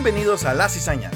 [0.00, 1.10] Bienvenidos a La Cizaña.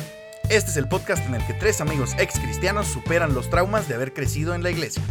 [0.50, 3.94] Este es el podcast en el que tres amigos ex cristianos superan los traumas de
[3.94, 5.04] haber crecido en la iglesia.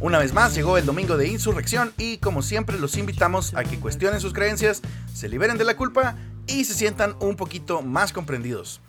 [0.00, 3.78] Una vez más llegó el domingo de insurrección y como siempre los invitamos a que
[3.78, 4.82] cuestionen sus creencias,
[5.14, 6.16] se liberen de la culpa
[6.48, 8.80] y se sientan un poquito más comprendidos.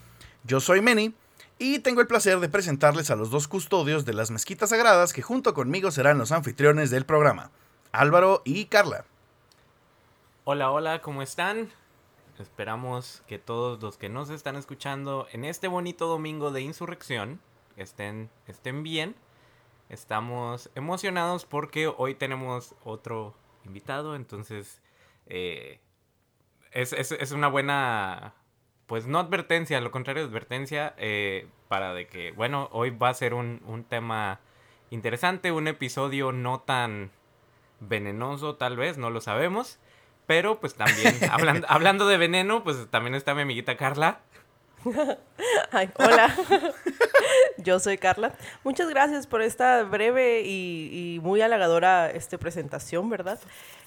[0.43, 1.13] Yo soy Meni
[1.59, 5.21] y tengo el placer de presentarles a los dos custodios de las mezquitas sagradas que
[5.21, 7.51] junto conmigo serán los anfitriones del programa,
[7.91, 9.05] Álvaro y Carla.
[10.45, 11.69] Hola, hola, ¿cómo están?
[12.39, 17.41] Esperamos que todos los que nos están escuchando en este bonito domingo de insurrección
[17.75, 19.13] estén, estén bien.
[19.89, 24.81] Estamos emocionados porque hoy tenemos otro invitado, entonces
[25.25, 25.81] eh,
[26.71, 28.35] es, es, una buena,
[28.87, 33.33] pues no advertencia, lo contrario advertencia, eh, para de que, bueno, hoy va a ser
[33.33, 34.39] un, un tema
[34.91, 37.11] interesante, un episodio no tan
[37.81, 39.77] venenoso tal vez, no lo sabemos.
[40.29, 44.19] Pero pues también, hablando, hablando de veneno, pues también está mi amiguita Carla.
[44.85, 46.35] hola,
[47.57, 48.33] yo soy Carla.
[48.63, 53.39] Muchas gracias por esta breve y, muy halagadora este, presentación, ¿verdad?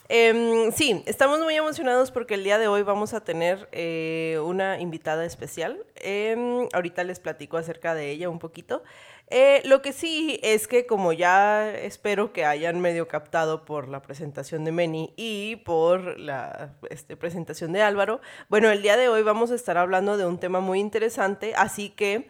[0.09, 4.81] Em, sí, estamos muy emocionados porque el día de hoy vamos a tener eh, una
[4.81, 5.85] invitada especial.
[5.97, 8.83] Em, ahorita les platico acerca de ella un poquito.
[9.29, 14.03] Eh, lo que sí es que como ya espero que hayan medio captado por la
[14.03, 18.21] presentación de Meni y por la este, presentación de Álvaro,
[18.51, 21.89] bueno, el día de hoy vamos a estar hablando de un tema muy interesante, así
[21.89, 22.29] que...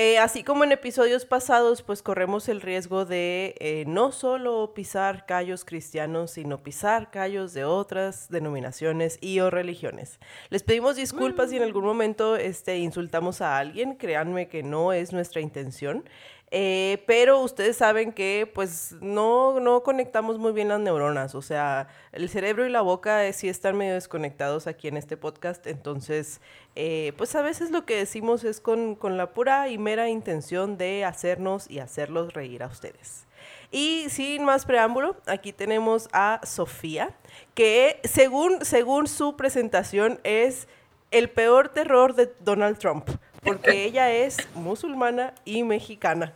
[0.00, 5.26] Eh, así como en episodios pasados, pues corremos el riesgo de eh, no solo pisar
[5.26, 10.20] callos cristianos, sino pisar callos de otras denominaciones y o religiones.
[10.50, 15.12] Les pedimos disculpas si en algún momento este, insultamos a alguien, créanme que no es
[15.12, 16.04] nuestra intención.
[16.50, 21.88] Eh, pero ustedes saben que pues no, no conectamos muy bien las neuronas, o sea,
[22.12, 26.40] el cerebro y la boca eh, sí están medio desconectados aquí en este podcast, entonces
[26.74, 30.78] eh, pues a veces lo que decimos es con, con la pura y mera intención
[30.78, 33.26] de hacernos y hacerlos reír a ustedes.
[33.70, 37.14] Y sin más preámbulo, aquí tenemos a Sofía,
[37.52, 40.66] que según, según su presentación es
[41.10, 43.10] el peor terror de Donald Trump
[43.42, 46.32] porque ella es musulmana y mexicana.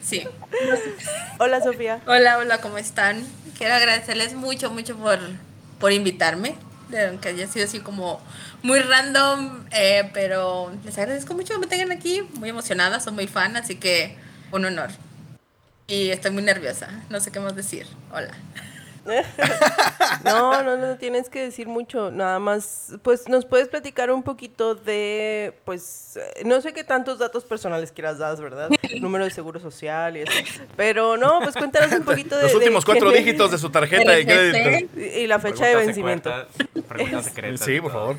[0.00, 0.26] Sí.
[1.38, 2.00] Hola Sofía.
[2.06, 3.26] Hola, hola, ¿cómo están?
[3.58, 5.18] Quiero agradecerles mucho, mucho por,
[5.80, 6.54] por invitarme,
[7.08, 8.20] aunque haya sido así como
[8.62, 13.26] muy random, eh, pero les agradezco mucho que me tengan aquí, muy emocionada, soy muy
[13.26, 14.16] fan, así que
[14.52, 14.90] un honor.
[15.88, 17.86] Y estoy muy nerviosa, no sé qué más decir.
[18.12, 18.34] Hola.
[20.24, 24.74] no, no, no tienes que decir mucho, nada más, pues nos puedes platicar un poquito
[24.74, 28.70] de, pues, no sé qué tantos datos personales quieras dar, ¿verdad?
[29.00, 30.32] Número de seguro social y eso.
[30.76, 32.44] Pero no, pues cuéntanos un poquito de...
[32.44, 35.00] Los últimos cuatro dígitos de su tarjeta de crédito.
[35.18, 36.30] Y la fecha de vencimiento.
[37.56, 38.16] sí, por favor.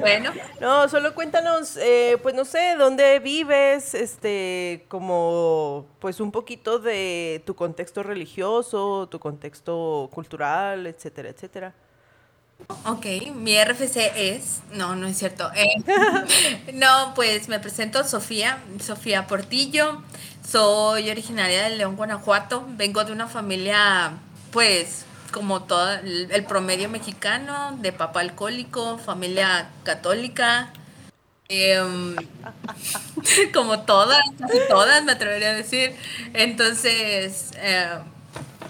[0.00, 0.32] Bueno.
[0.60, 7.42] No, solo cuéntanos, eh, pues no sé, dónde vives, este, como, pues un poquito de
[7.46, 11.74] tu contexto religioso, tu contexto cultural, etcétera, etcétera.
[12.86, 15.50] Ok, mi RFC es, no, no es cierto.
[15.54, 20.02] Eh, no, pues me presento Sofía, Sofía Portillo.
[20.46, 22.64] Soy originaria de León, Guanajuato.
[22.68, 24.12] Vengo de una familia,
[24.52, 30.72] pues, como todo el, promedio mexicano, de papá alcohólico, familia católica.
[31.48, 32.14] Em,
[33.54, 35.96] como todas, casi todas, me atrevería a decir.
[36.34, 37.98] Entonces, eh,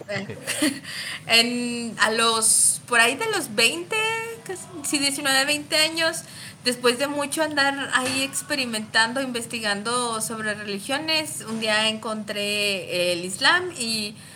[1.27, 3.97] en, a los, por ahí de los 20,
[4.45, 6.23] casi 19, 20 años,
[6.65, 14.15] después de mucho andar ahí experimentando, investigando sobre religiones, un día encontré el Islam y
[14.15, 14.32] Em,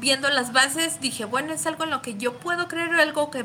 [0.00, 3.44] viendo las bases, dije, bueno, es algo en lo que yo puedo creer, algo que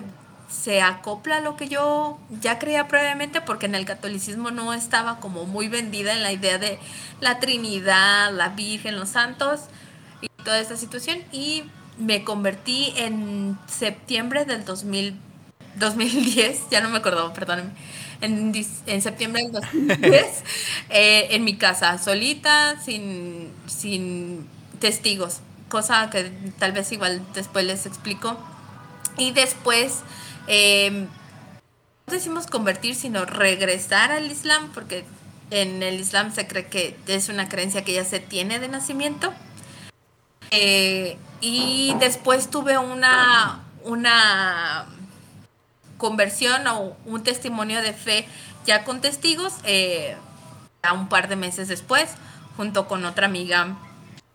[0.50, 5.20] se acopla a lo que yo ya creía previamente, porque en el catolicismo no estaba
[5.20, 6.80] como muy vendida en la idea de
[7.20, 9.62] la Trinidad, la Virgen, los santos
[10.22, 11.20] y toda esta situación.
[11.32, 11.64] Y
[11.98, 15.20] me convertí en septiembre del 2000,
[15.76, 17.72] 2010, ya no me acuerdo, perdónenme,
[18.22, 18.54] en,
[18.86, 20.26] en septiembre del 2010,
[20.90, 24.48] eh, en mi casa, solita, sin, sin
[24.80, 28.38] testigos cosa que tal vez igual después les explico.
[29.18, 30.02] Y después,
[30.48, 31.08] eh,
[32.06, 35.06] no decimos convertir, sino regresar al Islam, porque
[35.50, 39.34] en el Islam se cree que es una creencia que ya se tiene de nacimiento.
[40.52, 44.86] Eh, y después tuve una, una
[45.98, 48.28] conversión o un testimonio de fe
[48.66, 50.16] ya con testigos eh,
[50.84, 52.12] a un par de meses después,
[52.56, 53.78] junto con otra amiga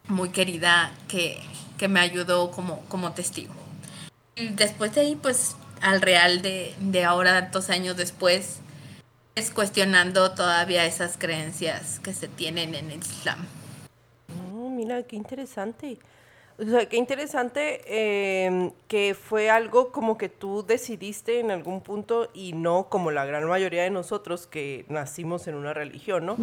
[0.08, 1.40] muy querida que,
[1.88, 3.52] me ayudó como, como testigo.
[4.36, 8.60] Y después de ahí, pues al real de, de ahora, tantos años después,
[9.34, 13.46] es cuestionando todavía esas creencias que se tienen en el Islam.
[14.54, 15.98] Oh, mira, qué interesante.
[16.62, 17.80] O sea, qué interesante
[18.46, 23.24] em, que fue algo como que tú decidiste en algún punto y no como la
[23.24, 26.36] gran mayoría de nosotros que nacimos en una religión, ¿no?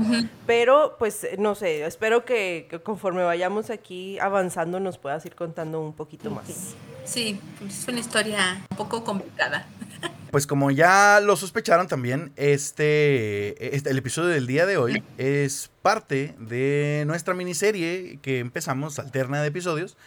[0.46, 5.80] Pero, pues, no sé, espero que, que, conforme vayamos aquí avanzando nos puedas ir contando
[5.80, 6.76] un poquito más.
[7.06, 9.68] Sí, es una historia un poco complicada.
[10.32, 15.72] Pues como ya lo sospecharon también, este, este, el episodio del día de hoy es
[15.90, 19.98] parte de nuestra miniserie que empezamos, alterna de episodios,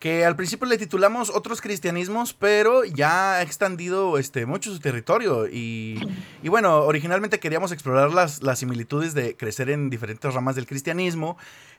[0.00, 5.46] que al principio le titulamos Otros Cristianismos, pero ya ha extendido este, mucho su territorio.
[5.46, 6.00] Y,
[6.42, 11.38] y bueno, originalmente queríamos explorar las, las similitudes de crecer en diferentes ramas del cristianismo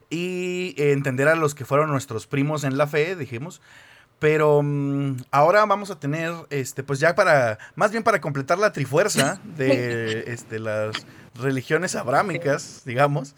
[0.10, 3.60] y entender a los que fueron nuestros primos en la fe, dijimos.
[4.20, 8.72] Pero um, ahora vamos a tener, este, pues ya para, más bien para completar la
[8.72, 11.06] trifuerza de este, las
[11.36, 13.36] religiones abrámicas, digamos.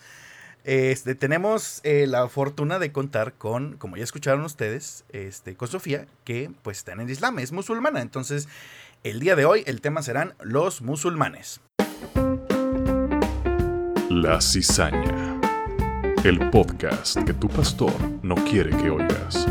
[0.64, 6.06] Este, tenemos eh, la fortuna de contar con, como ya escucharon ustedes, este, con Sofía,
[6.26, 8.02] que pues está en el Islam, es musulmana.
[8.02, 8.48] Entonces,
[9.04, 11.62] el día de hoy el tema serán los musulmanes.
[14.10, 15.40] La cizaña.
[16.24, 19.48] El podcast que tu pastor no quiere que oigas.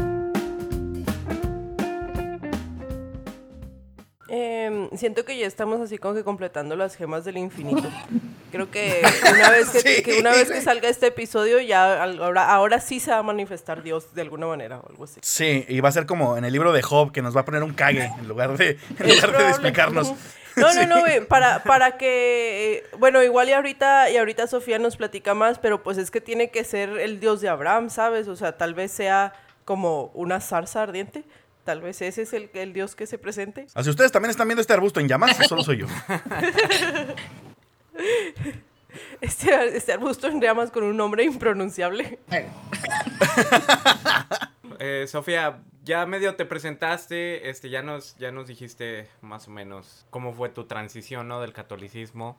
[4.97, 7.89] Siento que ya estamos así como que completando las gemas del infinito.
[8.51, 9.03] Creo que
[9.33, 10.03] una vez que, Sí.
[10.03, 13.83] que una vez que salga este episodio, ya ahora, ahora sí se va a manifestar
[13.83, 15.21] Dios de alguna manera o algo así.
[15.23, 17.45] Sí, y va a ser como en el libro de Job, que nos va a
[17.45, 20.13] poner un cague en lugar de, en lugar de explicarnos.
[20.57, 24.81] No, no, no, güey, para, para que, eh, bueno, igual y ahorita, y ahorita Sofía
[24.81, 28.27] nos platica más, pero pues es que tiene que ser el Dios de Abraham, ¿sabes?
[28.27, 29.35] O sea, tal vez sea
[29.65, 31.23] como una zarza ardiente,
[31.69, 33.67] tal vez ese es el, el Dios que se presente.
[33.75, 35.87] Así ustedes también están viendo este arbusto en llamas, o solo soy yo.
[39.21, 42.19] Este, este arbusto en llamas con un nombre impronunciable.
[44.81, 50.07] Eh, Sofía, ya medio te presentaste, este, ya nos, ya nos dijiste más o menos
[50.11, 51.41] cómo fue tu transición, ¿no?
[51.41, 52.39] Del catolicismo.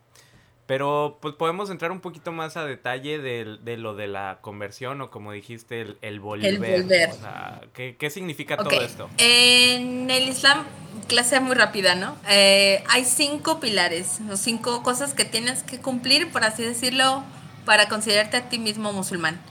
[0.69, 5.01] Pero pues podemos entrar un poquito más a detalle del- de, lo de la conversión
[5.01, 6.60] o como dijiste, el, el volver.
[6.60, 7.10] volver.
[7.10, 9.10] O sea, ¿qué, qué significa Ok, todo esto?
[9.18, 10.63] En el Islam,
[11.07, 12.16] clase muy rápida, ¿no?
[12.30, 17.24] Eh, hay cinco pilares, o cinco cosas que tienes que cumplir, por así decirlo,
[17.66, 19.42] para considerarte a ti mismo musulmán.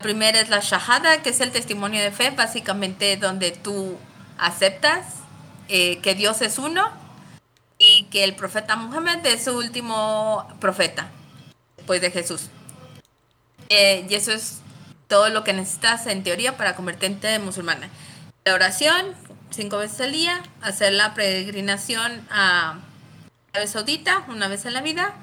[0.00, 3.96] La primera es la shahada, que es el testimonio de fe, básicamente donde tú
[4.36, 5.14] aceptas
[5.70, 6.90] eh, que Dios es uno
[7.98, 11.10] y que el profeta Muhammad es su último profeta,
[11.76, 12.42] después de Jesús.
[13.70, 14.60] Eh, y eso es
[15.08, 17.88] todo lo que necesitas en teoría para convertirte en musulmana.
[18.44, 19.16] La oración,
[19.50, 22.78] cinco veces al día, hacer la peregrinación a
[23.52, 25.14] Arabia Saudita una vez en la vida,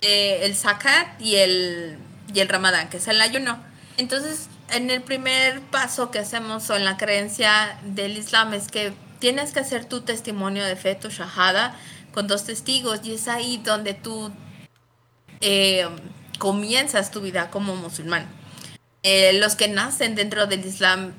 [0.00, 1.96] eh, el zakat y el,
[2.34, 3.56] y el ramadán, que es el ayuno.
[3.98, 8.92] Entonces, en el primer paso que hacemos o en la creencia del Islam es que
[9.18, 11.74] tienes que hacer tu testimonio de fe, tu shahada,
[12.12, 14.30] con dos testigos, y es ahí donde tú
[15.40, 15.88] eh,
[16.38, 18.26] comienzas tu vida como musulmán.
[19.02, 21.12] Eh, los que nacen dentro del Islam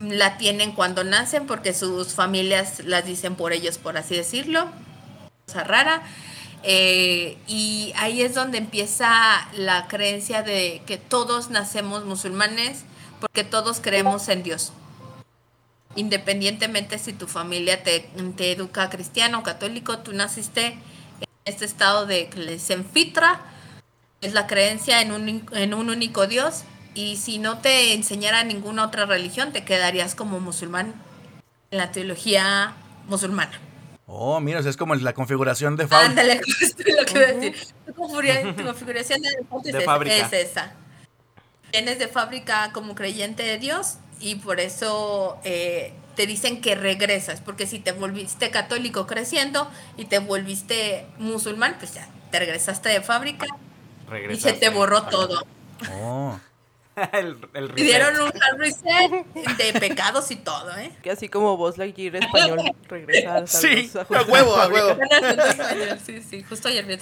[0.00, 4.68] la tienen cuando nacen porque sus familias las dicen por ellos, por así decirlo.
[5.46, 6.02] Cosa rara.
[6.62, 12.84] Eh, y ahí es donde empieza la creencia de que todos nacemos musulmanes
[13.20, 14.72] porque todos creemos en Dios.
[15.96, 20.78] Independientemente si tu familia te, te educa cristiano o católico, tú naciste en
[21.44, 23.40] este estado de que les enfitra,
[24.20, 26.64] es la creencia en un, en un único Dios.
[26.94, 30.94] Y si no te enseñara ninguna otra religión, te quedarías como musulmán
[31.70, 32.74] en la teología
[33.08, 33.60] musulmana.
[34.06, 36.04] Oh, mira, o sea, es como la configuración de Faul.
[36.06, 37.56] Ándale, justo lo que a decir.
[37.86, 39.28] Tu configura- tu configuración de,
[39.78, 40.16] es fábrica.
[40.16, 40.72] es esa.
[41.70, 43.94] Tienes de fábrica como creyente de Dios
[44.24, 50.06] y por eso eh, te dicen que regresas, porque si te volviste católico creciendo y
[50.06, 53.46] te volviste musulmán, pues ya te regresaste de fábrica
[54.30, 55.44] y se te borró todo.
[55.92, 56.38] Oh.
[57.12, 57.74] el, el reset.
[57.74, 59.26] Pidieron un hard reset
[59.72, 60.92] de pecados y todo, ¿eh?
[61.02, 64.98] Que así como Buzz Lightyear español regresa a Sí, a huevo, a huevo.
[66.04, 66.96] Sí, sí, justo ayer vi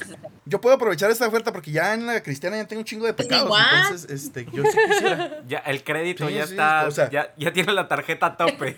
[0.44, 3.14] Yo puedo aprovechar esta oferta porque ya en la cristiana ya tengo un chingo de
[3.14, 3.44] pecados.
[3.46, 3.66] igual.
[3.82, 5.42] Entonces, este, yo sí quisiera.
[5.48, 8.36] Ya, el crédito Sí, ya sí, está, o sea- ya, ya tiene la tarjeta a
[8.36, 8.76] tope.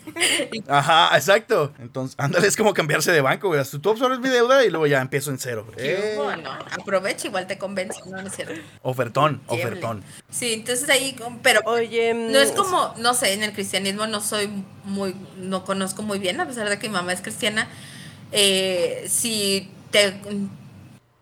[0.69, 1.73] Ajá, exacto.
[1.79, 3.61] Entonces, ándale, es como cambiarse de banco, güey.
[3.81, 5.67] Tú absorbes mi deuda y luego ya empiezo en cero.
[5.77, 8.55] Eh, Bueno, aprovecha, igual te convence, no, no es cierto.
[8.83, 10.03] ofertón, ofertón.
[10.31, 14.07] Sí, entonces ahí ahí, pero Oye, no es mm, como, no sé, en el cristianismo
[14.07, 14.49] no soy
[14.85, 17.69] muy, no conozco muy bien, a pesar de que mi mamá es cristiana.
[18.33, 20.21] eh, si te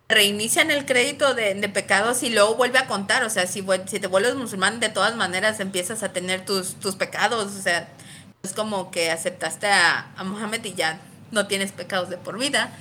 [0.09, 4.01] reinician el crédito de, de pecados y luego vuelve a contar, o sea, si, si
[4.01, 7.89] te vuelves musulmán, de todas maneras empiezas a tener tus, tus pecados, o sea,
[8.43, 12.77] es como que aceptaste a, a Mohammed y ya no tienes pecados de por vida,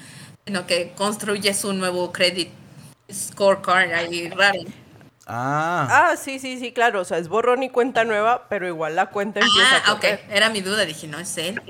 [0.46, 2.50] sino que construyes un nuevo credit
[3.12, 4.60] scorecard ahí raro.
[5.28, 7.02] Ah, Ah, sí, sí, sí, claro.
[7.02, 10.02] O sea, es borrón y cuenta nueva, pero igual la cuenta empieza Ah, a ok,
[10.02, 10.26] correr.
[10.30, 11.62] era mi duda, dije, no es él.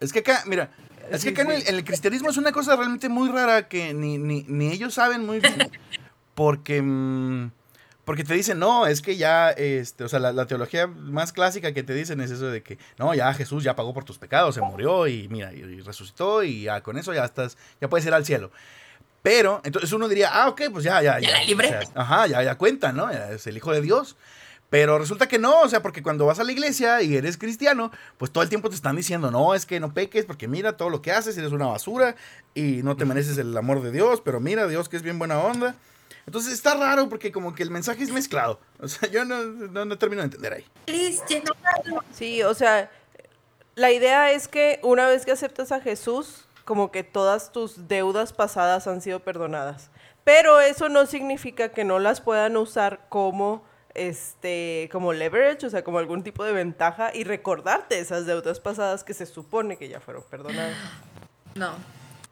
[0.00, 0.70] es que acá, mira,
[1.10, 3.68] es que Sí, acá en, el, en el cristianismo es una cosa realmente muy rara
[3.68, 5.70] que ni, ni, ni ellos saben muy bien.
[6.34, 7.50] Porque, mm,
[8.04, 11.72] porque te dicen, no, es que ya, este, o sea, la, la teología más clásica
[11.72, 14.56] que te dicen es eso de que, no, ya Jesús ya pagó por tus pecados,
[14.56, 18.04] se murió y mira, y, y resucitó y ya con eso ya estás, ya puedes
[18.04, 18.50] ir al cielo.
[19.24, 21.68] Pero, entonces uno diría, ah, ok, pues ya, ya, Ya la libré.
[21.68, 23.10] o sea, ajá, ya, ya cuenta, ¿no?
[23.10, 24.16] Ya es el Hijo de Dios.
[24.68, 27.90] Pero resulta que no, o sea, porque cuando vas a la iglesia y eres cristiano,
[28.18, 30.90] pues todo el tiempo te están diciendo, no, es que no peques, porque mira todo
[30.90, 32.16] lo que haces, eres una basura
[32.52, 35.38] y no te mereces el amor de Dios, pero mira, Dios que es bien buena
[35.38, 35.74] onda.
[36.26, 38.60] Entonces está raro porque como que el mensaje es mezclado.
[38.78, 40.66] O sea, yo no, no, no termino de entender ahí.
[42.12, 42.90] Sí, o sea,
[43.74, 48.32] la idea es que una vez que aceptas a Jesús, como que todas tus deudas
[48.32, 49.90] pasadas han sido perdonadas.
[50.24, 55.84] Pero eso no significa que no las puedan usar como este como leverage, o sea,
[55.84, 60.00] como algún tipo de ventaja y recordarte esas deudas pasadas que se supone que ya
[60.00, 60.76] fueron perdonadas.
[61.54, 61.70] No.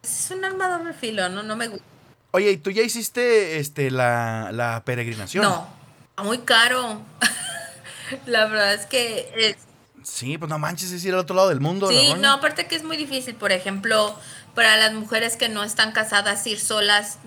[0.03, 1.87] Es un arma de doble filo, no, no me gusta.
[2.33, 5.45] Oye, ¿y tú ya hiciste este, la, la peregrinación?
[5.45, 5.69] No,
[6.11, 7.01] está muy caro.
[8.27, 9.57] La verdad es que es,
[10.05, 11.89] Sí, pues no manches, es ir al otro lado del mundo.
[11.89, 13.35] sí, la no, aparte que es muy difícil.
[13.35, 14.19] Por ejemplo,
[14.55, 17.19] para las mujeres que no están casadas, ir solas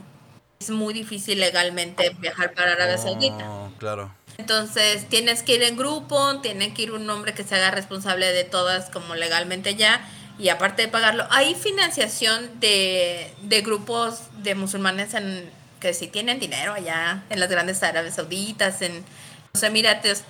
[0.59, 3.49] es muy difícil legalmente viajar para Arabia Saudita.
[3.49, 4.13] Oh, claro.
[4.37, 8.31] Entonces tienes que ir en grupo, tiene que ir un hombre que se haga responsable
[8.31, 10.07] de todas como legalmente ya.
[10.37, 16.39] Y aparte de pagarlo, hay financiación de, de grupos de musulmanes en, que sí tienen
[16.39, 19.05] dinero allá en las grandes Árabes Sauditas, en
[19.53, 20.23] los Emiratos,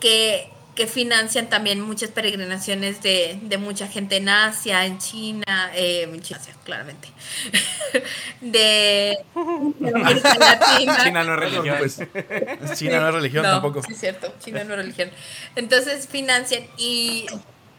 [0.00, 6.02] que, que financian también muchas peregrinaciones de, de mucha gente en Asia, en China, eh,
[6.02, 7.08] en China, claramente,
[8.40, 11.04] de América Latina.
[11.04, 11.76] China no es religión.
[11.78, 11.98] Pues,
[12.78, 13.82] China no es religión No, tampoco.
[13.82, 15.10] Sí, es cierto, China no es religión.
[15.56, 17.26] Entonces financian y.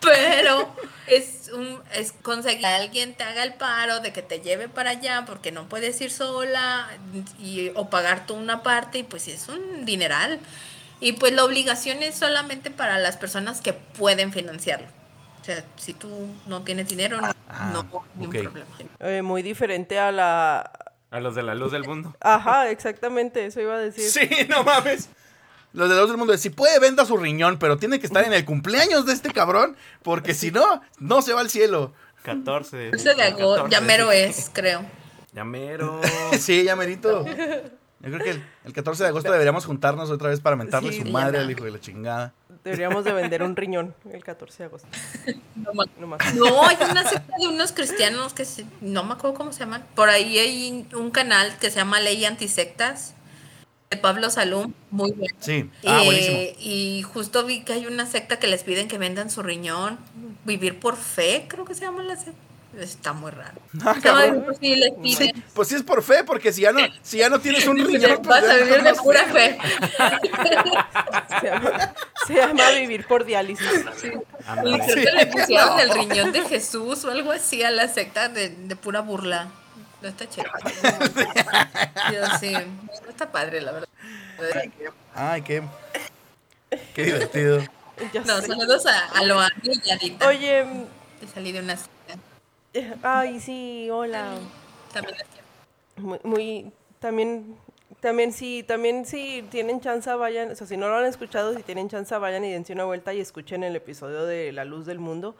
[0.01, 0.71] Pero
[1.07, 4.91] es un es conseguir que alguien te haga el paro de que te lleve para
[4.91, 6.89] allá porque no puedes ir sola
[7.39, 10.39] y, o pagar tú una parte y pues es un dineral.
[10.99, 14.87] Y pues la obligación es solamente para las personas que pueden financiarlo.
[15.41, 16.09] O sea, si tú
[16.47, 18.33] no tienes dinero, no, Ah, no hay ok.
[18.35, 18.65] un problema.
[18.99, 20.71] Eh, muy diferente a la...
[21.11, 22.15] A los de la luz del mundo.
[22.19, 24.09] Ajá, exactamente, eso iba a decir.
[24.09, 25.09] Sí, no mames.
[25.71, 28.33] Los de los del mundo, si puede, venda su riñón, pero tiene que estar en
[28.33, 31.93] el cumpleaños de este cabrón, porque si no, no se va al cielo.
[32.23, 32.89] 14.
[32.93, 34.83] 11 de agosto, ya mero es, creo.
[35.33, 36.01] Ya mero.
[36.39, 37.23] Sí, ya merito.
[38.05, 41.01] Yo creo que el, el 14 de agosto deberíamos juntarnos otra vez para mentarle Sí,
[41.01, 42.33] su madre al hijo de la chingada.
[42.63, 44.87] Deberíamos de vender un riñón el 14 de agosto.
[45.55, 46.35] No me No más.
[46.35, 49.83] No, hay una secta de unos cristianos que se- no me acuerdo cómo se llaman.
[49.95, 53.15] Por ahí hay un canal que se llama Ley Antisectas
[53.89, 55.35] de Pablo Salum, muy bueno.
[55.39, 55.69] Sí.
[55.85, 56.37] Ah, Eh, buenísimo.
[56.59, 59.97] Y justo vi que hay una secta que les piden que vendan su riñón.
[60.43, 62.39] Vivir por fe, creo que se llama la secta.
[62.79, 63.59] Está muy raro.
[63.85, 63.95] Ah,
[64.45, 65.43] pues sí, les Sí, piden.
[65.53, 68.17] pues sí es por fe, porque si ya no, si ya no tienes un riñón,
[68.21, 69.57] pues Vas a no vivir de pura fe.
[71.39, 71.93] Se llama,
[72.27, 73.65] se llama vivir por diálisis.
[73.67, 78.29] Y creo que le pusieron el riñón de Jesús o algo así a la secta
[78.29, 79.47] de, de pura burla.
[80.01, 80.25] No está.
[80.25, 83.87] Yo sí, no está padre, la verdad.
[85.15, 85.63] Ay, qué,
[86.93, 87.59] qué divertido.
[88.13, 88.47] Ya No, sé.
[88.47, 90.27] saludos a, a Loan y Yadita.
[90.27, 90.65] Oye,
[91.19, 91.91] Que salí de una secta.
[91.91, 91.94] eh,
[93.03, 94.35] ay, sí, hola.
[94.93, 96.07] También las quiero.
[96.07, 97.55] Muy, muy- también,
[97.99, 101.63] también sí, también si tienen chance vayan, o sea, si no lo han escuchado, si
[101.63, 104.99] tienen chance vayan y dense una vuelta y escuchen el episodio de La Luz del
[104.99, 105.35] Mundo.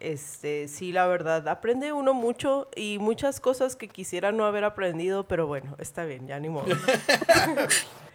[0.00, 5.26] Este, sí, la verdad, aprende uno mucho y muchas cosas que quisiera no haber aprendido,
[5.26, 6.66] pero bueno, está bien, ya ni modo.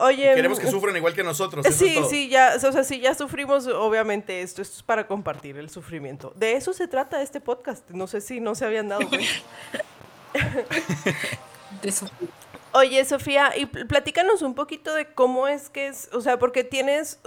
[0.00, 1.64] Oye, Queremos que sufran igual que nosotros.
[1.66, 2.08] eso es Sí, todo.
[2.10, 6.32] sí, ya, o sea, si ya sufrimos, obviamente, esto, esto es para compartir el sufrimiento.
[6.36, 7.88] De eso se trata este podcast.
[7.90, 9.26] No sé si no se habían dado cuenta.
[11.82, 12.08] De su-
[12.72, 16.64] Oye, Sofía, y pl- platícanos un poquito de cómo es que es, o sea, porque
[16.64, 17.18] tienes,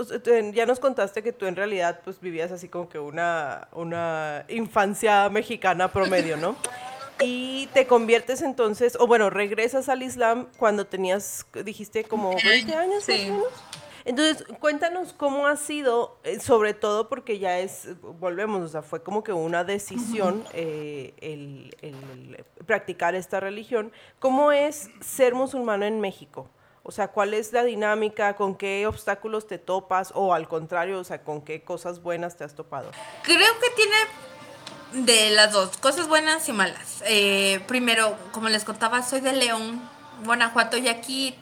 [0.54, 5.30] ya nos contaste que tú en realidad pues vivías así como que una, una infancia
[5.30, 6.56] mexicana promedio, ¿no?
[7.24, 13.04] Y te conviertes entonces, o bueno, regresas al Islam cuando tenías, dijiste como 20 años
[13.04, 13.12] Sí.
[13.12, 13.48] más o menos.
[14.04, 19.04] Entonces, cuéntanos cómo ha sido, eh, sobre todo porque ya es, volvemos, o sea, fue
[19.04, 23.92] como que una decisión eh, el, el practicar esta religión.
[24.18, 26.50] ¿Cómo es ser musulmano en México?
[26.82, 28.36] O sea, ¿cuál es la dinámica?
[28.36, 30.12] ¿Con qué obstáculos te topas?
[30.16, 32.90] O al contrario, o sea, ¿con qué cosas buenas te has topado?
[33.22, 33.96] Creo que tiene
[34.94, 37.04] de las dos, cosas buenas y malas.
[37.06, 39.82] Eh, primero, como les contaba, soy de León,
[40.26, 41.36] Guanajuato, y aquí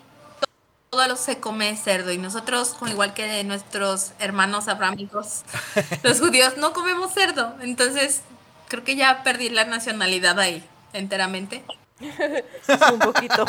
[0.89, 2.11] todo lo se come cerdo.
[2.11, 5.43] Y nosotros, como igual que de nuestros hermanos abrámicos,
[6.03, 7.55] los judíos no comemos cerdo.
[7.61, 8.21] Entonces,
[8.67, 10.63] creo que ya perdí la nacionalidad ahí
[10.93, 11.63] enteramente.
[11.99, 13.45] un poquito.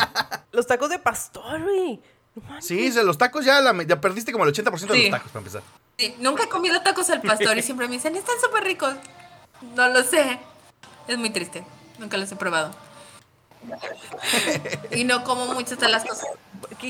[0.53, 2.01] Los tacos de pastor, güey.
[2.61, 5.63] Sí, los tacos ya, ya perdiste como el 80% de los tacos para empezar.
[5.99, 8.95] Sí, nunca he comido tacos al pastor y siempre me dicen, están súper ricos.
[9.77, 10.39] No lo sé.
[11.09, 11.65] Es muy triste.
[11.99, 12.71] Nunca los he probado.
[14.91, 16.27] y no como muchas de las cosas.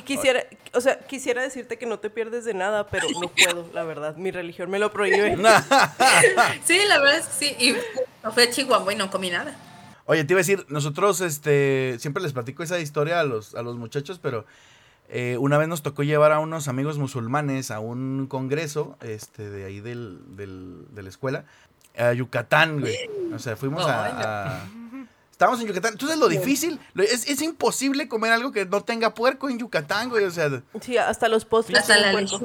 [0.04, 3.82] Quisiera, o sea, quisiera decirte que no te pierdes de nada, pero no puedo, la
[3.84, 4.16] verdad.
[4.16, 5.36] Mi religión me lo prohíbe.
[6.64, 7.56] sí, la verdad es que sí.
[7.58, 7.74] Y
[8.30, 9.56] fui a Chihuahua y no comí nada.
[10.06, 13.62] Oye, te iba a decir, nosotros este, siempre les platico esa historia a los, a
[13.62, 14.44] los muchachos, pero
[15.08, 19.64] eh, una vez nos tocó llevar a unos amigos musulmanes a un congreso este, de
[19.64, 21.44] ahí del, del, de la escuela,
[21.96, 22.96] a Yucatán, güey.
[23.34, 24.64] O sea, fuimos a,
[25.32, 25.92] Estábamos en Yucatán.
[25.92, 30.26] Entonces, lo difícil, es, es, imposible comer algo que no tenga puerco en Yucatán, güey.
[30.26, 30.50] O sea.
[30.82, 31.78] Sí, hasta los postres.
[31.78, 32.38] Hasta la Sí,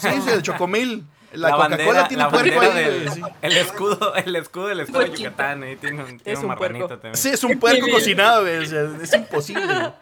[0.00, 1.06] sí, el chocomil.
[1.32, 6.02] La, Coca-Cola tiene puerco ahí, El escudo, el escudo del estado de Yucatán, ahí tiene
[6.02, 7.14] un, tiene un, marranito también.
[7.16, 8.56] Sí, es un puerco cocinado, güey.
[8.56, 9.92] O sea, es imposible.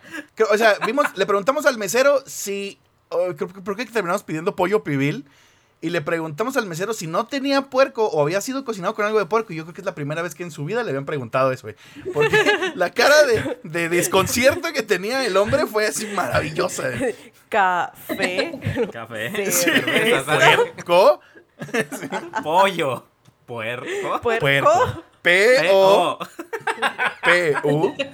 [0.51, 2.79] O sea, vimos, le preguntamos al mesero si.
[3.09, 5.27] ¿Por qué terminamos pidiendo pollo pibil?
[5.81, 9.19] Y le preguntamos al mesero si no tenía puerco o había sido cocinado con algo
[9.19, 9.53] de puerco.
[9.53, 11.53] Y yo creo que es la primera vez que en su vida le habían preguntado
[11.53, 11.77] eso, güey.
[12.15, 12.37] Porque
[12.75, 16.91] la cara de, de, desconcierto que tenía el hombre fue así maravillosa.
[17.51, 18.89] Café.
[18.91, 19.51] Café.
[19.53, 19.71] Sí.
[20.25, 21.21] ¿Puerco?
[22.43, 23.05] Pollo.
[23.45, 24.21] Puerco.
[24.23, 25.05] Puerco.
[25.23, 26.19] P-O.
[27.23, 27.95] P-U.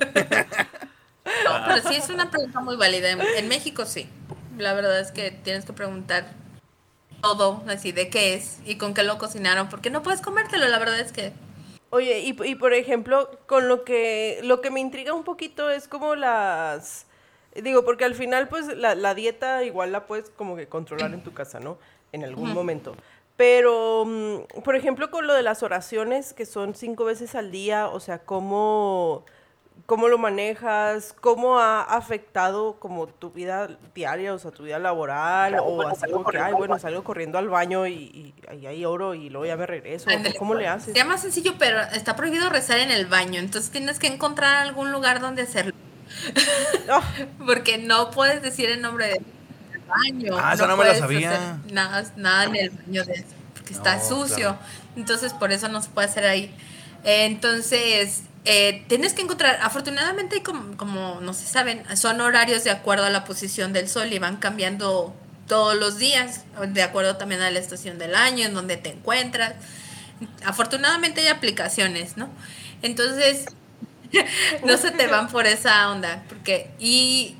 [1.45, 3.11] No, pero sí es una pregunta muy válida.
[3.11, 4.09] En México sí.
[4.59, 6.33] La verdad es que tienes que preguntar
[7.23, 10.79] todo, así de qué es y con qué lo cocinaron, porque no puedes comértelo, la
[10.79, 11.33] verdad es que...
[11.89, 15.89] Oye, y, y por ejemplo, con lo que, lo que me intriga un poquito es
[15.89, 17.07] como las...
[17.55, 21.23] Digo, porque al final, pues, la, la dieta igual la puedes como que controlar en
[21.23, 21.79] tu casa, ¿no?
[22.13, 22.97] En algún momento.
[23.37, 27.89] Pero, mm, por ejemplo, con lo de las oraciones, que son cinco veces al día,
[27.89, 29.25] o sea, ¿cómo,
[29.87, 31.15] cómo lo manejas?
[31.21, 35.57] ¿Cómo ha afectado como tu vida diaria, o sea, tu vida laboral?
[35.61, 39.31] O así como que, ay, bueno, salgo corriendo al baño y, y, ahí oro y
[39.31, 40.11] luego ya me regreso.
[40.39, 40.87] ¿Cómo le haces?
[40.87, 44.93] Sería más sencillo, pero está prohibido rezar en el baño, entonces tienes que encontrar algún
[44.93, 45.75] lugar donde hacerlo.
[46.89, 47.03] Ah.
[47.47, 49.25] Porque no puedes decir el nombre del
[49.87, 50.37] baño.
[50.39, 51.59] Ah, eso no, me lo sabía.
[51.71, 54.57] Nada, nada en el baño de porque está sucio.
[54.97, 56.55] Entonces, por eso no se puede hacer ahí.
[57.05, 63.05] Entonces, eh, tienes que encontrar, afortunadamente, como, como no se saben, son horarios de acuerdo
[63.05, 65.15] a la posición del sol y van cambiando
[65.47, 69.55] todos los días, de acuerdo también a la estación del año, en donde te encuentras.
[70.45, 72.31] Afortunadamente hay aplicaciones, ¿no?
[72.83, 73.47] Entonces,
[74.65, 77.37] no se te van por esa onda, porque, y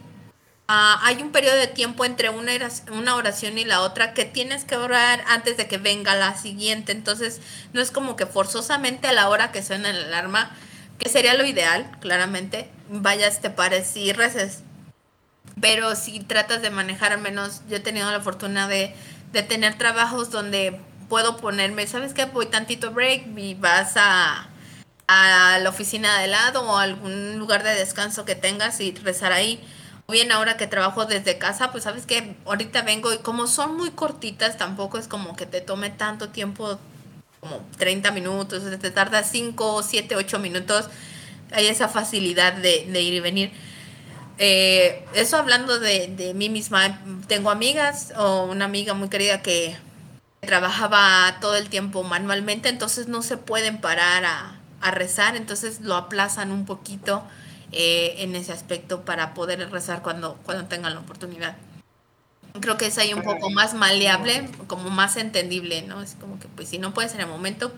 [0.69, 2.53] ah, hay un periodo de tiempo entre una,
[2.93, 6.93] una oración y la otra que tienes que orar antes de que venga la siguiente,
[6.93, 7.41] entonces
[7.73, 10.51] no es como que forzosamente a la hora que suena el alarma,
[11.03, 14.61] que sería lo ideal, claramente, vayas, te pares y reces.
[15.61, 18.95] Pero si tratas de manejar, al menos yo he tenido la fortuna de,
[19.33, 22.27] de tener trabajos donde puedo ponerme, ¿sabes qué?
[22.27, 24.49] Voy tantito break y vas a,
[25.09, 29.63] a la oficina de lado o algún lugar de descanso que tengas y rezar ahí.
[30.07, 33.77] O bien ahora que trabajo desde casa, pues sabes que ahorita vengo y como son
[33.77, 36.79] muy cortitas, tampoco es como que te tome tanto tiempo
[37.43, 40.89] como 30 minutos, te tarda 5, 7, 8 minutos,
[41.51, 43.51] hay esa facilidad de, ir y venir.
[44.39, 49.77] Eh, eso hablando de, mí misma, tengo amigas o una amiga muy querida que
[50.39, 55.97] trabajaba todo el tiempo manualmente, entonces no se pueden parar a, a rezar, entonces lo
[55.97, 57.25] aplazan un poquito
[57.73, 61.57] eh, en ese aspecto para poder rezar cuando, cuando tengan la oportunidad
[62.61, 66.03] creo que es ahí un poco más maleable, como más entendible, ¿no?
[66.03, 67.73] Es como que, pues, si no puedes en el momento,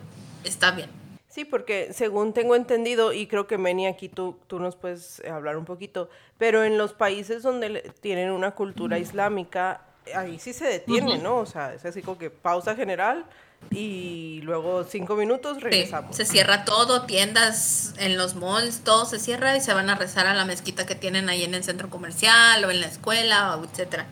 [0.44, 0.90] está bien.
[1.28, 5.56] Sí, porque según tengo entendido, y creo que Meni aquí tú, tú nos puedes hablar
[5.56, 6.08] un poquito,
[6.38, 9.80] pero en los países donde tienen una cultura islámica,
[10.14, 11.38] ahí sí se detiene, ¿no?
[11.38, 13.24] O sea, es así como que pausa general
[13.70, 16.14] y luego cinco minutos regresamos.
[16.14, 20.26] se cierra todo, tiendas en los malls, todo se cierra y se van a rezar
[20.26, 24.06] a la mezquita que tienen ahí en el centro comercial o en la escuela, etcétera.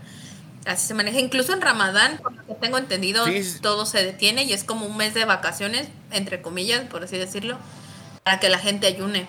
[0.67, 1.19] Así se maneja.
[1.19, 4.87] Incluso en Ramadán, por lo que tengo entendido, Sí, todo se detiene y es como
[4.87, 7.59] un mes de vacaciones, entre comillas, por así decirlo,
[8.23, 9.27] para que la gente ayune.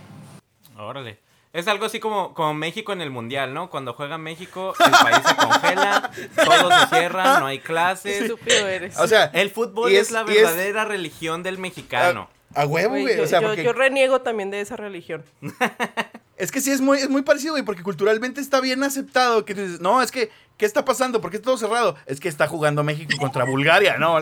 [0.77, 1.19] Órale.
[1.53, 3.69] Es algo así como, como México en el Mundial, ¿no?
[3.69, 6.09] Cuando juega México, el país se congela,
[6.45, 8.21] todo se cierra, no hay Qué clases.
[8.23, 8.97] estúpido eres.
[8.99, 12.27] O sea, El fútbol es, la es- verdadera religión del mexicano.
[12.55, 15.23] A huevo, Güey, O sea, yo- porque yo reniego también de esa religión.
[16.37, 19.53] es que sí es muy, es muy parecido, güey, porque culturalmente está bien aceptado que
[19.79, 21.21] no, es que, ¿qué está pasando?
[21.21, 21.95] ¿Por qué está todo cerrado?
[22.05, 24.17] Es que está jugando México contra Bulgaria, ¿no?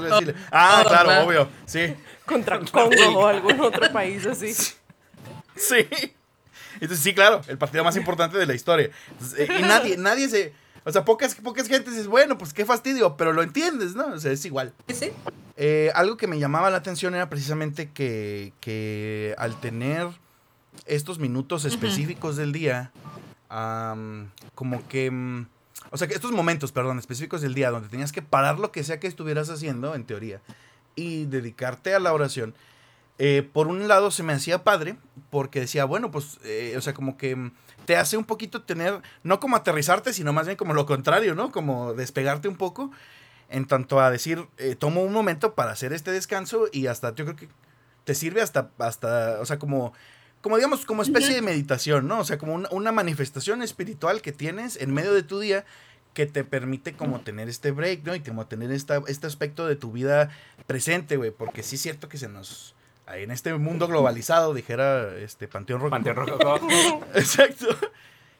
[0.51, 1.25] Ah, claro, claro.
[1.25, 1.95] obvio, sí.
[2.25, 4.53] Contra Congo o algún otro país así.
[5.53, 5.85] Sí.
[6.75, 8.89] Entonces, sí, claro, el partido más importante de la historia.
[9.11, 10.53] Entonces, eh, y nadie, nadie se.
[10.83, 14.07] O sea, pocas, pocas gentes dices, bueno, pues qué fastidio, pero lo entiendes, ¿no?
[14.07, 14.73] O sea, es igual.
[14.87, 14.95] ¿Sí?
[14.95, 15.11] sí?
[15.57, 20.07] Eh, algo que me llamaba la atención era precisamente que, que al tener
[20.85, 22.91] estos minutos específicos del día,
[24.55, 25.11] como que...
[25.11, 25.47] mm,
[25.91, 28.83] o sea, que estos momentos, perdón, específicos del día, donde tenías que parar lo que
[28.83, 30.41] sea que estuvieras haciendo, en teoría,
[30.95, 32.53] y dedicarte a la oración,
[33.17, 34.95] eh, por un lado se me hacía padre,
[35.29, 37.51] porque decía, bueno, pues, eh, o sea, como que mm,
[37.85, 41.51] te hace un poquito tener, no como aterrizarte, sino más bien como lo contrario, ¿no?
[41.51, 42.91] Como despegarte un poco,
[43.49, 47.25] en tanto a decir, eh, tomo un momento para hacer este descanso y hasta, yo
[47.25, 47.49] creo que
[48.05, 49.93] te sirve hasta, hasta o sea, como,
[50.41, 52.19] como digamos, como especie de meditación, ¿no?
[52.19, 55.65] O sea, como una, una manifestación espiritual que tienes en medio de tu día
[56.13, 58.15] que te permite como tener este break, ¿no?
[58.15, 60.29] Y como tener esta, este aspecto de tu vida
[60.67, 62.75] presente, güey, porque sí es cierto que se nos...
[63.05, 65.91] ahí En este mundo globalizado, dijera este Panteón Rojo.
[65.91, 66.59] Panteón Rococó.
[67.15, 67.67] Exacto.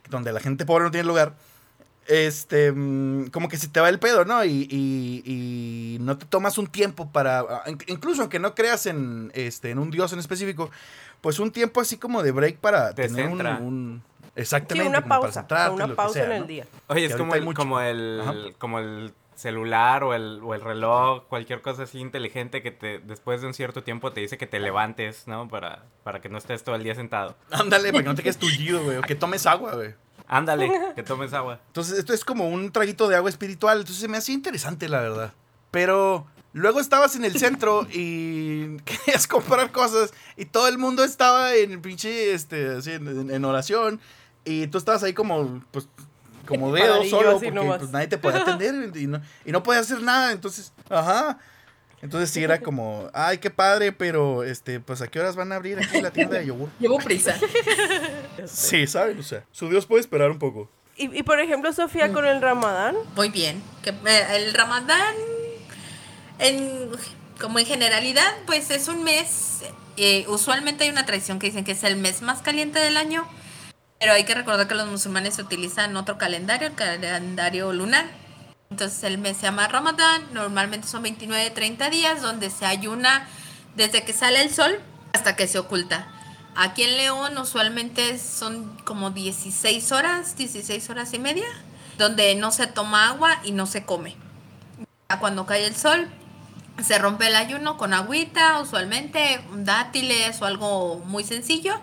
[0.09, 1.35] Donde la gente pobre no tiene lugar.
[2.07, 4.43] Este, mm, como que se te va el pedo, ¿no?
[4.43, 8.85] Y, y- y no te tomas un tiempo para, ah, in- incluso aunque no creas
[8.87, 10.71] en, este, en un dios en específico,
[11.21, 15.01] pues un tiempo así como de break para Te tener un, un- Sí, exactamente, una
[15.01, 15.71] como para pausa.
[15.73, 16.47] Una lo que pausa sea, en el ¿no?
[16.47, 16.65] día.
[16.87, 18.33] Oye, es como el, como, el, Ajá.
[18.57, 23.41] como el celular o el, o el reloj, cualquier cosa así inteligente que te después
[23.41, 25.47] de un cierto tiempo te dice que te levantes, ¿no?
[25.49, 27.35] Para, para que no estés todo el día sentado.
[27.51, 29.93] Ándale, para que no te quedes tullido, güey, o que tomes agua, güey.
[30.31, 31.59] Ándale, que tomes agua.
[31.67, 33.79] Entonces, esto es como un traguito de agua espiritual.
[33.79, 35.33] Entonces, se me hacía interesante, la verdad.
[35.71, 41.53] Pero luego estabas en el centro y querías comprar cosas y todo el mundo estaba
[41.53, 43.99] en el pinche, este, así, en, en oración.
[44.45, 45.89] Y tú estabas ahí como, pues,
[46.47, 50.01] como dedo solo porque pues, nadie te podía atender y no, y no podías hacer
[50.01, 50.31] nada.
[50.31, 51.39] Entonces, ajá.
[52.01, 55.55] Entonces sí era como, ay, qué padre, pero, este, pues, ¿a qué horas van a
[55.55, 56.69] abrir aquí la tienda de yogur?
[56.79, 57.35] Llevo prisa.
[58.45, 59.19] Sí, ¿saben?
[59.19, 60.69] O sea, su Dios puede esperar un poco.
[60.97, 63.61] Y, y, por ejemplo, Sofía, con el Ramadán, Muy bien.
[63.83, 65.15] Que, eh, el Ramadán,
[66.39, 66.89] en,
[67.39, 69.61] como en generalidad, pues es un mes.
[69.97, 73.27] eh, usualmente hay una tradición que dicen que es el mes más caliente del año.
[73.99, 78.05] Pero hay que recordar que los musulmanes utilizan otro calendario, el calendario lunar.
[78.71, 80.23] Entonces el mes se llama Ramadán.
[80.33, 83.27] Normalmente son 29, 30 días donde se ayuna
[83.75, 84.79] desde que sale el sol
[85.13, 86.07] hasta que se oculta.
[86.55, 91.47] Aquí en León usualmente son como 16 horas, 16 horas y media,
[91.97, 94.15] donde no se toma agua y no se come.
[95.19, 96.07] Cuando cae el sol,
[96.81, 101.79] se rompe el ayuno con agüita, usualmente dátiles o algo muy sencillo.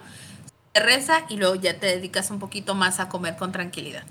[0.75, 4.05] Se reza y luego ya te dedicas un poquito más a comer con tranquilidad.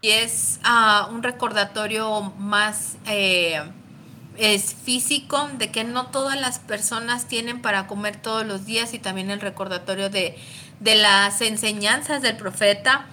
[0.00, 3.60] Y es ah, un recordatorio más eh,
[4.38, 8.98] es físico de que no todas las personas tienen para comer todos los días y
[8.98, 10.36] también el recordatorio de,
[10.80, 13.06] de las enseñanzas del profeta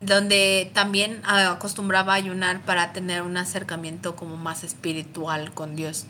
[0.00, 6.06] donde también ah, acostumbraba ayunar para tener un acercamiento como más espiritual con Dios.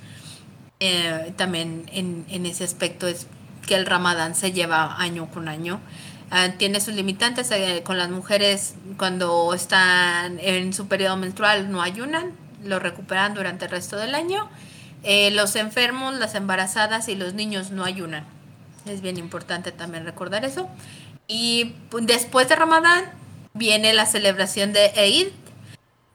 [0.81, 3.29] Eh, también en, en ese aspecto es
[3.67, 5.81] que el ramadán se lleva año con año.
[6.37, 11.81] Ah, tiene sus limitantes eh, con las mujeres cuando están en su periodo menstrual no
[11.81, 12.33] ayunan,
[12.65, 14.49] lo recuperan durante el resto del año.
[15.05, 18.25] Eh, los enfermos, las embarazadas y los niños no ayunan.
[18.85, 20.69] Es bien importante también recordar eso.
[21.29, 23.05] Y pues, después de Ramadán
[23.53, 25.29] viene la celebración de Eid.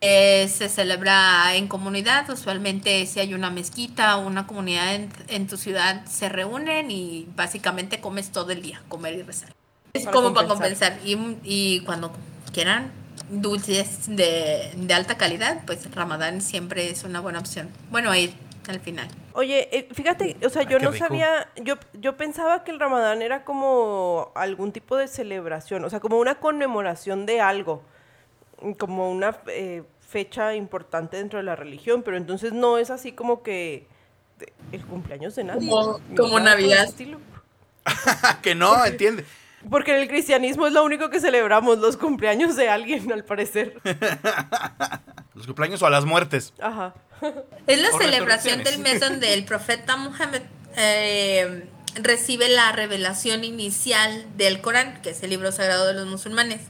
[0.01, 5.47] Eh, se celebra en comunidad, usualmente si hay una mezquita o una comunidad en, en
[5.47, 9.58] tu ciudad se reúnen y básicamente comes todo el día, comer y rezar.
[9.93, 10.97] Es Para como para compensar.
[11.03, 12.11] Y, y cuando
[12.53, 12.91] quieran
[13.29, 17.69] dulces de, de alta calidad, pues Ramadán siempre es una buena opción.
[17.91, 18.31] Bueno, Eid
[18.67, 19.07] al final.
[19.33, 21.07] Oye, eh, fíjate, o sea, Ay, yo no rico.
[21.07, 25.99] sabía, yo, yo pensaba que el Ramadán era como algún tipo de celebración, o sea,
[25.99, 27.81] como una conmemoración de algo,
[28.77, 33.41] como una eh, fecha importante dentro de la religión, pero entonces no es así como
[33.41, 33.87] que
[34.71, 35.67] el cumpleaños de nadie.
[35.69, 36.83] Como- como Navidad.
[36.85, 37.19] estilo.
[38.43, 39.25] que no, entiende.
[39.69, 43.75] Porque en el cristianismo es lo único que celebramos, los cumpleaños de alguien, al parecer.
[45.35, 46.53] los cumpleaños o a las muertes.
[46.61, 46.93] Ajá.
[47.67, 50.41] Es la O celebración del mes donde el profeta Muhammad
[50.77, 56.61] eh, recibe la revelación inicial del Corán, que es el libro sagrado de los musulmanes.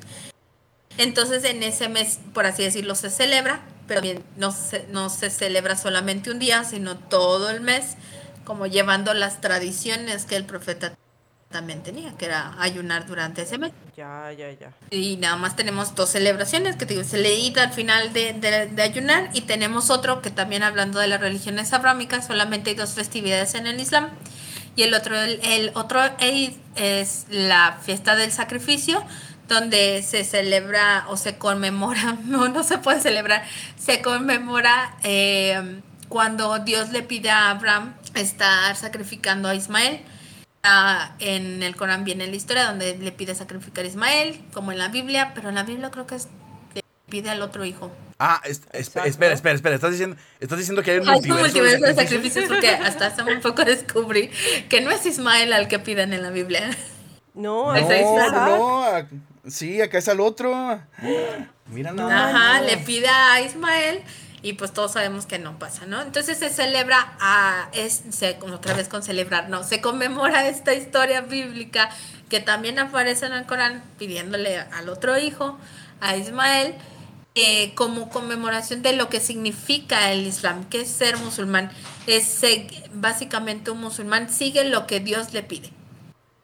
[0.97, 5.29] Entonces en ese mes, por así decirlo, se celebra, pero bien, no se, no se
[5.29, 7.95] celebra solamente un día, sino todo el mes,
[8.43, 10.97] como llevando las tradiciones que el profeta
[11.49, 13.71] también tenía, que era ayunar durante ese mes.
[13.97, 14.71] Ya, ya, ya.
[14.91, 18.67] Y nada más tenemos dos celebraciones, que te digo, se leí al final de, de-
[18.67, 22.91] de ayunar y tenemos otro que también hablando de las religiones abrámicas, solamente hay dos
[22.93, 24.09] festividades en el Islam.
[24.75, 29.03] Y el otro, el, el otro Eid es la fiesta del sacrificio,
[29.47, 33.43] donde se celebra o se conmemora, no, no se puede celebrar,
[33.77, 40.01] se conmemora eh, cuando Dios le pide a Abraham estar sacrificando a Ismael.
[41.19, 44.89] En el Corán viene la historia donde le pide sacrificar a Ismael, como en la
[44.89, 46.27] Biblia, pero en la Biblia creo que es,
[46.73, 47.91] le pide al otro hijo.
[48.19, 49.75] Ah, es- es- espera, espera, espera.
[49.75, 52.45] Estás diciendo, estás diciendo que hay un Hay un multiverso, multiverso de sacrificios?
[52.49, 54.29] porque hasta hace muy poco descubrí
[54.67, 56.69] que no es Ismael al que piden en la Biblia.
[57.33, 59.05] No, No, no, a-
[59.47, 60.81] sí, acá es al otro.
[61.67, 62.09] Mira nada.
[62.09, 62.35] más.
[62.35, 64.01] Ajá, le pide a Ismael
[64.41, 66.01] y pues todos sabemos que no pasa, ¿no?
[66.01, 71.21] Entonces se celebra a, es, se, otra vez con celebrar, no, se conmemora esta historia
[71.21, 71.89] bíblica
[72.29, 75.57] que también aparece en el Corán pidiéndole al otro hijo,
[75.99, 76.75] a Ismael,
[77.35, 81.71] eh, como conmemoración de lo que significa el Islam, que es ser musulmán.
[82.07, 82.41] Es
[82.93, 85.71] básicamente un musulmán sigue lo que Dios le pide.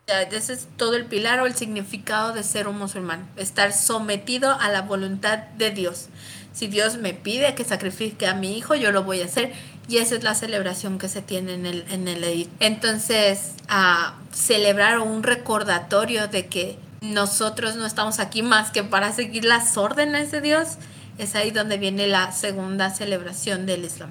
[0.07, 4.69] Ese es todo el pilar o el significado de ser un musulmán, estar sometido a
[4.69, 6.09] la voluntad de Dios.
[6.55, 9.51] Si Dios me pide que sacrifique a mi hijo, yo lo voy a hacer.
[9.87, 12.47] Y esa es la celebración que se tiene en el, en el Eid.
[12.59, 19.43] Entonces, a celebrar un recordatorio de que nosotros no estamos aquí más que para seguir
[19.45, 20.77] las órdenes de Dios,
[21.17, 24.09] es ahí donde viene la segunda celebración del Islam.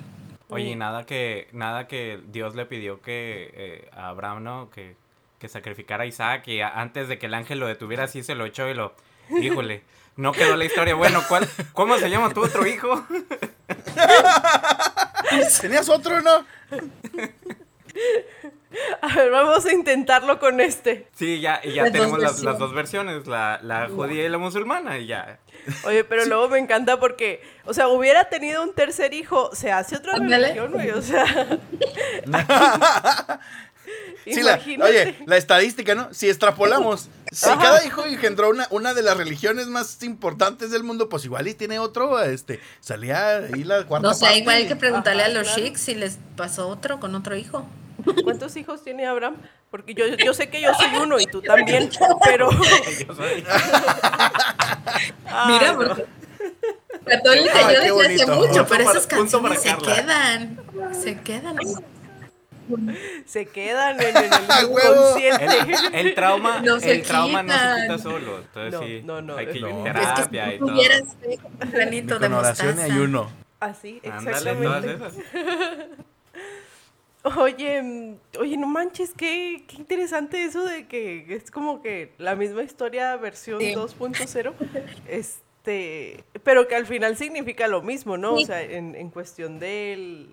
[0.49, 4.71] Oye, y nada que, nada que Dios le pidió que eh, a Abraham, ¿no?
[4.71, 4.95] Que,
[5.41, 8.35] que sacrificara a Isaac y a- antes de que el ángel lo detuviera así se
[8.35, 8.95] lo echó y lo...
[9.41, 9.83] Híjole,
[10.17, 10.95] no quedó la historia.
[10.95, 13.07] Bueno, ¿cuál, ¿cómo se llama tu otro hijo?
[15.61, 16.45] ¿Tenías otro, no?
[19.01, 21.09] A ver, vamos a intentarlo con este.
[21.15, 24.39] Sí, ya, y ya Las dos tenemos las, dos versiones, la, la judía y la
[24.39, 25.39] musulmana, y ya.
[25.85, 29.97] Oye, pero luego me encanta porque, o sea, hubiera tenido un tercer hijo, se hace
[29.97, 31.25] otra religión, güey, o sea.
[34.25, 34.91] Sí, la, imagínate.
[34.91, 36.09] oye, la estadística, ¿no?
[36.15, 37.61] Si extrapolamos, si Ajá.
[37.61, 41.53] cada hijo engendró una, una de las religiones más importantes del mundo, pues igual y
[41.55, 44.39] tiene otro, este, salía ahí la cuarta No sé, parte.
[44.39, 45.61] igual hay que preguntarle Ajá, a los claro.
[45.63, 47.67] sheiks si les pasó otro con otro hijo.
[48.25, 49.37] ¿Cuántos hijos tiene Abraham?
[49.71, 51.91] Porque yo, yo sé que yo soy uno y tú también,
[52.25, 52.49] pero...
[55.27, 55.79] Ah, Mira, no.
[55.79, 56.07] porque
[57.07, 60.59] católica yo desde hace mucho, Punto pero para- para canciones se quedan.
[61.03, 61.57] Se quedan.
[63.27, 64.95] Se quedan en, en ¡Ah, el huevo!
[65.15, 65.45] subconsciente.
[65.99, 68.39] El, el trauma, No se el trauma no se quita solo.
[68.39, 69.69] Entonces No, sí, no, no, hay que ir no.
[69.69, 70.69] en Es que terapia si y todo.
[70.69, 71.03] tuvieras
[71.63, 72.85] un granito de mostaza.
[72.85, 73.31] ayuno.
[73.61, 74.95] Así, Ándale, todas exactamente.
[74.95, 75.15] esas.
[77.39, 82.37] Oye, mm, oye, no manches, qué, qué interesante eso de que es como que la
[82.37, 83.73] misma historia versión Sí.
[83.75, 84.53] 2.0,
[85.09, 88.35] este, pero que al final significa lo mismo, ¿no?
[88.35, 90.29] O sea, en, en cuestión del...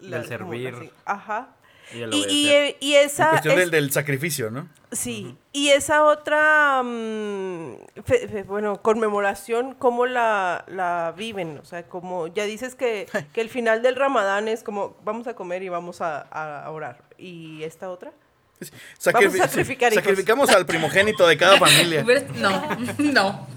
[0.00, 0.74] Del servir.
[0.74, 1.48] así, Ajá.
[1.92, 3.30] Y el Y, eh, y En esa...
[3.30, 4.68] cuestión es- del, del sacrificio, ¿no?
[4.92, 11.58] Sí, y esa otra, mm, fe- fe- bueno, conmemoración, ¿cómo la, la viven?
[11.58, 15.34] O sea, como ya dices que, que el final del ramadán es como vamos a
[15.34, 17.02] comer y vamos a, a orar.
[17.18, 18.12] ¿Y esta otra?
[19.02, 20.04] Sacrifi- sacrificar hijos.
[20.04, 22.04] Sacrificamos al primogénito de cada familia.
[22.36, 23.48] No, no.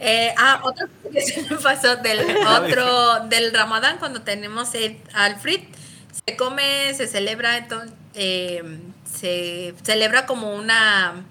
[0.00, 4.98] Eh, ah, otra cosa que se me pasó del otro, del Ramadán, cuando tenemos el
[5.14, 5.60] Alfred,
[6.26, 8.62] se come, se celebra, entonces, eh,
[9.10, 11.24] se celebra como una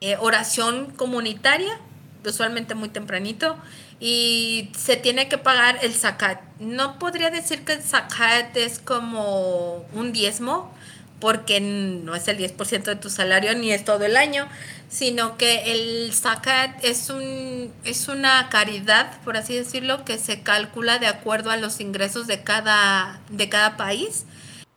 [0.00, 1.78] eh, oración comunitaria,
[2.24, 3.56] usualmente muy tempranito,
[4.00, 6.40] y se tiene que pagar el zakat.
[6.60, 10.72] No podría decir que el zakat es como un diezmo,
[11.20, 14.48] porque no es el 10% de tu salario ni es todo el año,
[14.88, 20.98] sino que el zakat es, un, es una caridad, por así decirlo, que se calcula
[20.98, 24.26] de acuerdo a los ingresos de cada, de cada país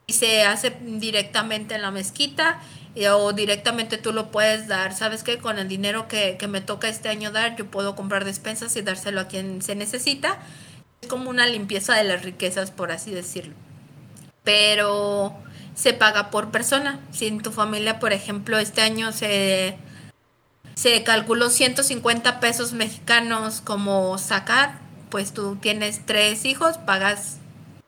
[0.07, 2.59] y se hace directamente en la mezquita
[2.95, 4.93] y- o directamente tú lo puedes dar.
[4.95, 5.37] ¿Sabes qué?
[5.37, 8.81] Con el dinero que, que me toca este año dar, yo puedo comprar despensas y
[8.81, 10.39] dárselo a quien se necesita.
[11.01, 13.55] Es como una limpieza de las riquezas, por así decirlo.
[14.43, 15.35] Pero
[15.81, 16.99] se paga por persona.
[17.11, 19.77] Si en tu familia, por ejemplo, este año se,
[20.75, 27.37] se calculó 150 pesos mexicanos como sacar, pues tú tienes tres hijos, pagas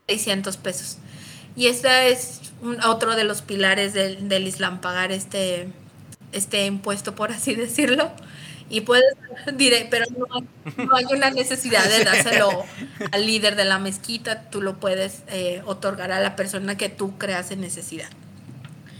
[0.07, 0.97] 600 pesos.
[1.55, 2.41] Y este es
[2.83, 5.67] otro de los pilares del, del Islam, pagar este,
[6.31, 8.11] este impuesto, por así decirlo.
[8.73, 9.05] Y puedes,
[9.55, 12.65] diré, pero no, hay una necesidad de dárselo
[13.11, 17.19] al líder de la mezquita, tú lo puedes eh, otorgar a la persona que tú
[17.19, 18.09] creas en necesidad.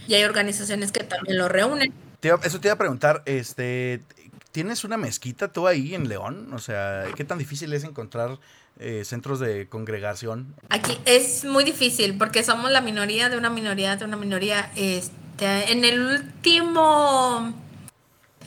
[0.06, 1.92] Y hay organizaciones que también lo reúnen.
[2.22, 4.04] eso te iba a preguntar, este,
[4.52, 6.52] ¿tienes una mezquita tú ahí en León?
[6.54, 8.38] O sea, ¿qué tan difícil es encontrar
[8.78, 10.54] eh, centros de congregación?
[10.68, 14.70] Aquí es muy difícil porque somos la minoría de una minoría de una minoría.
[14.76, 17.54] Este, en el último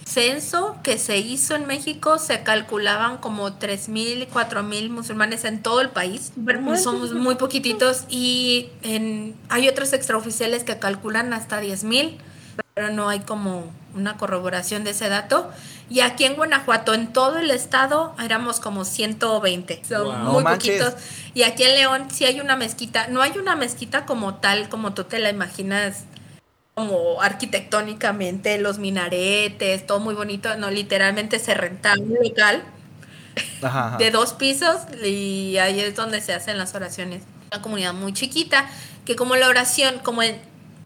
[0.07, 5.89] censo que se hizo en México se calculaban como 3.000, 4.000 musulmanes en todo el
[5.89, 6.31] país.
[6.81, 12.17] Somos muy poquititos y en, hay otros extraoficiales que calculan hasta 10.000,
[12.73, 15.49] pero no hay como una corroboración de ese dato.
[15.89, 19.81] Y aquí en Guanajuato, en todo el estado, éramos como 120.
[19.87, 20.93] Son muy poquitos.
[21.33, 23.07] Y aquí en León sí hay una mezquita.
[23.07, 26.03] No hay una mezquita como tal, como tú te la imaginas
[26.77, 32.63] como arquitectónicamente, los minaretes, todo muy bonito, no, literalmente se renta un local
[33.97, 37.23] de dos pisos y ahí es donde se hacen las oraciones.
[37.51, 38.69] Una comunidad muy chiquita,
[39.05, 40.21] que como la oración, como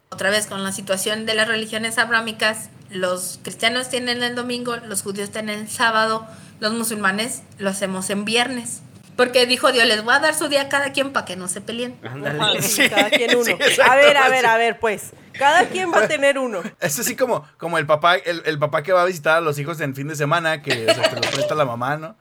[0.10, 5.02] otra vez con la situación de las religiones abrámicas, los cristianos tienen el domingo, los
[5.02, 6.26] judíos tienen el sábado,
[6.62, 8.82] los musulmanes lo hacemos en viernes.
[9.16, 11.48] Porque dijo Dios, les voy a dar su día a cada quien para que no
[11.48, 11.96] se peleen.
[12.90, 13.58] cada quien uno.
[13.86, 15.12] a ver, a ver, a ver, pues.
[15.38, 16.62] Cada quien va a tener uno.
[16.80, 19.80] Es así como, como el papá, el, papá que va a visitar a los hijos
[19.82, 22.16] en fin de semana, que, o los presta la mamá, ¿no?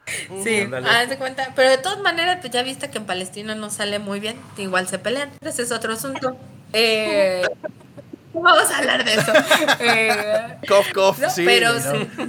[0.44, 1.52] Sí, haz de cuenta.
[1.56, 4.36] Pero de todas maneras, pues ya viste que en Palestina no sale muy bien.
[4.58, 5.30] Igual se pelean.
[5.40, 6.36] Ese es otro asunto.
[6.72, 7.42] Eh,
[8.32, 9.32] Vamos a hablar de eso.
[9.80, 11.44] Eh, cof, cof, sí.
[11.44, 11.72] Pero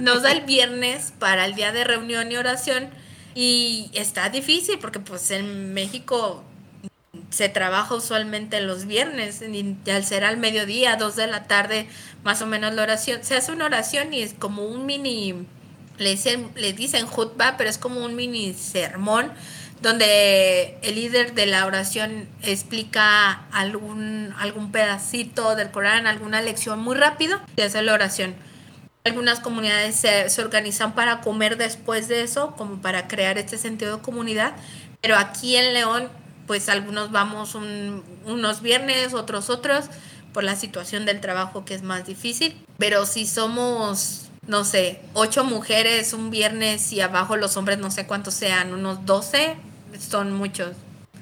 [0.00, 2.90] nos da el viernes para el día de reunión y oración
[3.34, 6.44] y está difícil porque pues en México
[7.30, 11.88] se trabaja usualmente los viernes y al ser al mediodía, dos de la tarde,
[12.24, 15.46] más o menos la oración, se hace una oración y es como un mini,
[15.98, 19.32] le dicen, le dicen jutba, pero es como un mini sermón
[19.82, 26.94] donde el líder de la oración explica algún, algún pedacito del Corán, alguna lección muy
[26.94, 28.34] rápido y hace la oración
[29.04, 34.02] algunas comunidades se, organizan para comer después de eso, como para crear este sentido de
[34.02, 34.54] comunidad.
[35.00, 36.08] Pero aquí en León,
[36.46, 39.86] pues algunos vamos unos viernes, otros otros,
[40.32, 42.56] por la situación del trabajo que es más difícil.
[42.78, 48.06] Pero si somos, no sé, ocho mujeres un viernes y abajo los hombres no sé
[48.06, 49.56] cuántos sean, unos doce,
[49.98, 50.72] son muchos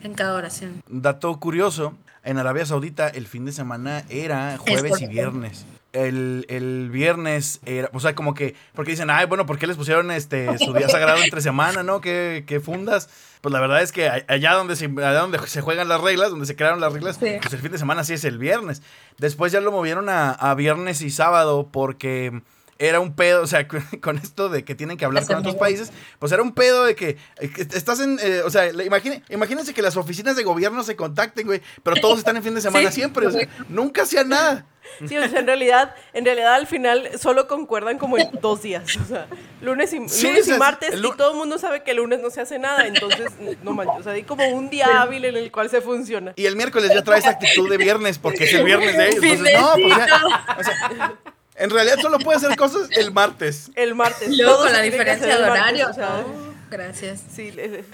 [0.03, 0.83] en cada oración.
[0.87, 6.90] Dato curioso, en Arabia Saudita el fin de semana era jueves y viernes el, el,
[6.90, 10.59] viernes era, o sea, como que, porque dicen, ay, bueno, ¿por qué les pusieron este
[10.59, 12.00] su día sagrado entre semana, no?
[12.00, 13.09] ¿Qué, qué fundas?
[13.40, 16.46] Pues la verdad es que allá donde se, allá donde se juegan las reglas, donde
[16.46, 18.83] se crearon las reglas, pues el fin de semana sí es el viernes.
[19.18, 22.42] Después ya lo movieron a, a viernes y sábado porque
[22.81, 23.69] era un pedo, o sea,
[24.01, 26.97] con esto de que tienen que hablar con otros países, pues era un pedo de
[26.97, 31.47] que, eh, estás en, eh, o sea, imagínense que las oficinas de gobierno se contacten,
[31.47, 34.66] güey, pero todos están en fin de semana siempre, o sea, nunca hacían nada.
[35.07, 38.97] Sí, o sea, en realidad, en realidad al final solo concuerdan como en dos días,
[38.97, 39.27] o sea,
[39.61, 42.40] lunes y, lunes y martes, y todo el mundo sabe que el lunes no se
[42.40, 43.31] hace nada, entonces,
[43.62, 46.33] no manches, o sea, hay como un día hábil en el cual se funciona.
[46.35, 49.61] Y el miércoles ya traes actitud de viernes, porque es el viernes de ellos, entonces,
[49.61, 50.22] no, pues ya,
[50.59, 51.14] o sea,
[51.61, 53.70] en realidad solo puede hacer cosas el martes.
[53.74, 54.34] El martes.
[54.36, 55.90] Luego con la diferencia de horario.
[55.90, 57.20] Oh, gracias.
[57.34, 57.52] Sí,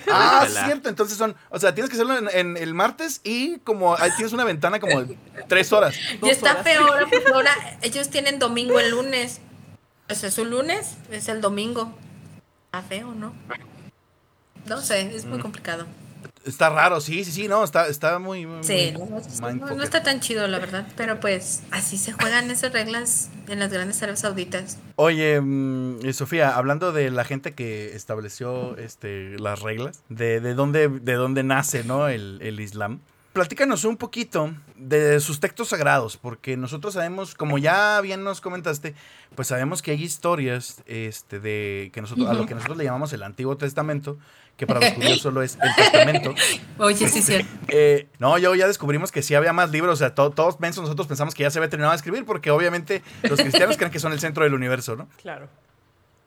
[0.08, 0.88] ah, cierto.
[0.88, 4.44] Entonces son, o sea, tienes que hacerlo en, el martes y como ahí tienes una
[4.44, 5.96] ventana como de tres horas.
[6.22, 7.52] Y está peor, porque ahora
[7.82, 9.40] ellos tienen domingo el lunes.
[10.06, 11.92] Pues es un lunes, es el domingo.
[12.66, 13.34] Está feo, ¿no?
[14.66, 15.42] No sé, es muy mm.
[15.42, 15.86] complicado.
[16.46, 18.46] Está raro, sí, sí, sí, no, está, está muy...
[18.60, 23.58] sí, no, está tan chido, la verdad, pero pues así se juegan esas reglas en
[23.58, 24.78] las grandes Arabes Sauditas.
[24.94, 30.88] Oye, mm, Sofía, hablando de la gente que estableció este, las reglas, de, de, dónde,
[30.88, 32.08] de dónde nace ¿no?
[32.08, 33.00] el, el Islam,
[33.36, 38.94] platícanos un poquito de sus textos sagrados, porque nosotros sabemos, como ya bien nos comentaste,
[39.34, 43.12] pues sabemos que hay historias este, de que nosotros, a lo que nosotros le llamamos
[43.12, 44.16] el Antiguo Testamento,
[44.56, 46.34] que para los judíos solo es el testamento.
[46.78, 47.46] Oye, sí, sí.
[47.68, 51.34] Eh, no, yo ya descubrimos que sí había más libros, o sea, todos nosotros pensamos
[51.34, 54.20] que ya se había terminado de escribir, porque obviamente los cristianos creen que son el
[54.20, 55.08] centro del universo, ¿no?
[55.20, 55.48] Claro.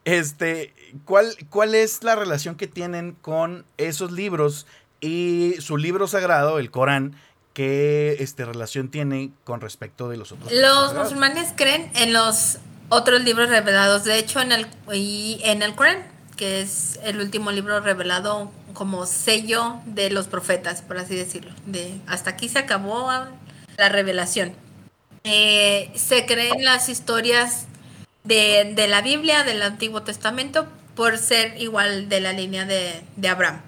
[0.05, 0.73] Este,
[1.05, 4.65] ¿cuál, ¿cuál es la relación que tienen con esos libros
[5.01, 7.15] y su libro sagrado, el Corán,
[7.53, 10.51] qué este, relación tiene con respecto de los otros?
[10.51, 12.59] Los musulmanes creen en los
[12.89, 14.03] otros libros revelados.
[14.03, 19.05] De hecho, en el, y en el Corán que es el último libro revelado como
[19.05, 21.51] sello de los profetas, por así decirlo.
[21.65, 23.11] De, hasta aquí se acabó
[23.77, 24.53] la revelación.
[25.25, 27.65] Eh, se creen las historias
[28.23, 30.65] de, de, la Biblia, del Antiguo Testamento,
[30.95, 33.61] por ser igual de la línea de, de Abraham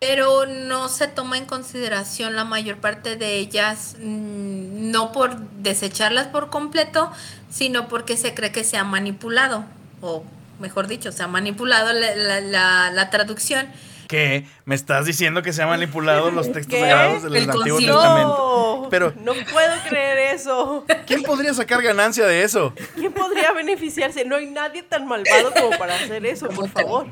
[0.00, 6.26] pero no se toma en consideración la mayor parte de ellas, mm, no por desecharlas
[6.26, 7.12] por completo,
[7.52, 9.64] sino porque se cree que se ha manipulado,
[10.00, 10.24] o
[10.62, 13.66] mejor dicho, se ha manipulado la, la, la, traducción.
[14.08, 14.46] ¿Qué?
[14.64, 18.88] ¿Me estás diciendo que se han manipulado los textos sagrados del Antiguo Testamento?
[18.90, 20.84] Pero no puedo creer eso.
[21.06, 22.72] ¿Quién podría sacar ganancia de eso?
[22.94, 24.24] ¿Quién podría beneficiarse?
[24.24, 27.08] No hay nadie tan malvado como para hacer eso, por favor.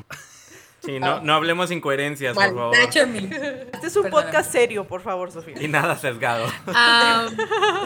[0.83, 2.75] Sí, no, no hablemos incoherencias, por favor.
[2.75, 5.61] Este es un podcast serio, por favor, Sofía.
[5.61, 6.47] Y nada sesgado.
[6.67, 7.27] Ah,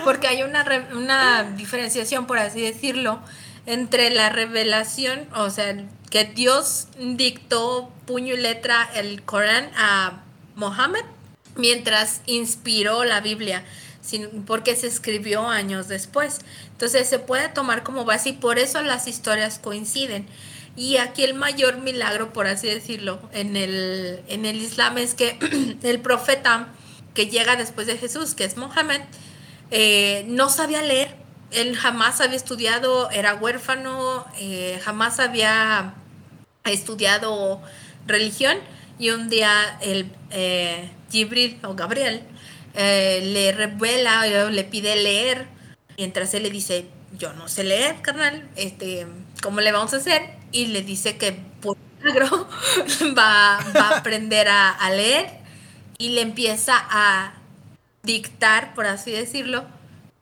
[0.05, 3.19] porque hay una, una diferenciación, por así decirlo,
[3.65, 5.75] entre la revelación, o sea,
[6.09, 10.23] que Dios dictó puño y letra el Corán a
[10.55, 11.03] Mohammed
[11.55, 13.63] mientras inspiró la Biblia,
[14.45, 16.39] porque se escribió años después.
[16.71, 20.27] Entonces se puede tomar como base y por eso las historias coinciden.
[20.75, 25.37] Y aquí el mayor milagro, por así decirlo, en el, en el Islam es que
[25.83, 26.67] el profeta
[27.13, 29.01] que llega después de Jesús, que es Mohammed,
[29.71, 31.24] eh, no sabía leer.
[31.55, 35.93] Él jamás había estudiado, era huérfano, eh, jamás había
[36.65, 37.61] estudiado
[38.05, 38.57] religión.
[38.97, 42.23] Y un día el eh, Gibril o Gabriel
[42.75, 45.47] le revela, le pide leer.
[45.97, 46.85] Mientras él le dice,
[47.17, 49.07] yo no sé leer, carnal, este,
[49.41, 50.35] ¿cómo le vamos a hacer?
[50.55, 52.47] y le dice que por milagro
[53.17, 55.27] va, a aprender a, leer
[55.97, 57.33] y le empieza a
[58.03, 59.65] dictar, por así decirlo,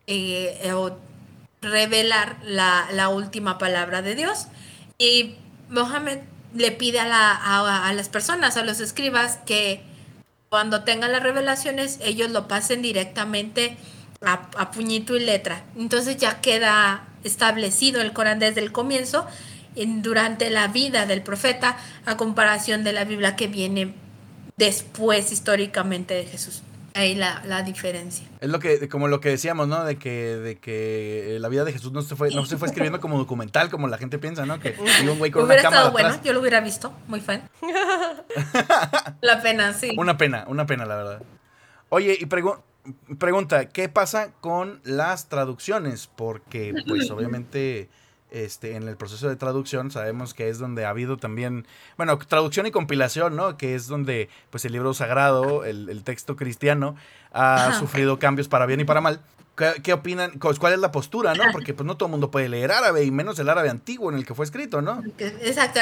[0.07, 0.97] eh, o
[1.63, 4.47] revelar la, última palabra de Dios.
[4.97, 5.35] Y
[5.69, 6.19] Mohammed
[6.53, 9.81] le pide a, la, a, las personas, a los escribas, que
[10.49, 13.77] cuando tengan las revelaciones, ellos lo pasen directamente
[14.21, 15.63] a, a puñito y letra.
[15.75, 19.25] Entonces ya queda establecido el Corán desde el comienzo
[19.75, 23.95] durante la vida del profeta a comparación de la Biblia que viene
[24.57, 26.61] después históricamente de Jesús.
[26.95, 28.27] Ahí la, la, diferencia.
[28.39, 29.83] Es lo que, como lo que decíamos, ¿no?
[29.83, 32.99] De que, de que la vida de Jesús no se fue, no se fue escribiendo
[32.99, 34.59] como documental, como la gente piensa, ¿no?
[34.59, 34.75] Que
[35.09, 37.49] un güey con hubiera estado bueno, yo lo hubiera visto, muy fan.
[39.21, 39.95] la pena, sí.
[39.97, 41.21] Una pena, una pena, la verdad.
[41.89, 42.25] Oye, y
[43.15, 46.07] pregunta, ¿qué pasa con las traducciones?
[46.07, 47.89] Porque, pues, obviamente
[48.33, 51.67] este, en el proceso de traducción sabemos que es donde ha habido también,
[51.97, 53.57] bueno, traducción y compilación, ¿no?
[53.57, 56.95] Que es donde pues el libro sagrado, el, texto cristiano,
[57.31, 59.21] ha sufrido cambios para bien y para mal.
[59.83, 60.31] ¿Qué, opinan?
[60.39, 61.43] ¿Cuál es la postura, no?
[61.51, 64.17] Porque pues no todo el mundo puede leer árabe y menos el árabe antiguo en
[64.17, 65.03] el que fue escrito, ¿no?
[65.19, 65.79] Exacto,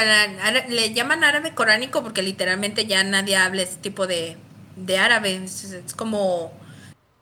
[0.68, 4.36] le llaman árabe coránico porque literalmente ya nadie habla ese tipo de,
[4.98, 6.52] árabe, es, es como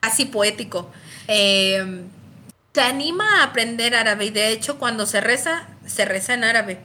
[0.00, 0.90] casi poético.
[1.28, 2.02] Eh,
[2.72, 6.78] te anima a aprender árabe y de hecho cuando se reza, se reza en árabe.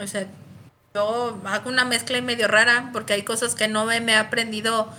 [0.00, 0.26] O sea,
[0.94, 4.92] yo hago una mezcla medio rara porque hay cosas que no me, he aprendido,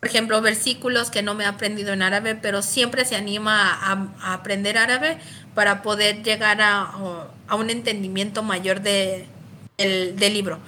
[0.00, 4.34] por ejemplo, versículos que no me he aprendido en árabe, pero siempre se anima a,
[4.34, 5.18] aprender árabe
[5.54, 6.92] para poder llegar a,
[7.54, 9.26] un entendimiento mayor de,
[9.76, 10.58] del libro.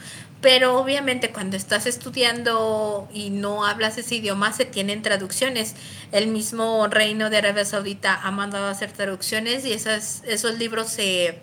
[0.40, 5.74] Pero obviamente cuando estás estudiando y no hablas ese idioma, se tienen traducciones.
[6.12, 10.88] El mismo Reino de Arabia Saudita ha mandado a hacer traducciones y esas, esos libros
[10.88, 11.40] se,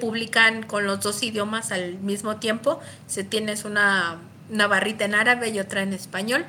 [0.00, 2.80] publican con los dos idiomas al mismo tiempo.
[3.06, 4.18] Se tienes una,
[4.50, 6.44] una barrita en árabe y otra en español.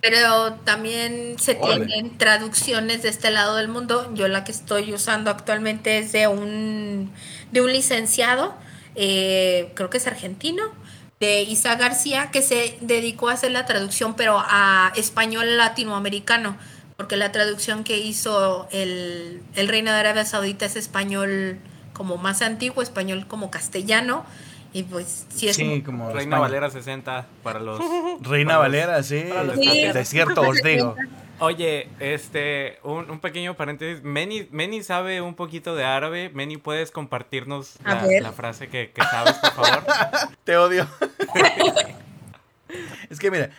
[0.00, 4.12] Pero también se tienen traducciones de este lado del mundo.
[4.14, 7.10] Yo la que estoy usando actualmente es de un,
[7.50, 8.54] de un licenciado,
[8.94, 10.70] eh, creo que es argentino,
[11.20, 16.56] de Isa García, que se dedicó a hacer la traducción, pero a español latinoamericano,
[16.96, 21.58] porque la traducción que hizo el, el Reino de Arabia Saudita es español
[21.92, 24.24] como más antiguo, español como castellano.
[24.72, 27.80] Y pues sí es como Reina Valera 60 para los
[28.20, 30.94] Reina Valera, sí, para los desierto os digo.
[31.38, 34.02] Oye, este, un, pequeño paréntesis.
[34.02, 36.30] Meni, sabe un poquito de árabe.
[36.32, 39.84] Meni, ¿puedes compartirnos la, frase que, sabes, por favor?
[40.44, 40.88] Te odio.
[43.10, 43.50] es que mira,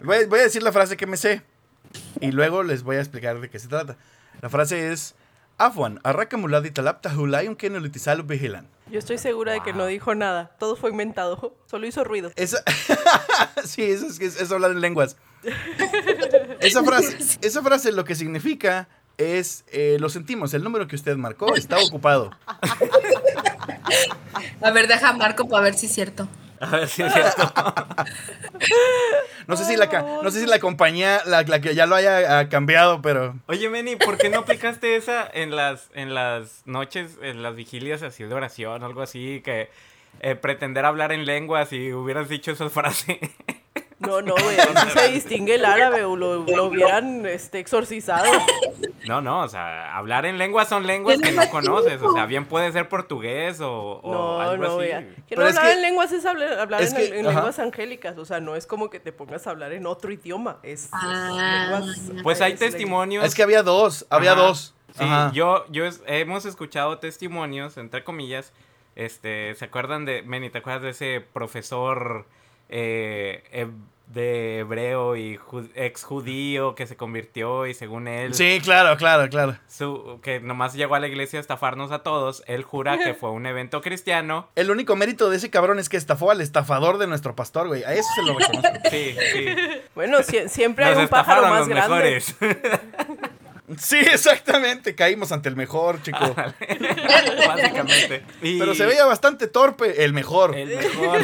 [0.00, 1.42] voy, a decir la frase que me sé.
[2.20, 3.96] Y luego les voy a explicar de qué se trata.
[4.40, 5.14] La frase es...
[5.56, 8.68] Afwan, arrakamuladi talapta hulayun que vigilan.
[8.90, 10.56] Yo estoy segura de que no dijo nada.
[10.58, 11.56] Todo fue inventado.
[11.66, 12.32] Solo hizo ruido.
[13.64, 15.16] sí, eso es, es hablar en lenguas.
[16.64, 18.88] Esa, frase, esa frase lo que significa
[19.18, 22.30] es, eh, lo sentimos, el número que usted marcó está ocupado.
[24.60, 26.28] A ver, deja marco para ver si es cierto.
[26.60, 27.52] A ver si es cierto.
[29.46, 29.86] No sé si la,
[30.22, 33.38] no sé si la compañía, la, la que ya lo haya ah, cambiado, pero...
[33.46, 38.02] Oye, Meni, ¿por qué no aplicaste esa en las, en las noches, en las vigilias
[38.02, 39.68] así de oración, algo así, que
[40.20, 43.20] eh, pretender hablar en lenguas y hubieras dicho esa frase?
[44.00, 48.24] No, no, güey, así se distingue el árabe o lo, lo hubieran este, exorcizado.
[49.06, 52.02] No, no, o sea, hablar en lenguas son lenguas que no conoces.
[52.02, 53.72] O sea, bien puede ser portugués o,
[54.02, 54.74] o No, algo no, así.
[54.76, 54.90] güey.
[55.26, 57.34] Que Pero no hablar que- en lenguas es hablar, hablar es en, que- en ajá.
[57.36, 58.18] lenguas angélicas.
[58.18, 60.58] O sea, no es como que te pongas a hablar en otro idioma.
[60.62, 61.68] Es, es Ah.
[61.80, 63.24] lenguas- Pues hay es testimonios.
[63.24, 64.40] Es que había dos, había Ajá.
[64.42, 64.74] dos.
[64.96, 65.30] Sí, Ajá.
[65.32, 68.52] yo, yo es- hemos escuchado testimonios, entre comillas.
[68.96, 72.26] Este, ¿se acuerdan de, Meni, te acuerdas de ese profesor
[72.68, 73.72] eh, heb-
[74.06, 79.28] de hebreo y ju- ex judío que se convirtió y según él, Sí, claro, claro,
[79.28, 79.56] claro.
[79.66, 83.30] su, que nomás llegó a la iglesia a estafarnos a todos, él jura que fue
[83.30, 84.50] un evento cristiano.
[84.54, 87.82] El único mérito de ese cabrón es que estafó al estafador de nuestro pastor, güey.
[87.82, 88.68] A eso se lo reconozco.
[88.90, 89.46] Sí, sí.
[89.96, 91.88] Bueno, sie- siempre hay Nos un pájaro más los grande.
[91.88, 92.36] mejores.
[93.78, 94.94] Sí, exactamente.
[94.94, 96.36] Caímos ante el mejor, chico.
[97.48, 98.22] Básicamente.
[98.42, 100.54] Y- Pero se veía bastante torpe, el mejor.
[100.56, 101.20] El mejor.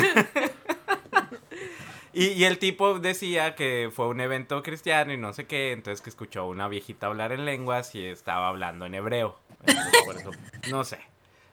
[2.13, 6.01] y, y el tipo decía que fue un evento cristiano y no sé qué, entonces
[6.03, 9.39] que escuchó a una viejita hablar en lenguas y estaba hablando en hebreo.
[9.65, 10.31] Entonces, por eso,
[10.71, 10.99] no sé.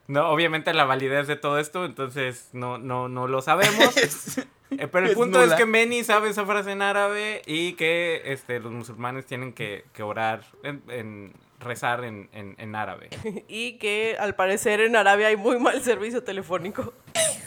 [0.08, 3.94] No, obviamente la validez de todo esto, entonces no, no, no lo sabemos.
[4.70, 8.22] Eh, pero el es punto es que Meni sabe esa frase en árabe y que
[8.26, 13.10] este, los musulmanes tienen que, que orar, en, en- rezar en, en, en árabe.
[13.47, 16.93] Y que al parecer en Arabia hay muy mal servicio telefónico.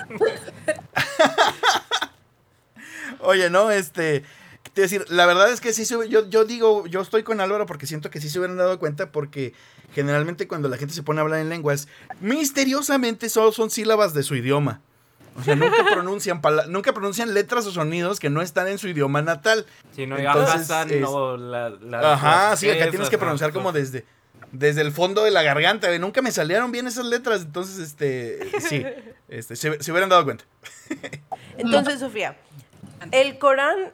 [3.20, 4.24] Oye, no, este.
[4.72, 7.66] Te decir, la verdad es que sí se yo, yo digo, yo estoy con Álvaro
[7.66, 9.52] porque siento que sí se hubieran dado cuenta porque
[9.92, 11.88] generalmente cuando la gente se pone a hablar en lenguas,
[12.20, 14.80] misteriosamente solo son sílabas de su idioma.
[15.38, 19.22] O sea, nunca pronuncian, nunca pronuncian letras o sonidos que no están en su idioma
[19.22, 19.64] natal.
[19.94, 23.72] Si no, Entonces, ya es- no, la, la- Ajá, sí, acá tienes que pronunciar como
[23.72, 24.04] desde,
[24.52, 25.96] desde el fondo de la garganta.
[25.98, 28.84] Nunca me salieron bien esas letras, entonces, este, sí,
[29.28, 30.44] este, se, se hubieran dado cuenta.
[31.58, 32.36] Entonces, Sofía,
[33.12, 33.92] el Corán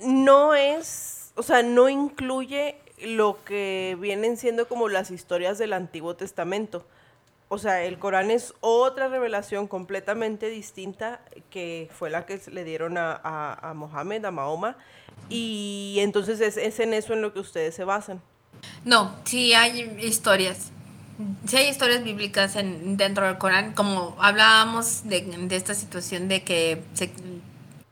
[0.00, 6.16] no es, o sea, no incluye lo que vienen siendo como las historias del Antiguo
[6.16, 6.86] Testamento.
[7.54, 12.96] O sea, el Corán es otra revelación completamente distinta que fue la que le dieron
[12.96, 14.78] a, a, a Mohammed, a Mahoma.
[15.28, 18.22] Y entonces es, es en eso en lo que ustedes se basan.
[18.86, 20.70] No, sí hay historias.
[21.46, 26.44] Sí hay historias bíblicas en, dentro del Corán, como hablábamos de, de esta situación de
[26.44, 27.12] que se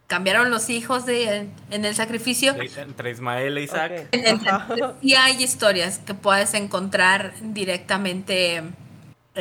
[0.07, 2.57] cambiaron los hijos de, en el sacrificio.
[2.59, 3.93] Entre Ismael e Isaac.
[3.93, 4.09] Ok.
[4.13, 8.63] Entonces, sí hay historias que puedes encontrar directamente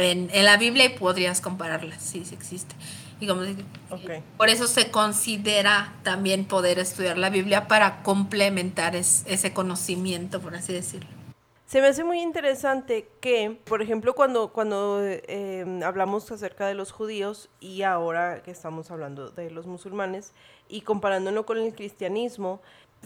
[0.02, 2.76] en, en la Biblia y podrías compararlas, sí, sí existe.
[3.20, 4.24] Y como digo, Ok.
[4.38, 10.56] por eso se considera también poder estudiar la Biblia para complementar es- ese conocimiento, por
[10.56, 11.10] así decirlo.
[11.66, 16.92] Se me hace muy interesante que, por ejemplo, cuando, cuando eh, hablamos acerca de los
[16.92, 20.32] judíos y ahora que estamos hablando de los musulmanes
[20.68, 22.60] y comparándolo con el cristianismo,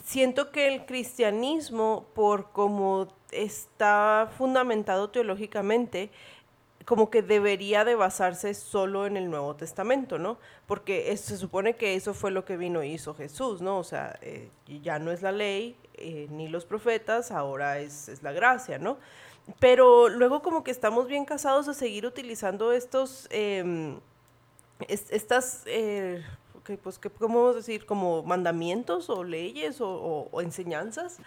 [0.06, 6.10] siento que el cristianismo, por como está fundamentado teológicamente,
[6.86, 10.38] como que debería de basarse solo en el Nuevo Testamento, ¿no?
[10.68, 13.78] Porque es- se supone que eso fue lo que vino y hizo Jesús, ¿no?
[13.80, 14.50] O sea, eh,
[14.82, 18.98] ya no es la ley eh, ni los profetas, ahora es, es la gracia, ¿no?
[19.60, 24.00] Pero luego como que estamos bien casados a seguir utilizando estos, em,
[24.88, 26.24] es- estas, eh,
[26.66, 27.86] que, pues, que, ¿cómo vamos a decir?
[27.86, 31.18] Como mandamientos o leyes o, o- o enseñanzas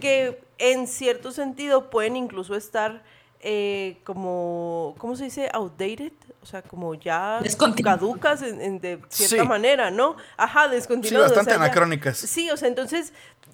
[0.00, 3.02] que en cierto sentido pueden incluso estar
[3.40, 5.48] eh, como, ¿cómo se dice?
[5.52, 6.12] Outdated,
[6.42, 7.40] o sea, como ya
[7.82, 9.48] caducas en, en de cierta Sí.
[9.48, 10.16] manera, ¿no?
[10.36, 11.32] Ajá, Sí, descontinuadas.
[11.32, 12.18] o bastante sea, ya- anacrónicas.
[12.18, 13.12] Sí, o sea, entonces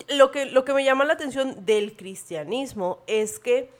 [0.08, 3.70] lo que, lo que me llama la atención del cristianismo es que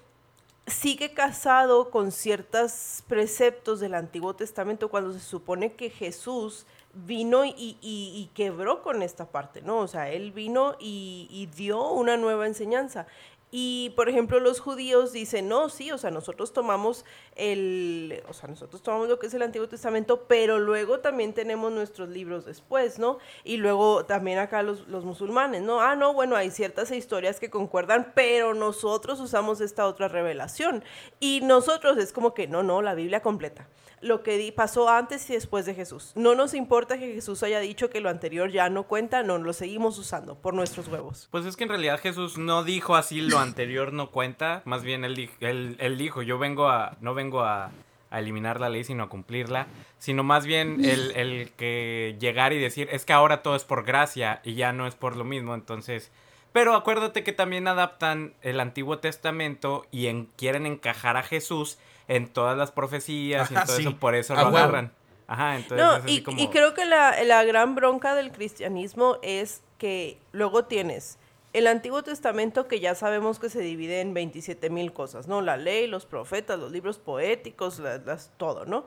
[0.67, 7.53] sigue casado con ciertos preceptos del Antiguo Testamento cuando se supone que Jesús vino y,
[7.81, 9.79] y- y quebró con esta parte, ¿no?
[9.79, 13.07] O sea, él vino y, y dio una nueva enseñanza.
[13.51, 17.05] Y, por ejemplo, los judíos dicen, no, sí, o sea, nosotros tomamos
[17.37, 21.71] el, o sea, nosotros tomamos lo que es el Antiguo Testamento, pero luego también tenemos
[21.71, 23.19] nuestros libros después, ¿no?
[23.45, 25.81] Y luego también acá los, los musulmanes, ¿no?
[25.81, 30.83] Ah, no, bueno, hay ciertas historias que concuerdan, pero nosotros usamos esta otra revelación.
[31.21, 33.69] Y nosotros es como que, no, no, la Biblia completa.
[34.03, 36.13] Lo que pasó antes y después de Jesús.
[36.15, 39.53] No nos importa que Jesús haya dicho que lo anterior ya no cuenta, no, lo
[39.53, 41.29] seguimos usando por nuestros huevos.
[41.31, 45.05] Pues es que en realidad Jesús no dijo así lo anterior no cuenta, más bien
[45.05, 47.71] él, di- él, él dijo, yo vengo a, no vengo a,
[48.13, 49.67] eliminar la ley, sino a cumplirla,
[49.99, 53.85] sino más bien el, el que llegar y decir, es que ahora todo es por
[53.85, 56.11] gracia y ya no es por lo mismo, entonces...
[56.53, 61.77] Pero acuérdate que también adaptan el Antiguo Testamento y en, quieren encajar a Jesús
[62.09, 63.83] en todas las profecías y todo sí.
[63.83, 64.93] eso, por eso A lo agarran.
[65.27, 66.41] Ajá, entonces No, es así y, como...
[66.41, 71.19] y creo que la, la gran bronca del cristianismo es que luego tienes
[71.53, 75.41] el Antiguo Testamento que ya sabemos que se divide en 27 mil cosas, ¿no?
[75.41, 78.85] La ley, los profetas, los libros poéticos, la- las, todo, ¿no?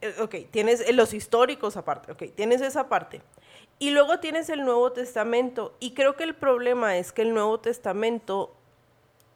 [0.00, 3.20] Eh, Ok, tienes eh, los históricos aparte, ok, tienes esa parte.
[3.78, 5.76] Y luego tienes el Nuevo Testamento.
[5.80, 8.54] Y creo que el problema es que el Nuevo Testamento,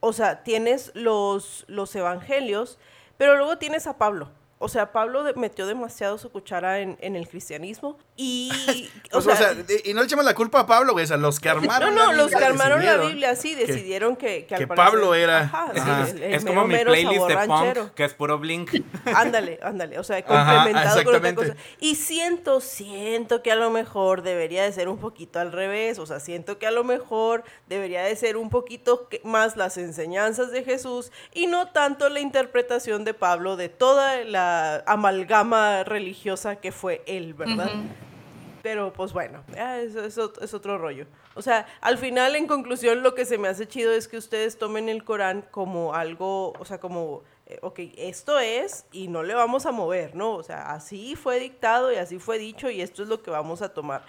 [0.01, 2.79] o sea, tienes los, los evangelios,
[3.17, 4.31] pero luego tienes a Pablo.
[4.59, 7.97] O sea, Pablo metió demasiado su cuchara en, en el cristianismo.
[8.23, 8.51] Y,
[9.13, 9.55] O sea, o sea,
[9.85, 11.05] y no le echamos la culpa a Pablo, güey.
[11.05, 11.95] O sea, los que no, armaron.
[11.97, 15.15] no, la los que armaron la Biblia, sí, decidieron que, que, al que parecer- Pablo
[15.15, 16.09] era- Ajá, sí, Ajá.
[16.11, 17.83] el- el es mero, como mi playlist de ranchero.
[17.85, 18.71] punk, que es puro Blink.
[19.17, 21.57] Ándale, ándale, o sea, Ajá, complementado con otra cosa.
[21.81, 26.07] Y siento, siento que a lo mejor debería de ser un poquito al revés, o
[26.07, 30.63] sea, siento que a lo mejor debería de ser un poquito más las enseñanzas de
[30.63, 37.03] Jesús y no tanto la interpretación de Pablo de toda la amalgama religiosa que fue
[37.07, 37.71] él, ¿verdad?
[38.63, 41.07] Pero pues bueno, ya, eso, eso es otro rollo.
[41.35, 44.59] O sea, al final, en conclusión, lo que se me hace chido es que ustedes
[44.59, 49.35] tomen el Corán como algo, o sea, como, eh, ok, esto es y no le
[49.35, 50.35] vamos a mover, ¿no?
[50.35, 53.63] O sea, así fue dictado y así fue dicho y esto es lo que vamos
[53.63, 54.05] a tomar.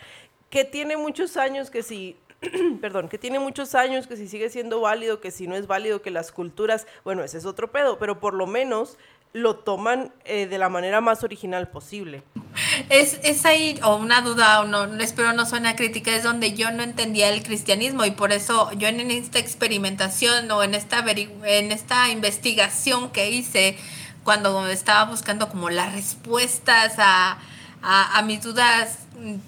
[0.49, 2.17] Que tiene muchos años que si,
[2.81, 6.01] perdón, que tiene muchos años que si sigue siendo válido, que si no es válido,
[6.01, 8.97] que las culturas, bueno, ese es otro pedo, pero por lo menos
[9.33, 12.23] lo toman eh, de la manera más original posible.
[12.89, 16.71] Es, es ahí, o una duda, o no, espero no suena crítica, es donde yo
[16.71, 21.71] no entendía el cristianismo y por eso yo en esta experimentación o en esta, en
[21.71, 23.77] esta investigación que hice
[24.23, 27.39] cuando estaba buscando como las respuestas a,
[27.83, 28.99] a, mis dudas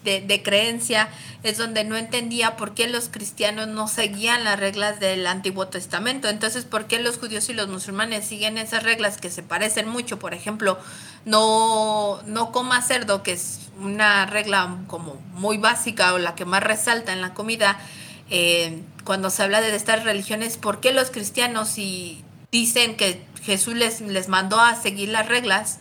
[0.04, 1.10] de, de creencia,
[1.44, 6.30] es donde no entendía por qué los cristianos no seguían las reglas del Antiguo Testamento.
[6.30, 10.20] Entonces, ¿por qué los judíos y los musulmanes siguen esas reglas que se parecen mucho?
[10.20, 10.80] Por ejemplo,
[11.26, 16.64] no, no coma cerdo, que es una regla como muy básica o la que más
[16.64, 17.80] resalta en la comida.
[18.30, 23.76] eh, cuando se habla de estas religiones, ¿por qué los cristianos si dicen que Jesús
[23.76, 25.80] les, les mandó a seguir las reglas?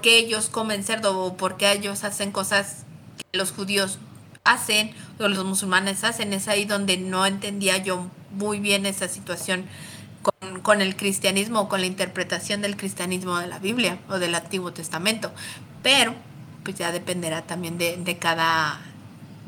[0.00, 2.86] ¿Por qué ellos comen cerdo o por qué ellos hacen cosas
[3.18, 3.98] que los judíos
[4.44, 6.32] hacen o los musulmanes hacen?
[6.32, 9.66] Es ahí donde no entendía yo muy bien esa situación
[10.62, 14.72] con, el cristianismo o con la interpretación del cristianismo de la Biblia o del Antiguo
[14.72, 15.32] Testamento.
[15.82, 16.14] Pero
[16.64, 18.80] pues ya dependerá también de cada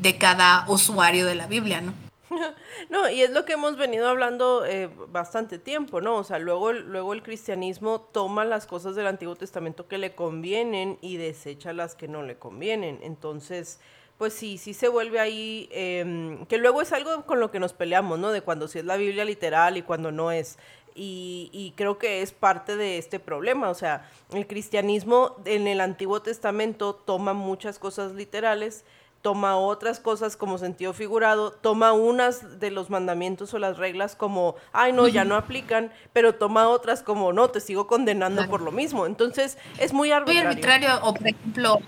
[0.01, 2.02] de cada usuario de la Biblia, ¿no?
[2.89, 6.17] No, y es lo que hemos venido hablando eh, bastante tiempo, ¿no?
[6.17, 10.15] O sea, luego, el- luego el cristianismo toma las cosas del Antiguo Testamento que le
[10.15, 12.99] convienen y desecha las que no le convienen.
[13.03, 13.79] Entonces,
[14.17, 17.73] pues sí, sí se vuelve ahí, em, que luego es algo con lo que nos
[17.73, 18.31] peleamos, ¿no?
[18.31, 20.57] De cuando sí es la Biblia literal y cuando no es.
[20.95, 23.69] Y, y creo que es parte de este problema.
[23.69, 28.85] O sea, el cristianismo en el Antiguo Testamento toma muchas cosas literales
[29.23, 34.55] toma otras cosas como sentido figurado, toma unas de los mandamientos o las reglas como,
[34.73, 38.51] ay no, ya no aplican, pero toma otras como, no, te sigo condenando Claro.
[38.51, 39.05] por lo mismo.
[39.07, 40.49] Entonces, es muy Muy arbitrario.
[40.49, 41.79] arbitrario, o por ejemplo,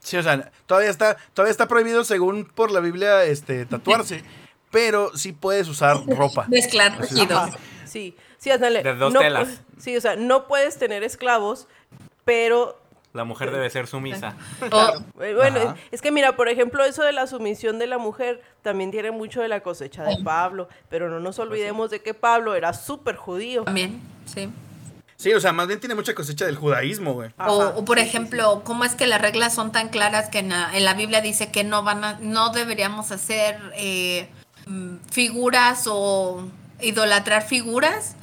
[0.00, 4.22] Sí, o sea, todavía está, todavía está prohibido según por la Biblia este, tatuarse,
[4.70, 6.46] pero sí puedes usar ropa.
[6.48, 7.50] mezclar tejidos.
[7.86, 8.82] Sí, sí, ándale.
[8.82, 9.62] De dos no telas.
[9.78, 11.68] Sí, o sea, no puedes tener esclavos,
[12.24, 12.81] pero
[13.12, 14.34] La mujer debe ser sumisa.
[14.70, 15.76] O- Eh, Bueno, Ajá.
[15.90, 19.42] es que mira, por ejemplo, eso de la sumisión de la mujer también tiene mucho
[19.42, 23.64] de la cosecha de Pablo, pero no nos olvidemos de que Pablo era súper judío.
[23.64, 24.48] también, sí.
[25.16, 27.30] Sí, o sea, más bien tiene mucha cosecha del judaísmo, güey.
[27.38, 30.76] O, o por ejemplo, ¿cómo es que las reglas son tan claras que en la,
[30.76, 34.26] en la Biblia dice que no van a, no deberíamos hacer eh,
[34.66, 36.44] mm, figuras o
[36.80, 38.16] idolatrar figuras?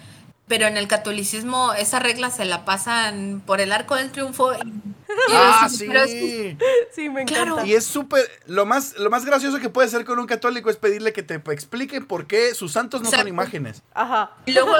[0.49, 4.51] Pero en el catolicismo esa regla se la pasan por el arco del triunfo.
[4.53, 5.85] y- y Ah, es- sí.
[5.91, 6.57] es- sí.
[6.93, 7.53] Sí, me Claro.
[7.53, 7.65] encanta.
[7.67, 10.75] Y es súper, lo más, lo más gracioso que puede hacer con un católico es
[10.77, 13.81] pedirle que te explique por qué sus santos no son imágenes.
[13.93, 14.31] Ajá.
[14.45, 14.73] Y luego,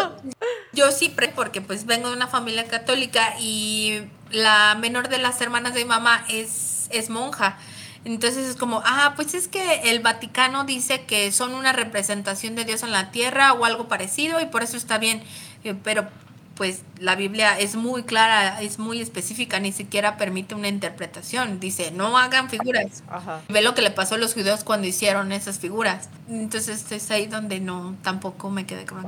[0.74, 4.02] yo sí, porque pues vengo de una familia católica y
[4.32, 7.58] la menor de las hermanas de mi mamá es, es monja.
[8.06, 12.64] Entonces es como, ah, pues es que el Vaticano dice que son una representación de
[12.66, 15.22] Dios en la tierra o algo parecido y por eso está bien.
[15.64, 16.08] Eh, Pero
[16.56, 21.62] pues la Biblia es muy clara, es muy específica, ni siquiera permite una interpretación.
[21.62, 23.02] Dice, no hagan figuras.
[23.08, 23.40] Ajá.
[23.48, 26.10] Ve lo que le pasó a los judíos cuando hicieron esas figuras.
[26.28, 29.08] Entonces es ahí donde no, tampoco me quedé con la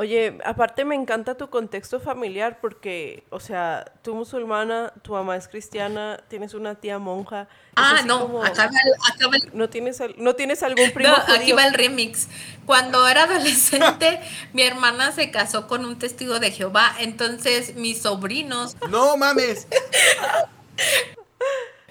[0.00, 5.46] Oye, aparte me encanta tu contexto familiar porque, o sea, tú musulmana, tu mamá es
[5.46, 7.48] cristiana, tienes una tía monja.
[7.76, 11.10] Ah, no, como- acá va, el- acá va el- ¿No tienes, ¿No tienes algún primo
[11.12, 12.28] No, aquí va el remix.
[12.64, 14.20] Cuando era adolescente,
[14.54, 16.94] mi hermana se casó con un testigo de Jehová.
[17.00, 18.78] Entonces, mis sobrinos.
[18.88, 19.66] No mames.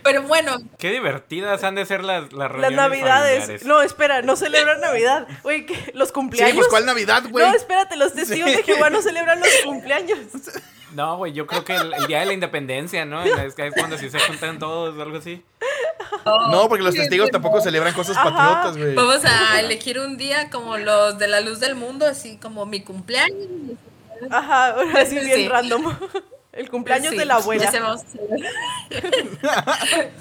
[0.10, 3.40] Pero bueno, Qué divertidas han de ser las, las Las reuniones navidades.
[3.42, 3.66] familiares.
[3.66, 5.28] No, espera, no celebran Navidad.
[5.44, 5.92] Oye, ¿qué?
[5.94, 6.56] ¿los Sí, cumpleaños?
[6.56, 7.46] pues ¿cuál Navidad, güey?
[7.48, 10.20] No, espérate, los testigos de Jehová no celebran los cumpleaños.
[10.96, 13.22] No, güey, yo creo que el, el día de la independencia, ¿no?
[13.22, 15.44] Es, es cuando sí se juntan todos o algo así.
[16.26, 18.32] No, porque los testigos tampoco celebran cosas Ajá.
[18.32, 18.96] patriotas, güey.
[18.96, 22.82] vamos a elegir un día como los de la luz del mundo, así como mi
[22.82, 23.46] cumpleaños.
[24.32, 25.48] Ajá, ahora sí bien Sí.
[25.48, 25.96] random.
[26.60, 27.72] El cumpleaños Sí, de la abuela.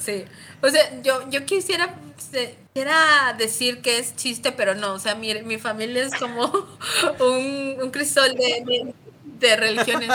[0.00, 0.24] sí.
[0.62, 4.92] O sea, yo, yo quisiera, quisiera decir que es chiste, pero no.
[4.92, 6.44] O sea, mi, mi familia es como
[7.20, 10.10] un, un crisol de, de, de religiones.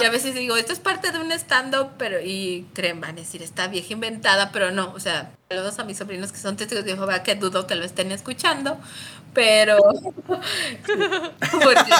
[0.00, 3.20] Y a veces digo, esto es parte de un stand-up, pero, y creen, van a
[3.20, 4.94] decir, está vieja inventada, pero no.
[4.94, 7.84] O sea, saludos a mis sobrinos que son testigos de Jehová, que dudo que lo
[7.84, 8.78] estén escuchando,
[9.34, 9.76] pero.
[10.26, 11.92] porque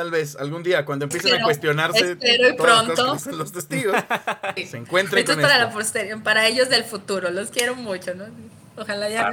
[0.00, 3.12] Tal vez algún día, cuando empiecen a cuestionarse espero y todas las cosas pronto.
[3.12, 3.96] que dicen los testigos,
[4.70, 5.68] se encuentren Esto con es para esto.
[5.68, 7.30] la posterior, para ellos del futuro.
[7.30, 8.24] Los quiero mucho, ¿no?
[8.78, 9.30] Ojalá ya.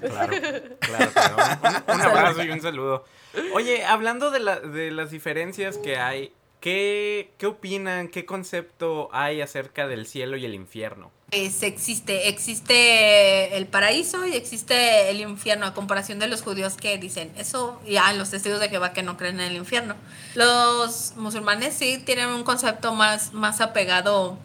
[0.00, 0.32] Claro,
[0.80, 1.82] claro, claro.
[1.88, 3.04] Un, un abrazo y un saludo.
[3.52, 8.08] Oye, hablando de, la- de las diferencias que hay, ¿qué, ¿qué opinan?
[8.08, 11.10] ¿Qué concepto hay acerca del cielo y el infierno?
[11.30, 16.98] Es, existe, existe el paraíso y existe el infierno, a comparación de los judíos que
[16.98, 19.94] dicen eso, y ah, los testigos de Jehová que no creen en el infierno.
[20.34, 24.38] Los musulmanes sí tienen un concepto más, más apegado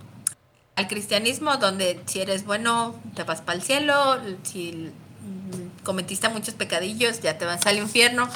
[0.75, 4.91] al cristianismo, donde si eres bueno, te vas para el cielo, si
[5.83, 8.29] cometiste muchos pecadillos, ya te vas al infierno.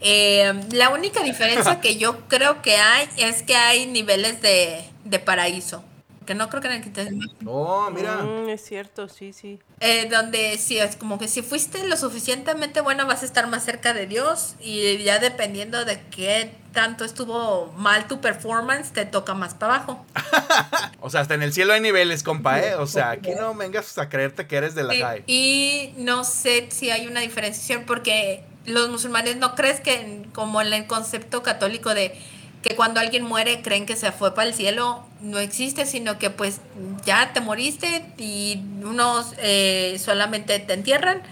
[0.00, 5.18] Eh, la única diferencia que yo creo que hay es que hay niveles de, de
[5.18, 5.84] paraíso.
[6.28, 8.16] Que no creo que en el cristianismo Oh, mira.
[8.18, 9.58] Mm, es cierto, sí, sí.
[9.80, 13.64] eh, donde si es como que si fuiste lo suficientemente bueno vas a estar más
[13.64, 19.32] cerca de Dios y ya dependiendo de qué tanto estuvo mal tu performance te toca
[19.32, 20.04] más para abajo.
[21.00, 22.74] O sea, hasta en el cielo hay niveles, compa, ¿eh?
[22.74, 25.24] O sea, aquí no vengas a creerte que eres de la Y, high.
[25.26, 30.72] y no sé si hay una diferenciación porque los musulmanes no crees que como en
[30.74, 32.14] el concepto católico de
[32.62, 36.30] que cuando alguien muere creen que se fue para el cielo, no existe, sino que
[36.30, 36.60] pues
[37.04, 41.22] ya te moriste y unos eh, solamente te entierran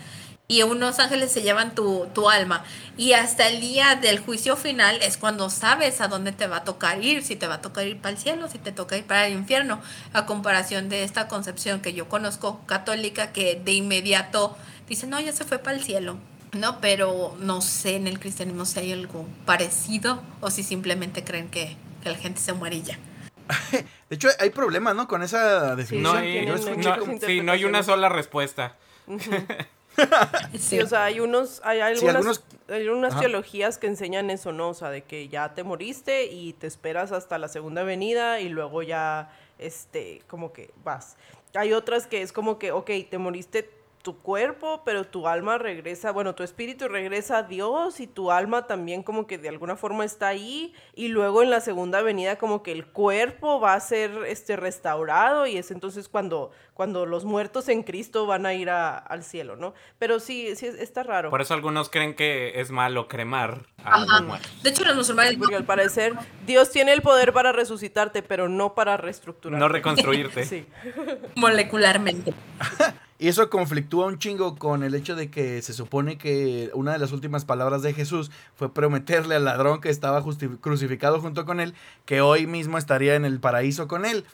[0.49, 2.64] y unos ángeles se llevan tu, tu alma.
[2.97, 6.64] Y hasta el día del juicio final es cuando sabes a dónde te va a
[6.64, 9.05] tocar ir, si te va a tocar ir para el cielo, si te toca ir
[9.05, 9.81] para el infierno,
[10.12, 14.57] a comparación de esta concepción que yo conozco católica que de inmediato
[14.89, 16.16] dice, no, ya se fue para el cielo.
[16.53, 21.49] No, pero no sé en el cristianismo si hay algo parecido o si simplemente creen
[21.49, 22.99] que, que la gente se muere y ya.
[24.09, 25.07] De hecho, hay problemas, ¿no?
[25.09, 26.03] Con esa definición.
[26.15, 28.77] No sí, hay, no- muchas sí, no hay una sola respuesta.
[30.59, 33.21] Sí, o sea, hay unos, hay algunas, Sí, algunos- hay unas Ajá.
[33.21, 34.69] teologías que enseñan eso, ¿no?
[34.69, 38.51] O sea, de que ya te moriste y te esperas hasta la segunda venida y
[38.51, 41.17] luego ya, este, como que vas.
[41.55, 43.71] Hay otras que es como que, ok, te moriste
[44.07, 48.69] tu cuerpo, pero tu alma regresa, bueno, tu espíritu regresa a Dios y tu alma
[48.69, 52.63] también como que de alguna forma está ahí y luego en la segunda venida como
[52.63, 57.71] que el cuerpo va a ser este restaurado y es entonces cuando cuando los muertos
[57.71, 59.73] en Cristo van a ir a- al cielo, ¿no?
[59.99, 61.31] Pero sí, sí está raro.
[61.31, 64.07] Por eso algunos creen que es malo cremar a Ajá.
[64.21, 64.63] los muertos.
[64.63, 66.13] De hecho, los musulmanes Porque al parecer
[66.47, 69.59] Dios tiene el poder para resucitarte, pero no para reestructurar.
[69.59, 70.45] No reconstruirte.
[70.45, 70.67] Sí.
[71.35, 72.35] molecularmente.
[73.19, 76.99] Y eso conflictúa un chingo con el hecho de que se supone que una de
[76.99, 80.23] las últimas palabras de Jesús fue prometerle al ladrón que estaba
[80.61, 81.73] crucificado junto con él
[82.05, 84.25] que hoy mismo estaría en el paraíso con él.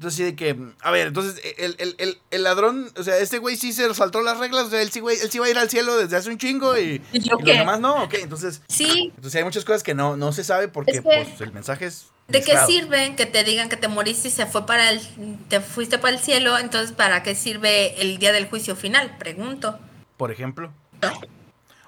[0.00, 3.36] Entonces, sí, de que, a ver, entonces, el, el, el, el ladrón, o sea, este
[3.36, 5.50] güey sí se saltó las reglas, o sea, él sí, güey, él sí va a
[5.50, 8.14] ir al cielo desde hace un chingo y, ¿Y y yo los demás no, ok,
[8.14, 11.38] entonces, Sí, entonces hay muchas cosas que no, no se sabe porque, Es que- pues,
[11.42, 12.06] el mensaje es...
[12.28, 15.02] ¿De qué sirve que te digan que te moriste y se fue para el,
[15.50, 16.56] te fuiste para el cielo?
[16.56, 19.18] Entonces, ¿para qué sirve el día del juicio final?
[19.18, 19.78] Pregunto.
[20.16, 20.72] Por ejemplo.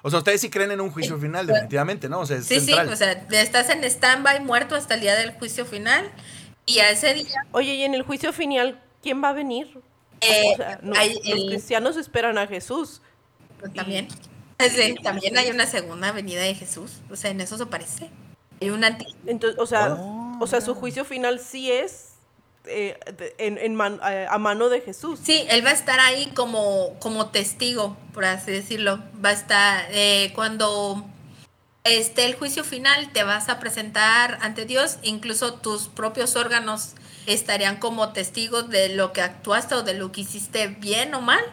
[0.03, 2.19] O sea, ustedes sí creen en un juicio final, definitivamente, ¿no?
[2.19, 2.89] O sea, es Sí, central.
[2.89, 3.11] sí, o sea,
[3.41, 6.11] estás en stand-by muerto hasta el día del juicio final
[6.65, 9.79] y a ese día Oye, y en el juicio final, ¿quién va a venir?
[10.21, 13.01] eh, O sea, no- hay los el- cristianos esperan a Jesús.
[13.59, 14.07] pues, también,
[14.59, 18.09] sí, también hay una segunda venida de Jesús, o sea, en eso se parece.
[18.61, 22.09] Hay una anti- Entonces, o sea, Oh, o sea, su juicio final sí es
[22.65, 25.19] eh, de- en, en man- eh, a mano de Jesús.
[25.21, 29.03] Sí, él va a estar ahí como, como testigo, por así decirlo.
[29.23, 31.03] Va a estar eh, cuando
[31.83, 36.93] este el juicio final te vas a presentar ante Dios, incluso tus propios órganos
[37.25, 41.43] estarían como testigos de lo que actuaste o de lo que hiciste bien o mal.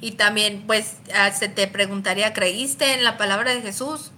[0.00, 4.12] Y también, pues, ah, se te preguntaría, ¿creíste en la palabra de Jesús?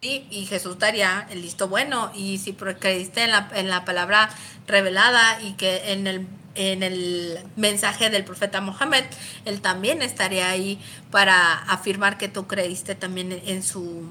[0.00, 2.10] Sí, y Jesús daría el listo bueno.
[2.14, 4.30] Y si creíste en la, en la palabra
[4.66, 9.04] revelada y que en el, en el mensaje del profeta Mohammed,
[9.44, 10.80] él también estaría ahí
[11.12, 14.08] para afirmar que tú creíste también en su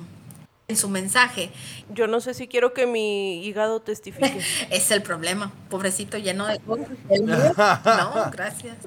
[0.71, 1.51] en su mensaje.
[1.89, 4.41] Yo no sé si quiero que mi hígado testifique.
[4.71, 8.77] es el problema, pobrecito lleno de No, gracias.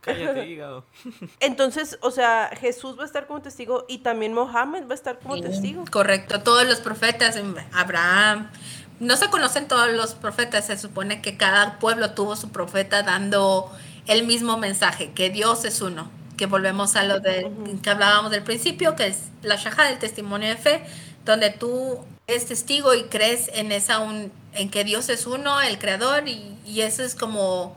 [0.00, 0.86] Cállate, hígado.
[1.40, 5.18] Entonces, o sea, Jesús va a estar como testigo y también Mohammed va a estar
[5.18, 5.84] como testigo.
[5.90, 7.38] Correcto, todos los profetas,
[7.72, 8.50] Abraham,
[8.98, 13.70] no se conocen todos los profetas, se supone que cada pueblo tuvo su profeta dando
[14.06, 17.50] el mismo mensaje, que Dios es uno, que volvemos a lo de,
[17.82, 20.82] que hablábamos del principio, que es la shaja del testimonio de fe,
[21.30, 25.78] donde tú eres testigo y crees en esa un, en que Dios es uno, el
[25.78, 27.76] creador, y, y ese es como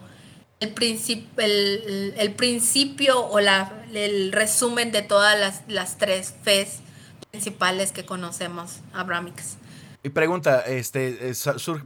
[0.60, 6.80] el, principio el, el, principio o la, el resumen de todas las, las tres fes
[7.32, 9.58] principales que conocemos abrámicas.
[10.04, 11.34] Y pregunta, este,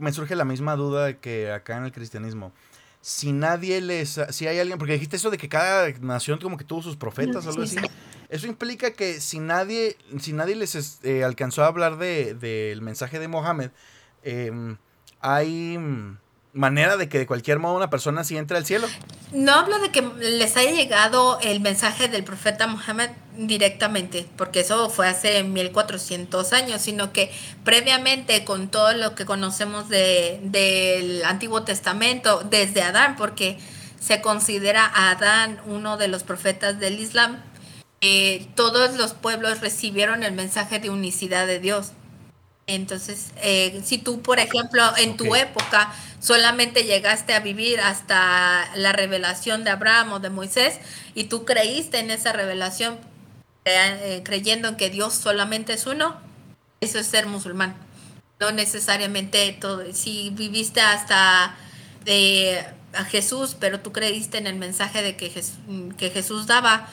[0.00, 2.52] me surge la misma duda que acá en el cristianismo.
[3.00, 6.64] Si nadie les, si hay alguien, porque dijiste eso de que cada nación como que
[6.64, 7.76] tuvo sus profetas o algo así.
[8.28, 13.18] Eso implica que si nadie, si nadie les eh, alcanzó a hablar del de, mensaje
[13.18, 13.70] de Mohammed,
[14.22, 14.76] em,
[15.20, 15.78] hay
[16.52, 18.88] manera de que de cualquier modo una persona sí entre al cielo.
[19.32, 24.90] No hablo de que les haya llegado el mensaje del profeta Mohammed directamente, porque eso
[24.90, 27.30] fue hace 1400 años, sino que
[27.64, 33.58] previamente con todo lo que conocemos de, del Antiguo Testamento, desde Adán, porque
[34.00, 37.42] se considera a Adán uno de los profetas del Islam,
[38.00, 41.92] eh, todos los pueblos recibieron el mensaje de unicidad de Dios.
[42.66, 48.92] Entonces, eh, si tú, por ejemplo, en tu época solamente llegaste a vivir hasta la
[48.92, 50.78] revelación de Abraham o de Moisés
[51.14, 52.98] y tú creíste en esa revelación
[53.64, 56.16] eh, creyendo en que Dios solamente es uno,
[56.80, 57.74] eso es ser musulmán.
[58.38, 59.82] No necesariamente todo.
[59.92, 61.56] Si viviste hasta
[62.94, 65.30] a Jesús, pero tú creíste en el mensaje de que,
[65.98, 66.88] que Jesús daba,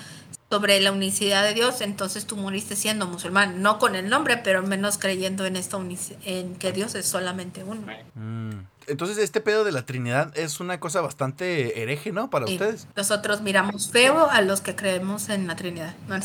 [0.50, 4.62] sobre la unicidad de Dios, entonces tú moriste siendo musulmán, no con el nombre, pero
[4.64, 5.78] menos creyendo en esta
[6.26, 7.82] en que Dios es solamente uno.
[8.14, 8.66] Mm.
[8.88, 12.30] Entonces este pedo de la Trinidad es una cosa bastante hereje, ¿no?
[12.30, 12.88] Para ustedes.
[12.96, 15.96] Nosotros miramos feo a los que creemos en la Trinidad.
[16.08, 16.18] No,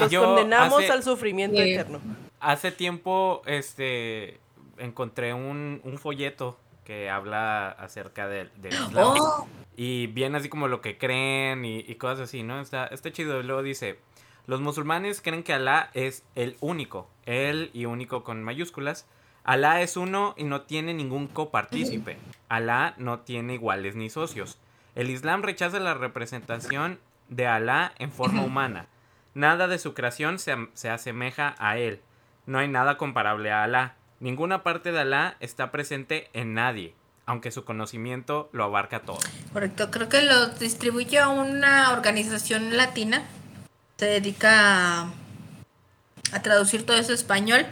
[0.00, 2.00] Los condenamos al sufrimiento eterno.
[2.40, 4.38] Hace tiempo este
[4.78, 9.14] encontré un, un folleto que habla acerca del, Islam.
[9.18, 9.48] Oh.
[9.76, 12.60] Y viene así como lo que creen y, cosas así, ¿no?
[12.60, 13.40] Está, está chido.
[13.40, 13.98] Y luego dice,
[14.46, 19.06] los musulmanes creen que Alá es el único, el y único con mayúsculas.
[19.44, 22.18] Alá es uno y no tiene ningún copartícipe.
[22.48, 24.58] Alá no tiene iguales ni socios.
[24.94, 28.86] El Islam rechaza la representación de Alá en forma humana.
[29.34, 32.02] Nada de su creación se, se asemeja a él.
[32.44, 33.96] No hay nada comparable a Alá.
[34.22, 36.94] Ninguna parte de Alá está presente en nadie,
[37.26, 39.18] aunque su conocimiento lo abarca todo.
[39.52, 43.24] Correcto, creo que lo distribuye a una organización latina.
[43.96, 45.10] Se dedica
[46.32, 47.66] a, traducir todo eso a español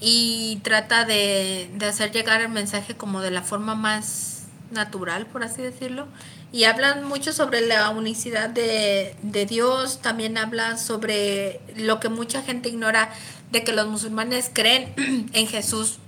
[0.00, 5.60] y trata de, hacer llegar el mensaje como de la forma más natural, por así
[5.60, 6.08] decirlo.
[6.52, 12.42] Y hablan mucho sobre la unicidad de, de Dios, también hablan sobre lo que mucha
[12.42, 13.10] gente ignora
[13.50, 14.92] de que los musulmanes creen
[15.32, 15.98] en Jesús,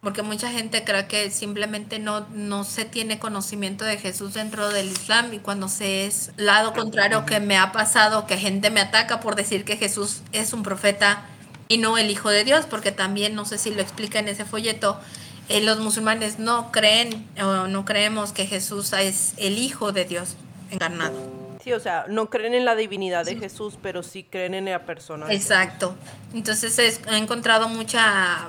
[0.00, 4.88] porque mucha gente cree que simplemente no, no se tiene conocimiento de Jesús dentro del
[4.88, 9.20] Islam y cuando se es lado contrario que me ha pasado, que gente me ataca
[9.20, 11.24] por decir que Jesús es un profeta
[11.68, 14.44] y no el Hijo de Dios, porque también no sé si lo explica en ese
[14.44, 15.00] folleto,
[15.48, 20.36] eh, los musulmanes no creen o no creemos que Jesús es el Hijo de Dios
[20.70, 21.44] encarnado.
[21.62, 24.84] Sí, o sea, no creen en la divinidad de Jesús, pero sí creen en la
[24.84, 25.32] persona.
[25.32, 25.96] Exacto.
[26.34, 28.48] Entonces he encontrado mucha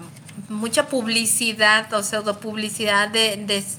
[0.50, 3.38] mucha publicidad o pseudo publicidad de,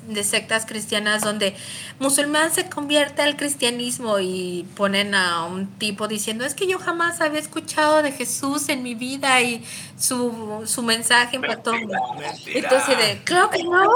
[0.09, 1.55] de, sectas cristianas donde
[1.99, 7.21] musulmán se convierte al cristianismo y ponen a un tipo diciendo es que yo jamás
[7.21, 9.65] había escuchado de Jesús en mi vida y
[9.99, 11.73] su, su mensaje impactó.
[11.75, 13.89] Entonces de, claro que no.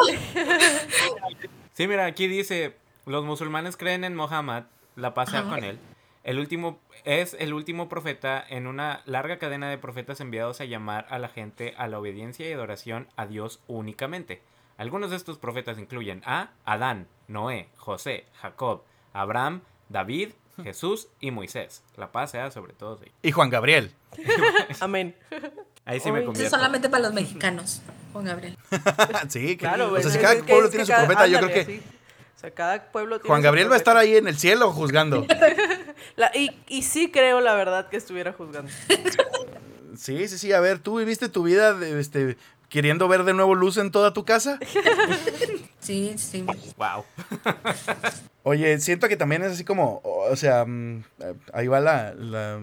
[1.73, 4.65] Sí, mira, aquí dice, los musulmanes creen en Mohammed
[4.97, 5.79] la pasa con él.
[6.23, 11.07] El último es el último profeta en una larga cadena de profetas enviados a llamar
[11.11, 14.43] a la gente a la obediencia y adoración a Dios únicamente.
[14.77, 20.31] Algunos de estos profetas incluyen a Adán, Noé, José, Jacob, Abraham, David
[20.63, 21.83] Jesús y Moisés.
[21.97, 23.15] La paz sea sobre todos ellos.
[23.23, 23.93] Y Juan Gabriel.
[24.81, 25.17] Amén.
[25.87, 26.51] Ahí sí me Ay, Eso es convierto.
[26.57, 27.81] solamente para los mexicanos,
[28.13, 28.59] Juan Gabriel.
[29.29, 31.67] sí, Claro, o sea, si cada es pueblo tiene que su cada- profeta, yo creo
[31.67, 31.81] que.
[32.37, 34.71] O sea, cada pueblo tiene Juan su Gabriel va a estar ahí en el cielo
[34.73, 35.27] juzgando.
[36.17, 38.71] La- y, y sí creo, la verdad, que estuviera juzgando.
[39.97, 40.53] Sí, sí, sí.
[40.53, 42.37] A ver, ¿tú viviste tu vida de, este,
[42.69, 44.59] queriendo ver de nuevo luz en toda tu casa?
[45.81, 46.45] Sí, sí.
[46.77, 47.05] Wow.
[48.43, 52.59] Oye, siento que también es así como, o sea, mm, eh, ahí va la, la,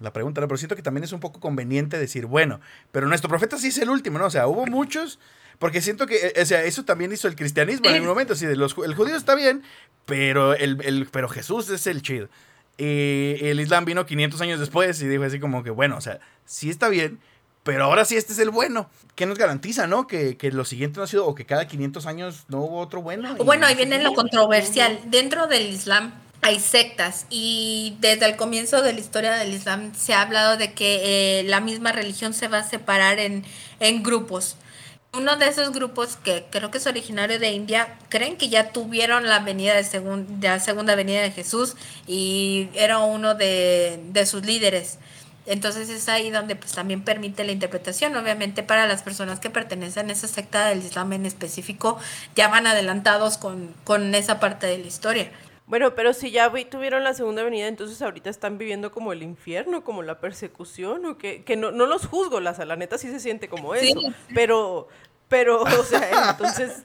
[0.00, 0.48] la pregunta, ¿no?
[0.48, 2.60] pero siento que también es un poco conveniente decir, bueno,
[2.90, 4.26] pero nuestro profeta sí es el último, ¿no?
[4.26, 5.20] O sea, hubo muchos,
[5.60, 8.44] porque siento que, eh, o sea, eso también hizo el cristianismo en un momento, así
[8.46, 9.62] de los, el judío está bien,
[10.04, 12.28] pero, el, el- pero Jesús es el chido.
[12.80, 16.70] El Islam vino 500 años después y dijo así como que, bueno, o sea, sí
[16.70, 17.20] está bien,
[17.62, 18.88] pero ahora sí este es el bueno.
[19.14, 20.06] ¿Qué nos garantiza, no?
[20.06, 23.02] Que, que lo siguiente no ha sido, o que cada 500 años no hubo otro
[23.02, 23.34] bueno.
[23.36, 24.98] Bueno, ahí viene lo controversial.
[25.06, 26.12] Dentro del Islam
[26.42, 30.72] hay sectas y desde el comienzo de la historia del Islam se ha hablado de
[30.72, 33.44] que eh, la misma religión se va a separar en,
[33.78, 34.56] en grupos.
[35.12, 39.26] Uno de esos grupos, que creo que es originario de India, creen que ya tuvieron
[39.26, 39.82] la venida de,
[40.40, 41.74] la segunda venida de Jesús
[42.06, 44.98] y era uno de, de sus líderes.
[45.46, 48.14] Entonces es ahí donde pues también permite la interpretación.
[48.14, 51.98] Obviamente para las personas que pertenecen a esa secta del Islam en específico,
[52.36, 55.32] ya van adelantados con, con esa parte de la historia.
[55.70, 59.22] Bueno, pero si ya vi- tuvieron la segunda venida, entonces ahorita están viviendo como el
[59.22, 63.08] infierno, como la persecución, o que, que no, no los juzgo, la, la neta sí
[63.10, 63.90] se siente como Sí.
[63.90, 64.00] eso,
[64.34, 64.88] pero,
[65.28, 66.82] pero, o sea, entonces,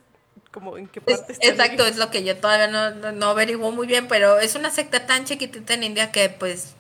[0.51, 3.25] como en qué Es- parte están exacto, es lo que yo todavía no, no, no
[3.31, 6.75] averiguo muy bien, pero es una secta tan chiquitita en India que pues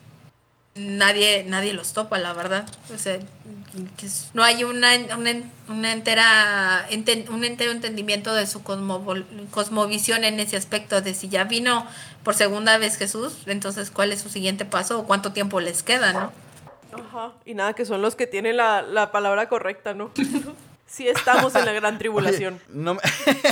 [0.75, 2.65] nadie nadie los topa, la verdad.
[2.93, 3.17] O sea,
[4.33, 5.31] no hay una, una,
[5.67, 11.29] una entera enten- un entero entendimiento de su cosmovol- cosmovisión en ese aspecto de si
[11.29, 11.85] ya vino
[12.23, 16.13] por segunda vez Jesús, entonces cuál es su siguiente paso o cuánto tiempo les queda,
[16.13, 16.31] ¿no?
[16.93, 20.11] Ajá, y nada, que son los que tienen la, la palabra correcta, ¿no?
[20.87, 22.59] sí estamos en la gran tribulación.
[22.69, 23.01] No me-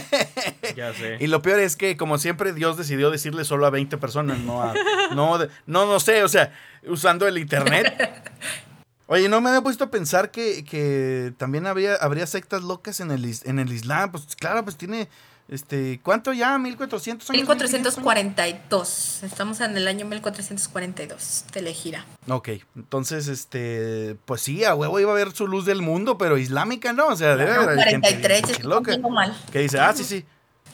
[0.76, 1.18] Ya sé.
[1.20, 4.62] Y lo peor es que, como siempre, Dios decidió decirle solo a 20 personas, no
[4.64, 4.74] a.
[5.14, 6.54] No, de- no, no sé, o sea,
[6.88, 7.94] usando el internet.
[9.08, 13.12] Oye, no me había puesto a pensar que, que también habría, habría sectas locas en
[13.12, 14.12] el, en el Islam.
[14.12, 15.10] Pues claro, pues tiene.
[15.50, 16.58] Este, ¿Cuánto ya?
[16.58, 17.30] ¿1400 años?
[17.32, 22.06] 1442, estamos en el año 1442 de la gira.
[22.30, 26.38] Ok, entonces, este, pues sí, a huevo iba a haber su luz del mundo, pero
[26.38, 28.92] islámica no, o sea, debe haber gente 43, bien estoy loca.
[28.94, 29.38] contando mal.
[29.52, 30.26] Que dice, ah, sí, sí.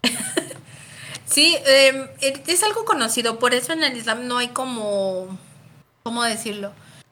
[1.25, 2.09] Sí, eh,
[2.47, 5.37] es algo conocido, por eso en el Islam no hay como,
[6.01, 6.71] ¿cómo decirlo?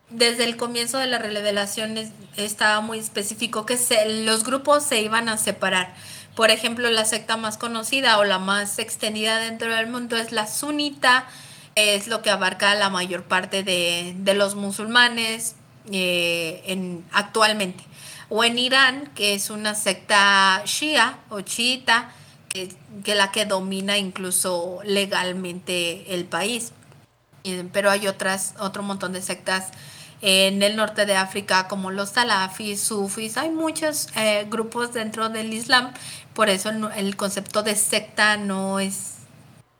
[0.09, 5.01] Desde el comienzo de la revelación es- estaba muy específico que se- los grupos se
[5.01, 5.93] iban a separar.
[6.37, 10.45] Por ejemplo, la secta más conocida o la más extendida dentro del mundo es la
[10.45, 11.25] sunita,
[11.73, 15.55] es lo que abarca la mayor parte de, los musulmanes
[15.91, 17.83] eh, en, actualmente.
[18.29, 22.11] O en Irán, que es una secta shia o chiita,
[22.49, 22.69] que,
[23.03, 26.71] que la que domina incluso legalmente el país.
[27.45, 29.71] Eh, Pero hay otras, otro montón de sectas
[30.21, 35.53] en el norte de África como los salafis, sufis, hay muchos eh, grupos dentro del
[35.53, 35.93] Islam,
[36.37, 39.15] por eso el, concepto de secta no es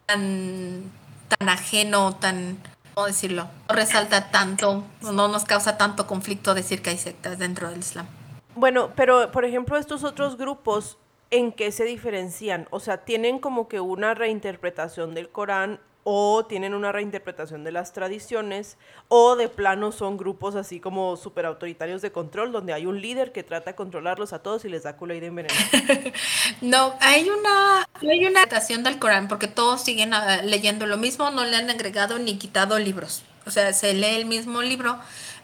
[0.08, 0.92] tan,
[1.28, 2.58] tan ajeno, tan,
[2.96, 3.48] ¿cómo decirlo?
[3.70, 8.08] No resalta tanto, no nos causa tanto conflicto decir que hay sectas dentro del Islam.
[8.56, 10.98] Bueno, pero por ejemplo, estos otros grupos,
[11.30, 12.68] ¿en qué se diferencian?
[12.72, 15.80] O sea, ¿tienen como que una reinterpretación del Corán
[16.10, 18.78] o tienen una reinterpretación de las tradiciones
[19.10, 23.34] o de plano son grupos así como súper autoritarios de control donde hay un líder
[23.34, 25.60] que trata de controlarlos a todos y les da culo y de envenenado?
[26.62, 31.30] No, hay una, hay una adaptación del Corán porque todos siguen ah, leyendo lo mismo,
[31.30, 33.24] no le han agregado ni quitado libros.
[33.46, 34.98] O sea, se lee el mismo libro,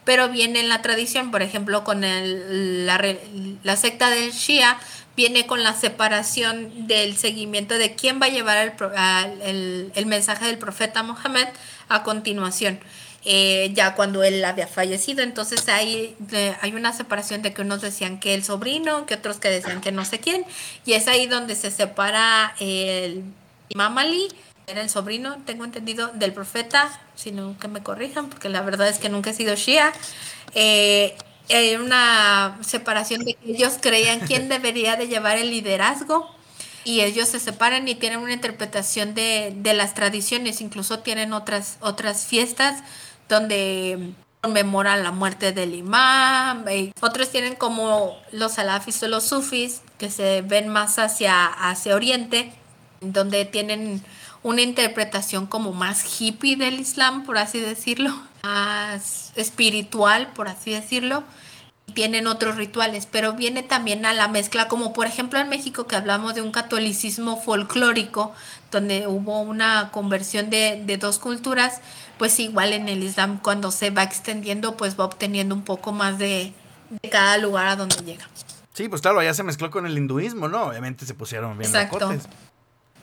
[0.04, 3.00] pero viene en la tradición, por ejemplo, con el, la,
[3.62, 4.78] la secta del Shia,
[5.16, 8.76] viene con la separación del seguimiento de quién va a llevar
[9.44, 11.48] el, el, mensaje del profeta Mohammed
[11.88, 12.80] a continuación.
[13.26, 18.20] eh, ya cuando él había fallecido, entonces eh, hay una separación de que unos decían
[18.20, 20.44] que el sobrino, que otros que decían que no sé quién,
[20.84, 23.22] y es ahí donde se separa el
[23.70, 24.28] Imam Ali,
[24.66, 28.98] era el sobrino, tengo entendido, del profeta, sino que me corrijan, porque la verdad es
[28.98, 29.92] que nunca he sido Shia.
[30.54, 31.16] Eh,
[31.50, 36.30] hay una separación de que ellos creían quién debería de llevar el liderazgo
[36.84, 41.78] y ellos se separan y tienen una interpretación de, de las tradiciones, incluso tienen otras,
[41.80, 42.82] otras fiestas
[43.28, 49.80] donde conmemoran la muerte del imam, y otros tienen como los salafis o los sufis
[49.96, 52.52] que se ven más hacia, hacia oriente,
[53.00, 54.04] donde tienen
[54.44, 58.14] una interpretación como más hippie del Islam, por así decirlo,
[58.44, 61.24] más espiritual, por así decirlo.
[61.94, 65.96] Tienen otros rituales, pero viene también a la mezcla, como por ejemplo en México que
[65.96, 68.32] hablamos de un catolicismo folclórico,
[68.70, 71.80] donde hubo una conversión de, de dos culturas,
[72.18, 76.18] pues igual en el Islam cuando se va extendiendo, pues va obteniendo un poco más
[76.18, 76.52] de,
[76.90, 78.28] de cada lugar a donde llega.
[78.74, 80.64] Sí, pues claro, allá se mezcló con el hinduismo, ¿no?
[80.64, 81.98] Obviamente se pusieron bien Exacto.
[82.00, 82.28] locotes.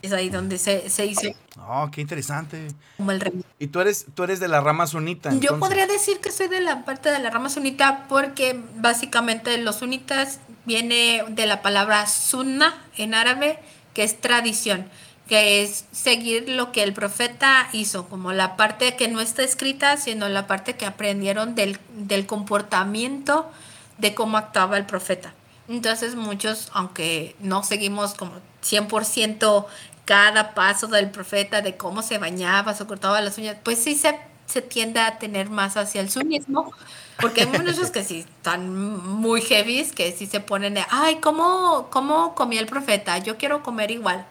[0.02, 1.22] Es ahí donde se, se hizo
[1.68, 2.68] Oh, qué interesante.
[2.96, 3.44] como el rey.
[3.58, 5.32] Y tú eres, tú eres de la rama sunita.
[5.34, 9.76] Yo podría decir que soy de la parte de la rama sunita porque básicamente los
[9.76, 13.58] sunitas viene de la palabra sunna en árabe,
[13.94, 14.88] que es tradición,
[15.28, 19.96] que es seguir lo que el profeta hizo, como la parte que no está escrita,
[19.98, 23.50] sino la parte que aprendieron del, del comportamiento
[23.98, 25.34] de cómo actuaba el profeta.
[25.68, 28.32] Entonces muchos, aunque no seguimos como
[28.62, 29.66] 100%
[30.04, 34.18] cada paso del profeta, de cómo se bañaba, se cortaba las uñas, pues sí se,
[34.62, 36.72] tiende a tener más hacia el sunismo,
[37.20, 41.88] porque hay muchos que sí están muy heavy, que sí se ponen de, ay, ¿cómo,
[41.90, 43.18] cómo comía el profeta?
[43.18, 44.26] Yo quiero comer igual.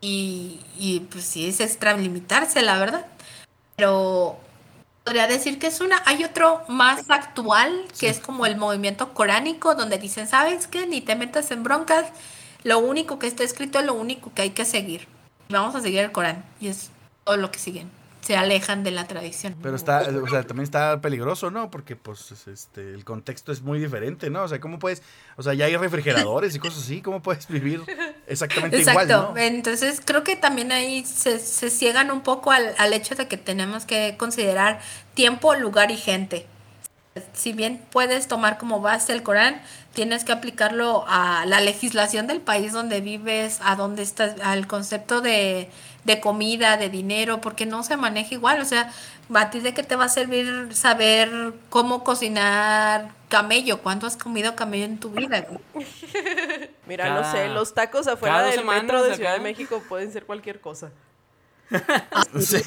[0.00, 3.06] Y, y pues sí, es extralimitarse, la verdad.
[3.76, 4.38] Pero
[5.04, 6.02] podría decir que es una.
[6.06, 10.86] Hay otro más actual, que es como el movimiento coránico, donde dicen, ¿sabes qué?
[10.86, 12.06] Ni te metas en broncas.
[12.64, 15.06] Lo único que está escrito es lo único que hay que seguir.
[15.48, 16.44] Vamos a seguir el Corán.
[16.60, 16.90] Y es
[17.24, 17.90] todo lo que siguen.
[18.20, 19.54] Se alejan de la tradición.
[19.62, 21.70] Pero está, o sea, también está peligroso, ¿no?
[21.70, 24.42] Porque, pues, es- este, el contexto es muy diferente, ¿no?
[24.42, 25.02] O sea, ¿cómo puedes,
[25.36, 27.80] o sea, ya hay refrigeradores y cosas así, ¿cómo puedes vivir
[28.26, 29.02] exactamente Exacto.
[29.04, 29.40] igual, ¿no?
[29.40, 33.36] Entonces creo que también ahí se, se ciegan un poco al, al hecho de que
[33.38, 34.80] tenemos que considerar
[35.14, 36.44] tiempo, lugar y gente.
[37.32, 39.60] Si bien puedes tomar como base el Corán,
[39.92, 45.20] tienes que aplicarlo a la legislación del país donde vives, a dónde estás, al concepto
[45.20, 45.70] de,
[46.04, 48.60] de comida, de dinero, porque no se maneja igual.
[48.60, 48.92] O sea,
[49.34, 53.80] ¿a ti de qué te va a servir saber cómo cocinar camello?
[53.82, 55.46] ¿Cuánto has comido camello en tu vida?
[55.48, 55.86] güey?
[56.86, 59.16] Mira, no sé, los tacos afuera del metro de acá.
[59.16, 60.90] Ciudad de México pueden ser cualquier cosa.
[62.40, 62.62] Sí.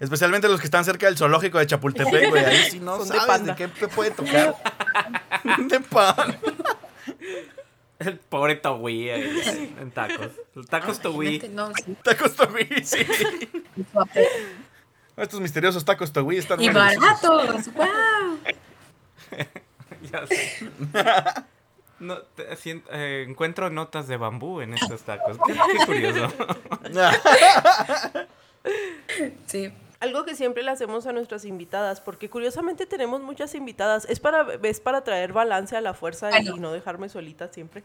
[0.00, 2.44] Especialmente los que están cerca del zoológico de Chapultepec, güey.
[2.44, 3.56] Ahí sí no Son de sabes de, panda.
[3.56, 4.56] qué te puede tocar.
[5.58, 6.38] de pan.
[7.98, 10.28] El pobre ahí, en tacos.
[10.54, 11.00] Los tacos.
[11.04, 11.96] Imagínate, no, sí.
[12.02, 13.06] Tacos Togui, sí.
[15.16, 18.38] Estos misteriosos tacos Togui están Y baratos, wow.
[20.10, 20.70] Ya sé.
[22.00, 22.46] No, te-
[22.90, 25.36] eh, encuentro notas de bambú en estos tacos.
[25.46, 26.32] Qué, qué curioso.
[29.46, 29.72] Sí.
[30.00, 34.46] Algo que siempre le hacemos a nuestras invitadas, porque curiosamente tenemos muchas invitadas, es para,
[34.62, 37.82] es para traer balance a la fuerza y no dejarme solita siempre.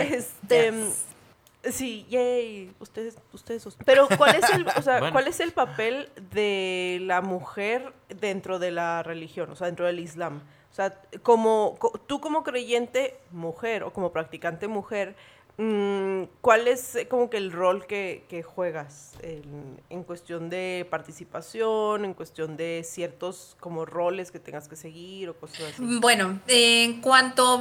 [0.00, 1.74] Este, Yes.
[1.74, 3.66] sí, yay, ustedes, ustedes.
[3.86, 5.12] Pero ¿cuál es el, o sea, Bueno.
[5.12, 9.98] cuál es el papel de la mujer dentro de la religión, o sea, dentro del
[10.00, 10.42] Islam?
[10.76, 10.92] O sea,
[11.22, 15.16] como co- tú como creyente mujer o como practicante mujer,
[15.56, 22.12] mm, ¿cuál es eh, como que el rol que, juegas en, cuestión de participación, en
[22.12, 25.98] cuestión de ciertos como roles que tengas que seguir o cosas así?
[25.98, 27.56] Bueno, en cuanto a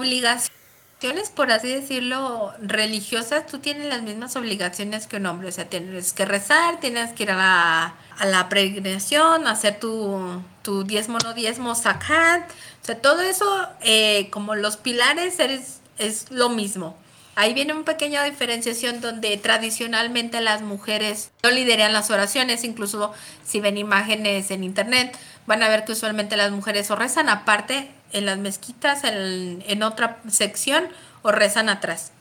[0.99, 5.49] obligaciones, por así decirlo, religiosas, tú tienes las mismas obligaciones que un hombre.
[5.49, 10.41] O sea, tienes que rezar, tienes que ir a la, a la peregrinación, hacer tu,
[10.63, 12.49] tu diezmo, no diezmo, zakat.
[12.49, 16.97] O sea, todo eso, eh, como los pilares, eres, es lo mismo.
[17.38, 23.11] Ahí viene una pequeña diferenciación donde tradicionalmente las mujeres no lideran las oraciones, incluso
[23.43, 25.17] si ven imágenes en internet,
[25.47, 29.84] van a ver que usualmente las mujeres o rezan aparte en las mezquitas, en, en
[29.84, 30.85] otra sección,
[31.22, 32.11] o rezan atrás.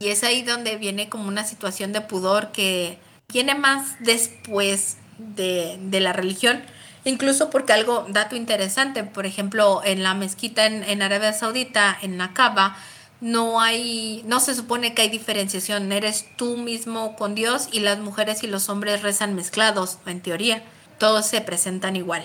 [0.00, 2.98] Y es ahí donde viene como una situación de pudor que
[3.32, 6.62] viene más después de, de la religión.
[7.04, 12.18] Incluso porque algo, dato interesante, por ejemplo, en la mezquita en, en Arabia Saudita, en
[12.18, 12.76] la Kaaba,
[13.20, 17.98] no hay, no se supone que hay diferenciación, eres tú mismo con Dios y las
[17.98, 20.62] mujeres y los hombres rezan mezclados, en teoría,
[20.98, 22.24] todos se presentan igual.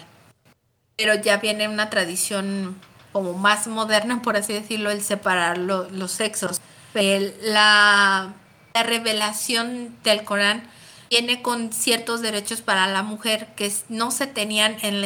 [0.97, 2.79] Pero ya viene una tradición
[3.11, 6.61] como más moderna, por así decirlo, el separar lo- los sexos.
[6.93, 8.33] La,
[8.73, 10.63] la revelación del Corán
[11.09, 15.01] viene con ciertos derechos para la mujer que no se tenían en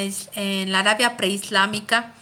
[0.72, 2.14] la, Arabia preislámica,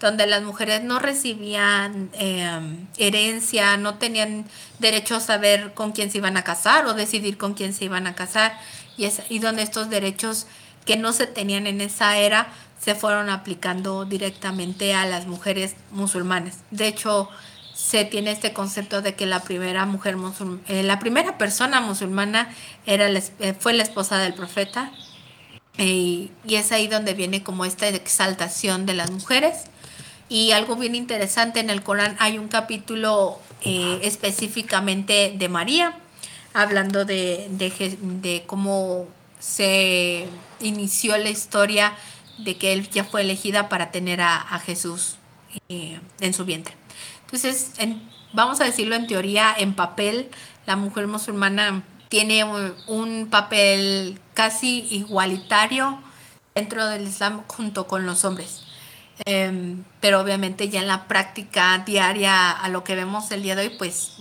[0.00, 2.60] donde las mujeres no recibían eh,
[2.98, 4.44] herencia, no tenían
[4.78, 8.06] derecho a saber con quién se iban a casar o decidir con quién se iban
[8.06, 8.58] a casar,
[8.96, 10.46] y es ahí donde estos derechos
[10.84, 12.48] que no se tenían en esa era
[12.80, 16.58] se fueron aplicando directamente a las mujeres musulmanas.
[16.70, 17.28] De hecho,
[17.74, 22.54] se tiene este concepto de que la primera mujer musulmana, eh, la primera persona musulmana
[22.86, 24.92] era eh, fue la esposa del profeta.
[25.76, 29.66] y es ahí donde viene como esta exaltación de las mujeres.
[30.28, 35.96] Y algo bien interesante en el Corán, hay un capítulo eh, específicamente de María,
[36.52, 39.06] hablando de, de, cómo
[39.38, 40.26] se
[40.60, 41.94] inició la historia
[42.38, 45.16] de que él ya fue elegida para tener a, Jesús
[45.68, 46.74] en su vientre.
[47.24, 47.72] Entonces,
[48.32, 50.30] vamos a decirlo en teoría, en papel,
[50.66, 55.98] la mujer musulmana tiene un, papel casi igualitario
[56.54, 58.64] dentro del Islam junto con los hombres.
[59.24, 63.62] Em, pero obviamente ya en la práctica diaria a lo que vemos el día de
[63.62, 64.12] hoy, pues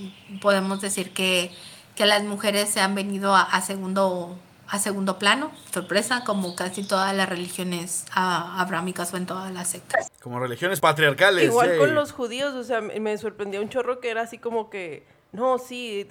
[0.42, 1.52] podemos decir que,
[1.98, 4.38] las mujeres se han venido a segundo
[4.70, 10.12] a segundo plano, sorpresa, como casi todas las religiones abrámicas o en todas las sectas.
[10.22, 11.46] Como religiones patriarcales.
[11.46, 15.06] Igual con los judíos, o sea, me sorprendió un chorro que era así como que,
[15.32, 16.08] no, sí,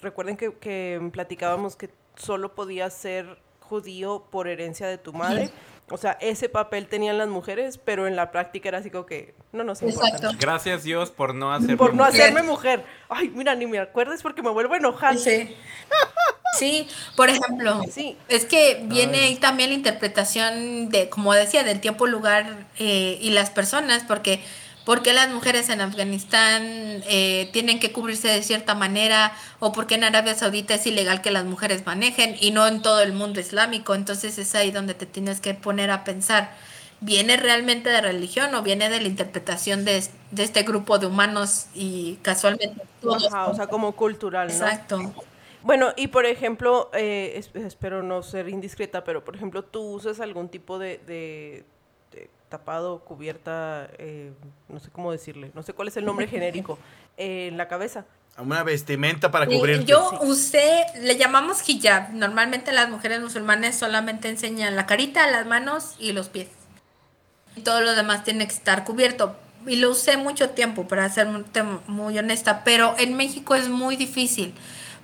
[0.00, 5.50] recuerden que, que, platicábamos que solo podías ser judío por herencia de tu madre.
[5.90, 9.34] O sea, ese papel tenían las mujeres, pero en la práctica era así como que
[9.52, 10.30] no nos importa.
[10.38, 12.84] Gracias Dios por no hacerme Por no hacerme mujer.
[13.10, 15.18] Ay, mira, ni me acuerdes porque me vuelvo a enojar.
[15.18, 15.54] Sí.
[16.58, 18.16] Sí, por ejemplo, sí.
[18.28, 23.30] es que viene ahí también la interpretación de, como decía, del tiempo, lugar eh, y
[23.30, 24.42] las personas, porque
[24.84, 29.32] ¿Por qué las mujeres en Afganistán eh, tienen que cubrirse de cierta manera?
[29.60, 32.82] ¿O por qué en Arabia Saudita es ilegal que las mujeres manejen y no en
[32.82, 33.94] todo el mundo islámico?
[33.94, 36.52] Entonces es ahí donde te tienes que poner a pensar,
[37.00, 40.02] ¿viene realmente de religión o viene de la interpretación de,
[40.36, 44.52] este grupo de humanos y casualmente o sea, como cultural, ¿no?
[44.52, 45.14] Exacto.
[45.62, 50.48] Bueno, y por ejemplo, eh, espero no ser indiscreta, pero por ejemplo, ¿tú usas algún
[50.48, 51.64] tipo de
[52.52, 54.30] tapado, cubierta, eh,
[54.68, 56.78] no sé cómo decirle, no sé cuál es el nombre genérico,
[57.16, 58.04] en la cabeza.
[58.36, 59.84] Una vestimenta para cubrir.
[59.86, 62.12] Yo usé, le llamamos hijab.
[62.12, 66.48] Normalmente las mujeres musulmanes solamente enseñan la carita, las manos y los pies.
[67.56, 69.36] Y todo lo demás tiene que estar cubierto.
[69.66, 71.28] Y lo usé mucho tiempo, para ser
[71.86, 72.64] muy honesta.
[72.64, 74.54] Pero en México es muy difícil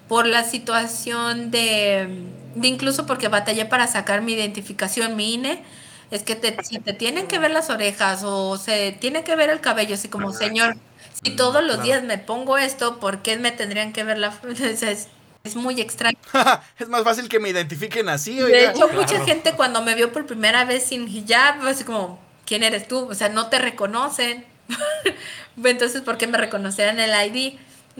[0.09, 2.09] por la situación de,
[2.55, 5.62] de incluso porque batallé para sacar mi identificación, mi INE
[6.10, 9.51] es que te, si te tienen que ver las orejas o se tiene que ver
[9.51, 10.76] el cabello, así como, señor,
[11.22, 14.32] si todos los días me pongo esto, ¿por qué me tendrían que ver la...
[14.59, 15.09] Es,
[15.44, 16.18] es muy extraño.
[16.78, 18.39] es más fácil que me identifiquen así.
[18.39, 22.62] De hecho, mucha gente cuando me vio por primera vez sin hijab, así como, ¿quién
[22.62, 23.09] eres tú?
[23.10, 24.44] O sea, no te reconocen.
[25.62, 27.59] Entonces, ¿por qué me reconocerán el ID?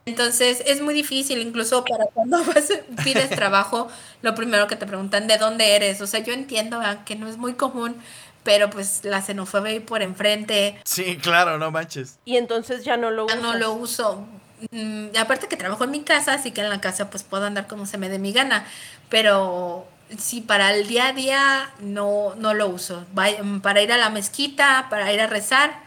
[0.09, 2.72] Entonces es muy difícil, incluso para cuando vas,
[3.05, 3.89] pides trabajo,
[4.22, 6.01] lo primero que te preguntan, ¿de dónde eres?
[6.01, 7.94] O sea, yo entiendo que no es muy común,
[8.43, 10.80] pero pues la xenofobia ahí por enfrente.
[10.85, 12.18] Sí, claro, no manches.
[12.24, 13.35] Y entonces ya no lo uso.
[13.35, 14.26] Ya no lo uso.
[14.70, 17.66] Mm, aparte que trabajo en mi casa, así que en la casa pues puedo andar
[17.66, 18.66] como se me dé mi gana,
[19.10, 19.86] pero
[20.16, 23.05] sí, para el día a día no, no lo uso.
[23.14, 25.80] Para ir a la mezquita, para ir a rezar,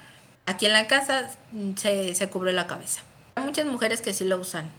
[0.46, 3.02] aquí en la casa mm, se, se cubre la cabeza.
[3.36, 4.70] Hay muchas mujeres que sí lo usan,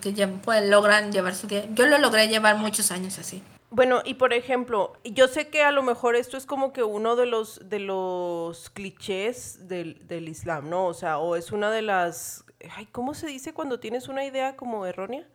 [0.00, 1.64] que ya, pues, logran llevar su día.
[1.74, 3.42] Yo lo logré llevar muchos años así.
[3.70, 7.16] Bueno, y por ejemplo, yo sé que a lo mejor esto es como que uno
[7.16, 10.86] de los, de los clichés del, del Islam, ¿no?
[10.86, 12.44] O sea, o es una de las...
[12.74, 15.26] Ay, ¿Cómo se dice cuando tienes una idea como errónea?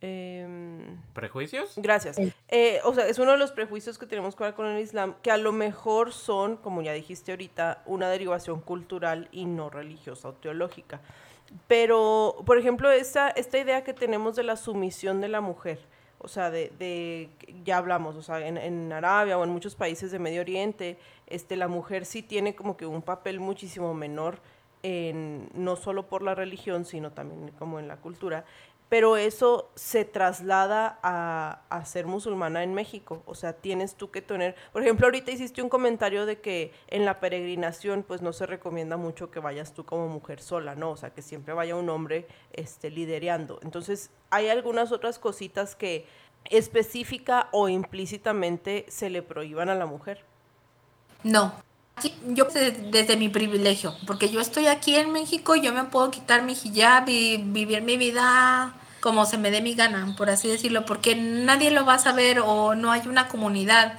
[0.00, 1.74] Em, ¿Prejuicios?
[1.76, 2.18] Gracias.
[2.48, 5.36] Eh, o sea, es uno de los prejuicios que tenemos con el Islam, que a
[5.36, 11.00] lo mejor son, como ya dijiste ahorita, una derivación cultural y no religiosa o teológica.
[11.66, 15.78] Pero, por ejemplo, esta, esta idea que tenemos de la sumisión de la mujer,
[16.18, 17.30] o sea, de, de
[17.64, 21.56] ya hablamos, o sea, en, en, Arabia o en muchos países de Medio Oriente, este,
[21.56, 24.40] la mujer sí tiene como que un papel muchísimo menor,
[24.82, 28.44] en, no solo por la religión, sino también como en la cultura
[28.88, 33.22] pero eso se traslada a, ser musulmana en México.
[33.26, 37.04] O sea, tienes tú que tener, por ejemplo, ahorita hiciste un comentario de que en
[37.04, 40.90] la peregrinación pues no se recomienda mucho que vayas tú como mujer sola, ¿no?
[40.90, 43.58] O sea, que siempre vaya un hombre este, liderando.
[43.62, 46.06] Entonces, hay algunas otras cositas que
[46.44, 50.24] específica o implícitamente se le prohíban a la mujer.
[51.22, 51.52] No,
[52.26, 52.46] yo
[52.90, 57.08] desde mi privilegio, porque yo estoy aquí en México, yo me puedo quitar mi hijab
[57.08, 61.70] y vivir mi vida como se me dé mi gana, por así decirlo, porque nadie
[61.70, 63.94] lo va a saber o no hay una comunidad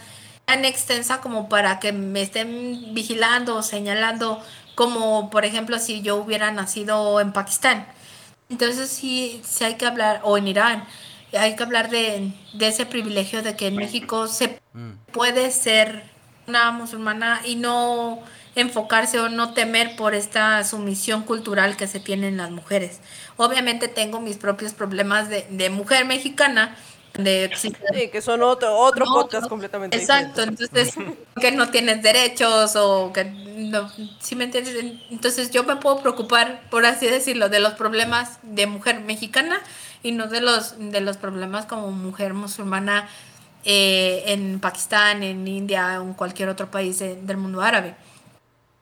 [0.46, 4.44] tan extensa como para que me estén vigilando o señalando,
[4.76, 7.88] como por ejemplo si yo hubiera nacido en Pakistán.
[8.50, 10.86] Entonces sí, sí hay que hablar, o en Irán,
[11.38, 14.92] hay que hablar de, de ese privilegio de que en México se mm.
[15.12, 16.09] puede ser
[16.50, 18.20] una musulmana y no
[18.56, 23.00] enfocarse o no temer por esta sumisión cultural que se tiene en las mujeres.
[23.38, 26.76] Obviamente tengo mis propios problemas de, de mujer mexicana,
[27.14, 27.74] de sí,
[28.12, 30.94] que son otro, otro podcast completamente exacto entonces
[31.42, 33.90] que no tienes derechos o que no
[34.20, 34.76] si me entiendes
[35.10, 39.60] entonces yo me puedo preocupar por así decirlo de los problemas de mujer mexicana
[40.04, 43.10] y no de los de los problemas como mujer musulmana
[43.66, 47.96] eh, en Pakistán en India o en cualquier otro país del mundo árabe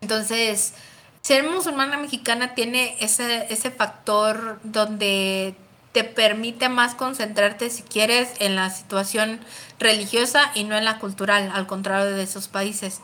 [0.01, 0.73] entonces
[1.21, 5.55] ser musulmana mexicana tiene ese, ese factor donde
[5.91, 9.39] te permite más concentrarte, si quieres, en la situación
[9.79, 13.01] religiosa y no en la cultural, al contrario de esos países.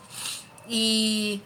[0.69, 1.41] Y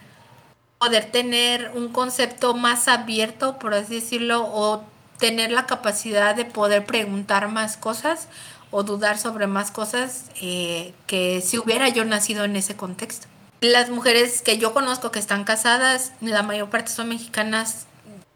[0.78, 4.84] poder tener un concepto más abierto, por así decirlo, o
[5.18, 8.28] tener la capacidad de poder preguntar más cosas
[8.70, 13.26] o dudar sobre más cosas eh, que si hubiera yo nacido en ese contexto.
[13.60, 17.86] Las mujeres que yo conozco que están casadas, la mayor parte son mexicanas,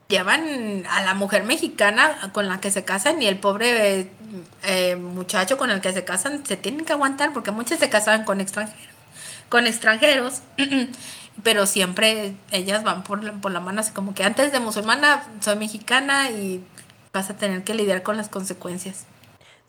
[0.08, 4.10] llevan a la mujer mexicana con la que se casan y el pobre
[4.62, 8.24] eh, muchacho con el que se casan se tienen que aguantar porque muchas se casan
[8.24, 8.94] con extranjeros,
[9.48, 10.42] con extranjeros,
[11.42, 15.56] pero siempre ellas van por por la mano así como que antes de musulmana soy
[15.56, 16.62] mexicana y
[17.12, 19.06] vas a tener que lidiar con las consecuencias.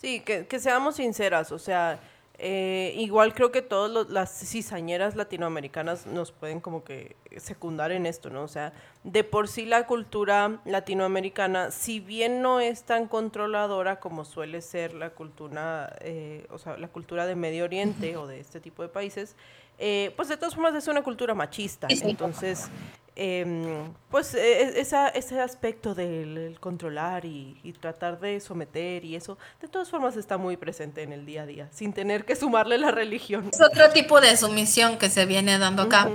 [0.03, 1.97] Sí, que, que seamos sinceras, o sea,
[2.38, 8.30] eh, igual creo que todas las cizañeras latinoamericanas nos pueden como que secundar en esto,
[8.30, 8.43] ¿no?
[8.43, 8.73] O sea,
[9.05, 14.93] de por sí la cultura latinoamericana, si bien no es tan controladora como suele ser
[14.93, 18.89] la cultura, eh, o sea, la cultura de Medio Oriente o de este tipo de
[18.89, 19.38] países,
[19.79, 21.87] eh, pues de todas formas es una cultura machista.
[21.89, 22.69] Entonces,
[23.15, 29.37] Em, pues e, e, esa, ese aspecto del controlar y, tratar de someter y eso,
[29.61, 32.77] de todas formas está muy presente en el día a día, sin tener que sumarle
[32.79, 33.49] la religión.
[33.51, 36.09] Es otro tipo de sumisión que se viene dando acá.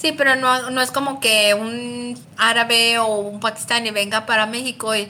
[0.00, 4.96] Sí, pero no, no es como que un árabe o un pakistaní venga para México
[4.96, 5.08] y,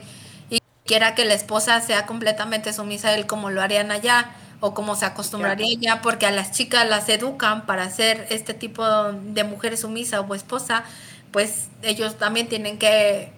[0.51, 4.35] y quiera que la esposa sea completamente sumisa a él como lo harían allá
[4.67, 8.85] o como se acostumbraría ya, porque a las chicas las educan para ser este tipo
[8.85, 10.85] de mujer sumisa o esposa,
[11.31, 13.33] pues ellos también tienen que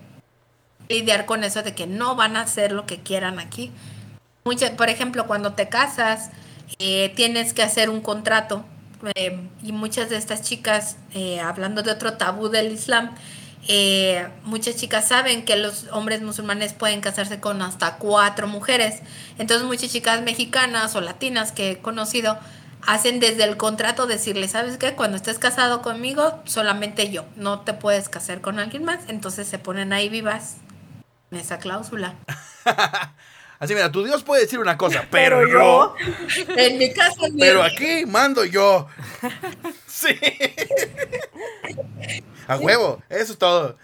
[0.89, 3.71] lidiar con eso de que no van a hacer lo que quieran aquí.
[4.77, 6.31] por ejemplo, cuando te casas,
[6.79, 8.65] eh, tienes que hacer un contrato
[9.15, 13.15] eh, y muchas de estas chicas, eh, hablando de otro tabú del Islam,
[13.71, 19.01] eh, muchas chicas saben que los hombres musulmanes pueden casarse con hasta cuatro mujeres.
[19.39, 22.39] Entonces muchas chicas mexicanas o latinas que he conocido
[22.87, 24.95] hacen desde el contrato decirle, ¿sabes qué?
[24.95, 29.01] Cuando estés casado conmigo, solamente yo, no te puedes casar con alguien más.
[29.09, 30.57] Entonces se ponen ahí vivas
[31.31, 32.15] en esa cláusula.
[33.59, 35.95] Así, mira, tu Dios puede decir una cosa, pero, yo.
[36.57, 37.23] En mi caso.
[37.39, 38.89] Pero aquí mando yo.
[39.87, 40.15] Sí.
[42.49, 43.77] A huevo, eso es todo.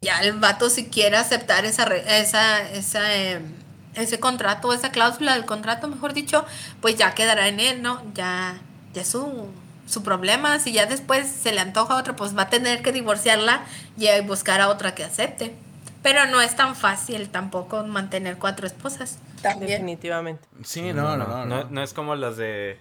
[0.00, 3.54] Ya el vato si quiere aceptar esa, esa, esa em,
[3.94, 6.44] ese contrato, esa cláusula del contrato, mejor dicho,
[6.80, 8.02] pues ya quedará en él, ¿no?
[8.14, 8.58] Ya,
[8.92, 9.48] ya su,
[9.86, 10.58] su problema.
[10.58, 13.62] Si ya después se le antoja a otra, pues va a tener que divorciarla
[13.96, 15.54] y buscar a otra que acepte.
[16.02, 19.18] Pero no es tan fácil tampoco mantener cuatro esposas.
[19.60, 20.42] Definitivamente.
[20.64, 22.78] Sí, no no no, no no, es como las de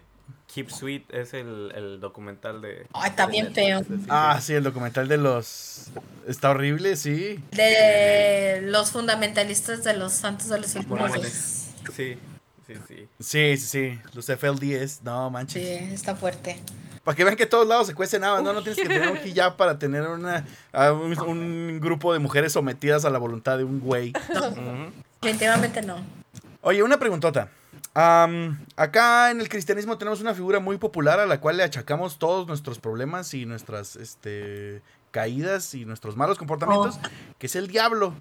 [0.53, 2.85] Keep Sweet es el, documental de...
[2.93, 3.81] Ay, está bien feo.
[4.07, 5.87] Ah, sí, el documental de los...
[6.27, 7.43] Está horrible, sí.
[7.51, 12.17] De los fundamentalistas de los santos de los últimos Sí,
[12.67, 13.07] sí, sí.
[13.19, 13.99] Sí, sí, sí.
[14.13, 15.63] Los FLDS, no manches.
[15.63, 16.61] Sí, está fuerte.
[17.03, 18.53] Para que vean que todos lados se cuece nada, ¿no?
[18.53, 20.45] No tienes que tener un hijab para tener una,
[21.25, 24.13] un, grupo de mujeres sometidas a la voluntad de un güey.
[25.19, 25.97] Definitivamente no.
[26.61, 27.49] Oye, una preguntota
[27.93, 32.47] acá en el cristianismo tenemos una figura muy popular a la cual le achacamos todos
[32.47, 37.07] nuestros problemas y nuestras este, caídas y nuestros malos comportamientos, oh.
[37.37, 38.15] que es el diablo.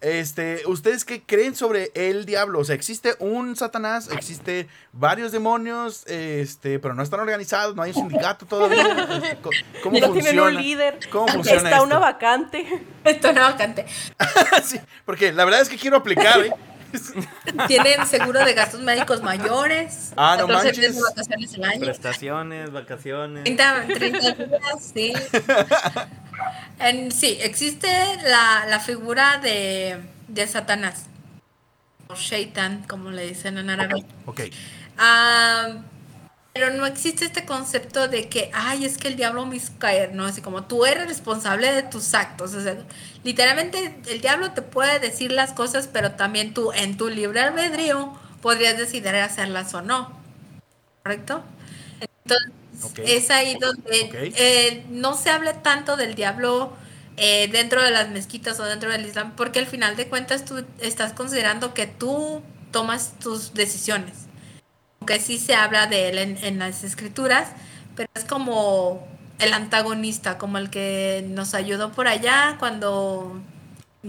[0.00, 2.58] Este, ¿ustedes qué creen sobre el diablo?
[2.58, 7.92] O sea, existe un Satanás, existe varios demonios, este, pero no están organizados, no hay
[7.92, 9.38] un sindicato todavía.
[9.82, 11.00] ¿Cómo no tienen un líder.
[11.10, 12.66] ¿Cómo funciona Está una vacante.
[13.02, 13.86] Está una vacante.
[14.62, 16.52] sí, porque la verdad es que quiero aplicar, ¿eh?
[17.68, 20.12] Tienen seguro de gastos médicos mayores.
[20.16, 21.00] Ah, no manches.
[21.00, 21.80] vacaciones al año.
[21.80, 23.44] Prestaciones, vacaciones.
[23.44, 24.60] 30, 30 días,
[24.94, 25.12] sí.
[27.10, 27.88] sí, existe
[28.24, 29.98] la, la figura de,
[30.28, 31.06] de Satanás.
[32.08, 34.04] O Shaitan, como le dicen en árabe.
[34.26, 34.42] Ok.
[34.98, 35.68] Ah,
[36.52, 40.14] pero no existe este concepto de que, ay, es que el diablo me hizo caer,
[40.14, 40.24] ¿no?
[40.24, 42.54] Así como tú eres responsable de tus actos.
[42.54, 42.76] O sea,
[43.24, 48.12] literalmente el diablo te puede decir las cosas, pero también tú, en tu libre albedrío,
[48.40, 50.12] podrías decidir hacerlas o no.
[51.02, 51.42] ¿Correcto?
[52.00, 52.52] Entonces,
[52.98, 56.72] Es ahí donde eh, no se hable tanto del diablo
[57.16, 60.64] eh, dentro de las mezquitas o dentro del Islam, porque al final de cuentas tú
[60.80, 62.42] estás considerando que tú
[62.72, 64.14] tomas tus decisiones.
[65.00, 67.48] Aunque sí se habla de él en, las escrituras,
[67.94, 69.06] pero es como
[69.38, 73.40] el antagonista, como el que nos ayudó por allá cuando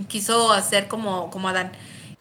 [0.08, 1.72] quiso hacer como, como Adán.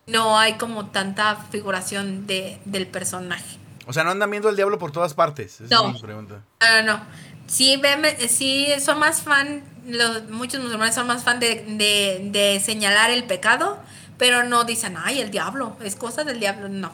[0.06, 3.58] No hay como tanta figuración de, del personaje.
[3.86, 5.60] O sea, no andan viendo el diablo por todas partes.
[5.70, 5.88] no.
[5.88, 6.42] Es mi pregunta.
[6.60, 7.04] No, no, no.
[7.46, 7.80] Sí,
[8.28, 13.78] sí, son más fan, los, muchos musulmanes son más fan de, señalar el pecado,
[14.16, 16.90] pero no dicen, ay, el diablo, es cosa del diablo, no.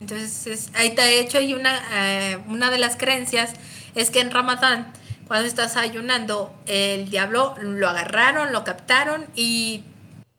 [0.00, 3.52] Entonces, ahí de hecho hay una, eh, una de las creencias
[3.94, 4.92] es que en Ramadán,
[5.26, 9.84] cuando estás ayunando, el diablo lo agarraron, lo captaron y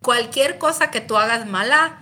[0.02, 2.00] cualquier cosa que tú hagas mala,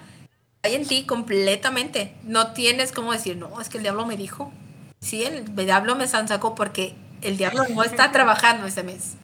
[0.63, 2.15] hay en ti completamente.
[2.23, 4.51] No tienes como decir, no, es que el diablo me dijo.
[4.99, 9.15] Sí, el diablo me sacó porque el diablo no está trabajando ese mes.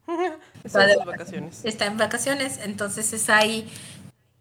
[0.64, 1.62] está en vacaciones.
[1.64, 3.70] Está en vacaciones, entonces es ahí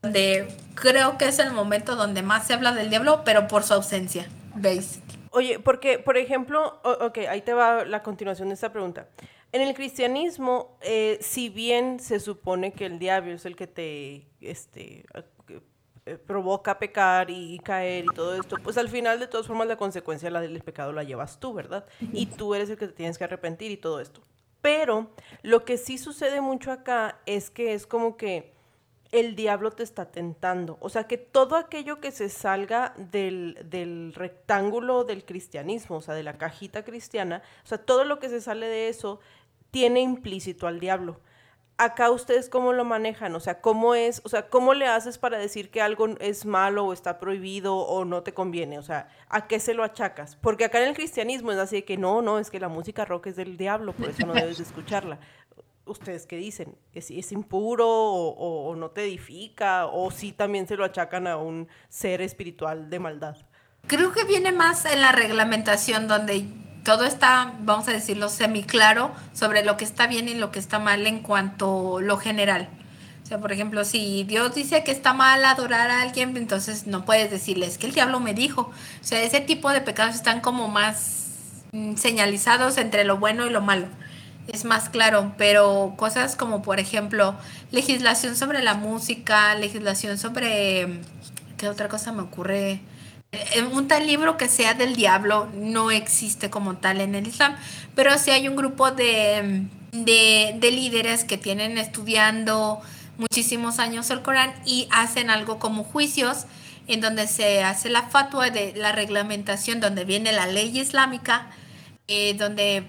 [0.02, 3.74] donde creo que es el momento donde más se habla del diablo, pero por su
[3.74, 5.00] ausencia, ¿veis?
[5.38, 9.08] Oye, porque, por ejemplo, ok, ahí te va la continuación de esta pregunta.
[9.52, 14.26] En el cristianismo, eh, si bien se supone que el diablo es el que te
[14.40, 15.04] este,
[16.06, 19.76] eh, provoca pecar y, caer y todo esto, pues al final de todas formas la
[19.76, 21.86] consecuencia del pecado la llevas tú, ¿verdad?
[22.12, 24.20] Y tú eres el que te tienes que arrepentir y todo esto.
[24.60, 25.12] Pero
[25.42, 28.57] lo que sí sucede mucho acá es que es como que
[29.12, 30.78] el diablo te está tentando.
[30.80, 36.14] O sea, que todo aquello que se salga del, del, rectángulo del cristianismo, o sea,
[36.14, 39.20] de la cajita cristiana, o sea, todo lo que se sale de eso
[39.70, 41.20] tiene implícito al diablo
[41.78, 45.38] acá ustedes cómo lo manejan, o sea, cómo es, o sea, cómo le haces para
[45.38, 49.46] decir que algo es malo o está prohibido o no te conviene, o sea, ¿a
[49.46, 50.36] qué se lo achacas?
[50.36, 53.04] Porque acá en el cristianismo es así de que no, no, es que la música
[53.04, 55.20] rock es del diablo, por eso no debes de escucharla.
[55.88, 56.74] ¿Ustedes qué dicen?
[56.92, 59.86] ¿Es, es impuro o, o, no te edifica?
[59.86, 63.36] ¿O sí también se lo achacan a un ser espiritual de maldad?
[63.86, 66.46] Creo que viene más en la reglamentación donde
[66.84, 70.58] todo está, vamos a decirlo, semi claro sobre lo que está bien y lo que
[70.58, 72.68] está mal en cuanto a lo general.
[73.22, 77.04] O sea, por ejemplo, si Dios dice que está mal adorar a alguien, entonces no
[77.04, 78.62] puedes decirles que el diablo me dijo.
[78.62, 81.26] O sea, ese tipo de pecados están como más
[81.72, 83.88] mm, señalizados entre lo bueno y lo malo.
[84.48, 87.36] Es más claro, pero cosas como, por ejemplo,
[87.70, 91.00] legislación sobre la música, legislación sobre...
[91.58, 92.80] ¿Qué otra cosa me ocurre?
[93.72, 97.56] un tal libro que sea del diablo no existe como tal en el Islam,
[97.94, 102.80] pero sí hay un grupo de, de, líderes que tienen estudiando
[103.18, 106.46] muchísimos años el Corán y hacen algo como juicios
[106.86, 111.50] en donde se hace la fatua de la reglamentación, donde viene la ley islámica,
[112.06, 112.86] eh, donde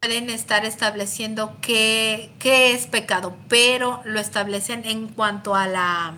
[0.00, 6.14] pueden estar estableciendo qué, qué, es pecado, pero lo establecen en cuanto a la,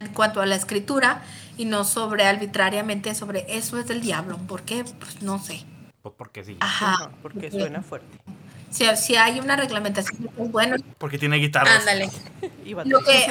[0.00, 1.22] en cuanto a la escritura
[1.56, 4.38] y no sobre arbitrariamente sobre eso es del diablo.
[4.46, 4.84] ¿Por qué?
[4.98, 5.64] Pues no sé.
[6.02, 6.56] Pues porque sí.
[6.60, 7.10] Ajá.
[7.22, 8.18] porque suena fuerte.
[8.70, 10.76] Si, si hay una reglamentación, pues bueno.
[10.98, 11.76] Porque tiene guitarra.
[11.76, 12.10] Ándale.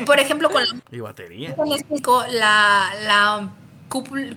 [0.05, 0.69] por ejemplo, con la.
[0.89, 1.55] Y batería.
[2.29, 3.49] La, la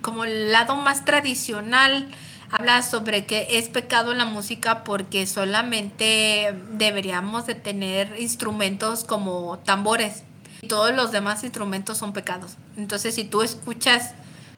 [0.01, 2.09] como el lado más tradicional
[2.49, 10.23] habla sobre que es pecado la música porque solamente deberíamos de tener instrumentos como tambores
[10.67, 12.57] todos los demás instrumentos son pecados.
[12.77, 14.13] Entonces, si tú escuchas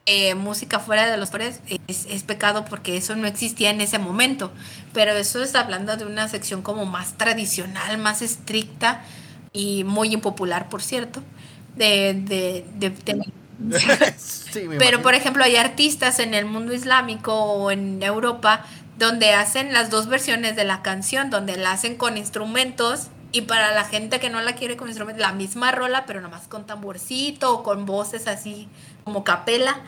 [0.05, 4.51] eh, música fuera de los pares, es, pecado porque eso no existía en ese momento.
[4.93, 9.03] Pero eso está hablando de una sección como más tradicional, más estricta
[9.51, 11.21] y muy impopular, por cierto,
[11.75, 12.91] de, de,
[14.77, 18.65] Pero, por ejemplo, hay artistas en el mundo islámico o en Europa
[18.97, 23.73] donde hacen las dos versiones de la canción, donde la hacen con instrumentos y para
[23.73, 26.65] la gente que no la quiere con instrumento, la misma rola, pero nada más con
[26.65, 28.67] tamborcito o con voces así
[29.03, 29.81] como capela.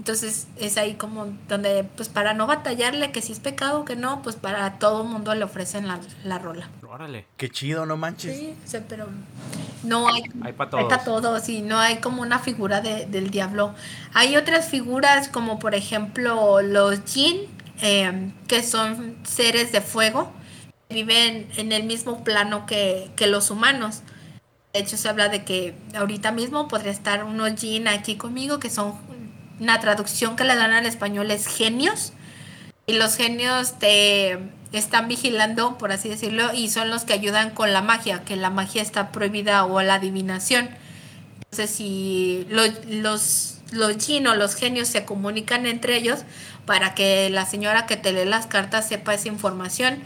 [0.00, 4.22] Entonces es ahí como donde, pues para no batallarle que si es pecado que no,
[4.22, 6.70] pues para todo el mundo le ofrecen la, la rola.
[6.88, 7.26] Órale.
[7.36, 8.34] Qué chido, no manches.
[8.64, 9.08] Sí, pero
[9.82, 10.90] no hay, hay para todos.
[10.90, 13.74] Hay todos y no hay como una figura de, del diablo.
[14.14, 17.42] Hay otras figuras como por ejemplo los jin,
[17.82, 20.32] eh, que son seres de fuego
[20.90, 24.02] viven en el mismo plano que, los humanos.
[24.72, 28.70] De hecho, se habla de que ahorita mismo podría estar unos jin aquí conmigo, que
[28.70, 28.94] son
[29.60, 32.12] una traducción que le dan al español es genios.
[32.86, 34.38] Y los genios te
[34.72, 38.50] están vigilando, por así decirlo, y son los que ayudan con la magia, que la
[38.50, 40.70] magia está prohibida o la adivinación.
[41.36, 46.20] Entonces, si los los jin o los genios se comunican entre ellos
[46.66, 50.02] para que la señora que te lee las cartas sepa esa información.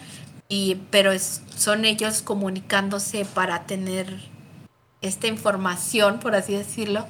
[0.49, 4.07] Y, pero es, son ellos comunicándose para tener
[5.01, 7.07] esta información, por así decirlo,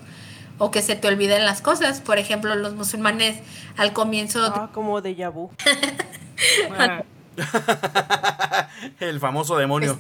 [0.59, 2.01] o que se te olviden las cosas.
[2.01, 3.39] Por ejemplo, los musulmanes
[3.77, 4.45] al comienzo...
[4.45, 5.51] Ah, como de vu.
[9.01, 9.99] El famoso demonio.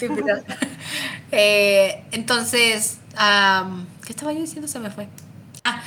[1.32, 3.00] Eh, entonces,
[4.04, 4.68] ¿qué estaba yo diciendo?
[4.68, 5.08] Se me fue.
[5.66, 5.82] Ah.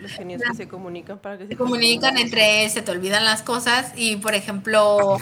[0.00, 3.92] los genios que se comunican para que se, comunican entre se te olvidan las cosas
[3.96, 5.18] y por ejemplo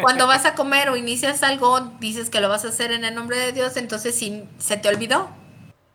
[0.00, 3.16] cuando vas a comer o inicias algo dices que lo vas a hacer en el
[3.16, 5.28] nombre de Dios entonces si se te olvidó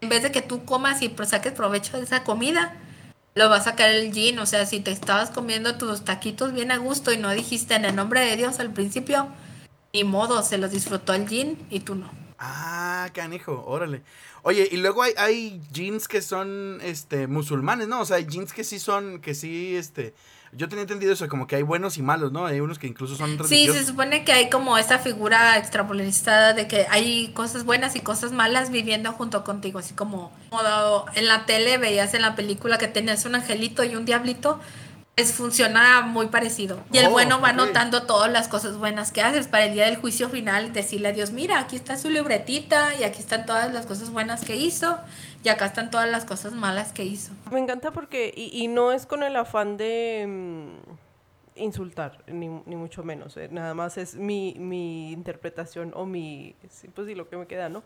[0.02, 2.76] en vez de que tú comas y pues saques provecho de esa comida
[3.36, 4.40] lo va a sacar el jean.
[4.40, 7.86] O sea, si te estabas comiendo tus taquitos bien a gusto y no dijiste en
[7.86, 9.28] el nombre de Dios al principio,
[9.94, 12.12] ni modo, se los disfrutó el jean y tú no.
[12.40, 14.02] Ah, canijo, órale.
[14.44, 18.02] Oye, y luego hay, hay jeans que son este musulmanes, ¿no?
[18.02, 20.16] O sea, hay jeans que sí son, que sí, este,
[20.54, 22.46] yo tenía entendido eso, como que hay buenos y malos, ¿no?
[22.46, 23.50] Hay unos que incluso son religiosos.
[23.50, 28.02] Sí, se supone que hay como esa figura extrapolarizada de que hay cosas buenas y
[28.02, 30.32] cosas malas viviendo junto contigo, así como,
[31.16, 34.60] en la tele veías en la película que tenías un angelito y un diablito,
[35.16, 36.80] pues funciona muy parecido.
[36.92, 39.86] Y el oh, bueno va notando todas las cosas buenas que haces para el día
[39.86, 43.72] del juicio final, decirle a Dios, mira, aquí está su libretita y aquí están todas
[43.74, 44.98] las cosas buenas que hizo
[45.44, 47.34] y acá están todas las cosas malas que hizo.
[47.52, 53.04] Me encanta porque, y, no es con el afán de mm, insultar, ni, ni, mucho
[53.04, 56.56] menos, eh, nada más es mi, mi interpretación o mi,
[56.94, 57.84] pues sí, lo que me queda, ¿no?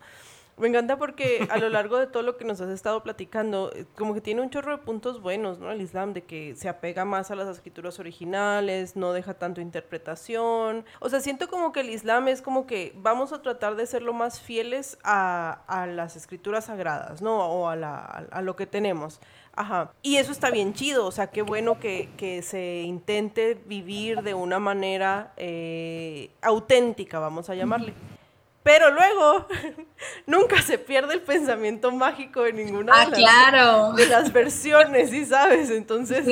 [0.57, 3.85] Me encanta porque a lo largo de todo lo que nos has estado platicando, eh,
[3.97, 5.69] como que tiene un chorro de puntos buenos, ¿no?
[5.69, 10.85] El Islam, de que se apega más a las escrituras originales, no deja tanto interpretación.
[11.01, 14.01] O sea, siento como que el Islam es como que vamos a tratar de ser
[14.01, 17.37] lo más fieles a, las escrituras sagradas, ¿no?
[17.37, 19.19] O a, la, lo que tenemos.
[19.57, 19.91] Ajá.
[20.01, 24.33] Y eso está bien chido, o sea, qué bueno que, que se intente vivir de
[24.33, 27.93] una manera eh, auténtica, vamos a llamarle.
[28.65, 29.47] Pero luego
[30.25, 35.23] nunca se pierde el pensamiento mágico de ninguna ah, de, las, de, las, versiones, ¿sí
[35.23, 35.69] sabes?
[35.69, 36.25] Entonces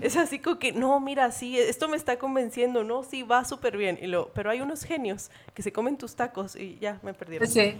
[0.00, 3.04] es así como que, no, mira, sí, esto me está convenciendo, ¿no?
[3.04, 4.00] Sí, va súper bien.
[4.02, 7.46] Y lo, pero hay unos genios que se comen tus tacos y ya me perdieron.
[7.46, 7.76] Sí,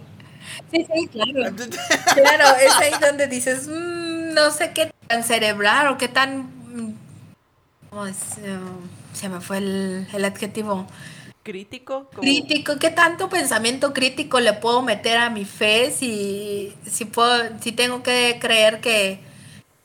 [0.71, 1.53] sí, sí claro.
[2.15, 6.43] claro, es ahí donde dices, mm, no sé qué tan cerebral o qué tan...
[6.43, 6.95] Mm,
[7.91, 8.05] oh,
[9.11, 10.87] se me fue el, el adjetivo
[11.47, 12.09] crítico.
[12.09, 17.71] Crítico, ¿qué tanto pensamiento crítico le puedo meter a mi fe si, si, puedo, si
[17.71, 19.21] tengo que creer que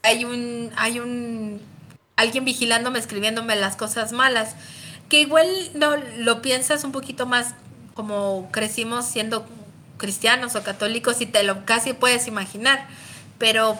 [0.01, 1.61] hay un, hay un
[2.17, 4.57] alguien vigilándome, escribiéndome las cosas malas?
[5.07, 7.55] Que igual no lo piensas un poquito más
[7.93, 9.45] como crecimos siendo
[9.95, 12.87] cristianos o católicos y te lo casi puedes imaginar,
[13.37, 13.77] pero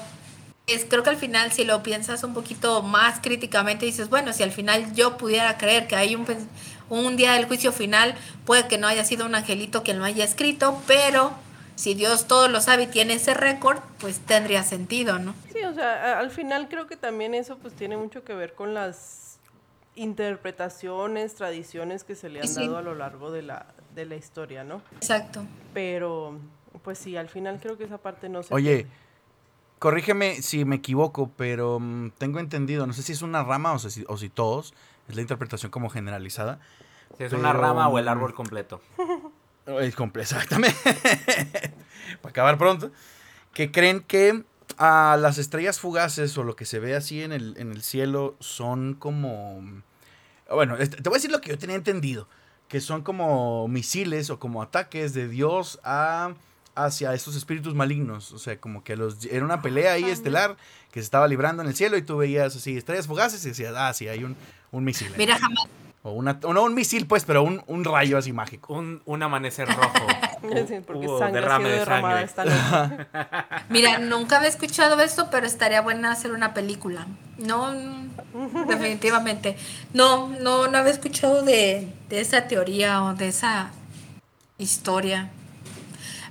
[0.67, 4.43] es, creo que al final si lo piensas un poquito más críticamente dices, bueno, si
[4.43, 6.25] al final yo pudiera creer que hay un
[6.99, 8.15] un día del juicio final
[8.45, 11.33] puede que no haya sido un angelito quien lo haya escrito, pero
[11.75, 15.33] si Dios todo lo sabe y tiene ese récord, pues tendría sentido, ¿no?
[15.51, 18.73] Sí, o sea, al final creo que también eso pues tiene mucho que ver con
[18.73, 19.39] las
[19.95, 24.63] interpretaciones, tradiciones que se le han dado a lo largo de la, de la historia,
[24.63, 24.81] ¿no?
[24.95, 25.45] Exacto.
[25.73, 26.39] Pero,
[26.83, 28.53] pues sí, al final creo que esa parte no se...
[28.53, 28.87] Oye,
[29.79, 33.79] corrígeme si me equivoco, pero mm, tengo entendido, no sé si es una rama o
[33.79, 34.73] si, o si todos,
[35.07, 36.59] es la interpretación como generalizada.
[37.17, 38.81] Si es una rama o el árbol completo.
[39.65, 40.75] Es completo, exactamente.
[42.21, 42.91] Para acabar pronto.
[43.53, 44.43] Que creen que
[44.77, 48.35] a las estrellas fugaces o lo que se ve así en el, en el cielo
[48.41, 49.63] son como...
[50.49, 52.27] Bueno, te voy a decir lo que yo tenía entendido.
[52.67, 56.33] Que son como misiles o como ataques de Dios a
[56.75, 58.31] hacia estos espíritus malignos.
[58.31, 60.57] O sea, como que los era una pelea ahí estelar
[60.91, 63.73] que se estaba librando en el cielo y tú veías así estrellas fugaces y decías,
[63.77, 64.35] ah, sí, hay un,
[64.71, 65.13] un misil.
[65.17, 65.67] Mira, jamás.
[66.05, 68.73] O una, no un misil, pues, pero un, un rayo así mágico.
[68.73, 70.05] Un, un amanecer rojo.
[70.85, 73.07] porque sangre derrame de sangre.
[73.69, 77.07] Mira, nunca había escuchado esto, pero estaría buena hacer una película.
[77.37, 77.73] No,
[78.67, 79.55] definitivamente.
[79.93, 83.71] No, no, no había escuchado de, de esa teoría o de esa
[84.57, 85.29] historia.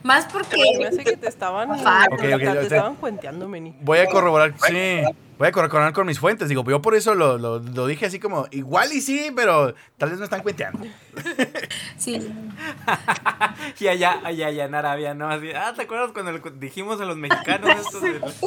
[0.02, 0.56] Más porque.
[0.78, 1.70] Me hace que te estaban.
[1.70, 3.74] Okay, okay, te estaban cuenteando, Meni.
[3.80, 5.02] Voy a corroborar, sí.
[5.42, 6.48] Voy a corroborar con mis fuentes.
[6.48, 10.10] Digo, yo por eso lo, lo, lo, dije así como, igual y sí, pero tal
[10.10, 10.86] vez me están cuenteando.
[11.98, 12.20] Sí.
[13.80, 15.28] y allá, allá, allá en Arabia, ¿no?
[15.28, 18.40] Así, ah, ¿te acuerdas cuando dijimos a los mexicanos esto de los,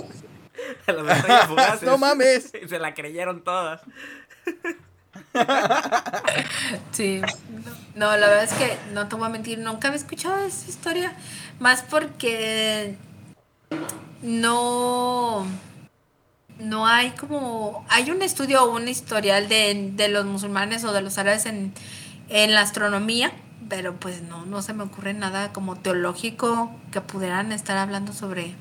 [0.85, 1.83] de los fugaces?
[1.83, 2.53] No mames.
[2.65, 3.81] Se la creyeron todas.
[6.93, 7.21] Sí,
[7.95, 11.13] no, la verdad es que no te voy a mentir, nunca había escuchado esa historia,
[11.59, 12.95] más porque
[14.21, 15.45] no,
[16.59, 21.01] no hay como, hay un estudio o un historial de, de los musulmanes o de
[21.01, 21.73] los árabes en,
[22.29, 23.31] en la astronomía,
[23.69, 28.55] pero pues no, no se me ocurre nada como teológico que pudieran estar hablando sobre...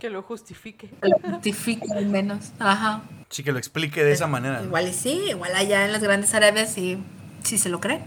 [0.00, 0.90] Que lo justifique.
[1.00, 3.02] Que lo justifique al menos, ajá.
[3.30, 4.62] Sí, que lo explique de esa manera.
[4.62, 6.98] Igual y sí, igual allá en las grandes Arabias sí,
[7.42, 8.02] sí se lo creen,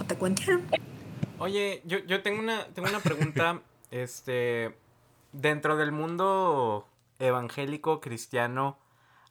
[0.00, 0.62] o te cuentan.
[1.38, 3.60] Oye, yo, yo tengo una, tengo una pregunta,
[3.90, 4.74] este,
[5.32, 6.87] dentro del mundo
[7.18, 8.78] evangélico cristiano,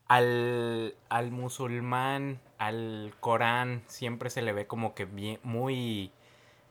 [0.08, 6.12] al, al musulmán, al Corán, siempre se le ve como que bien, muy,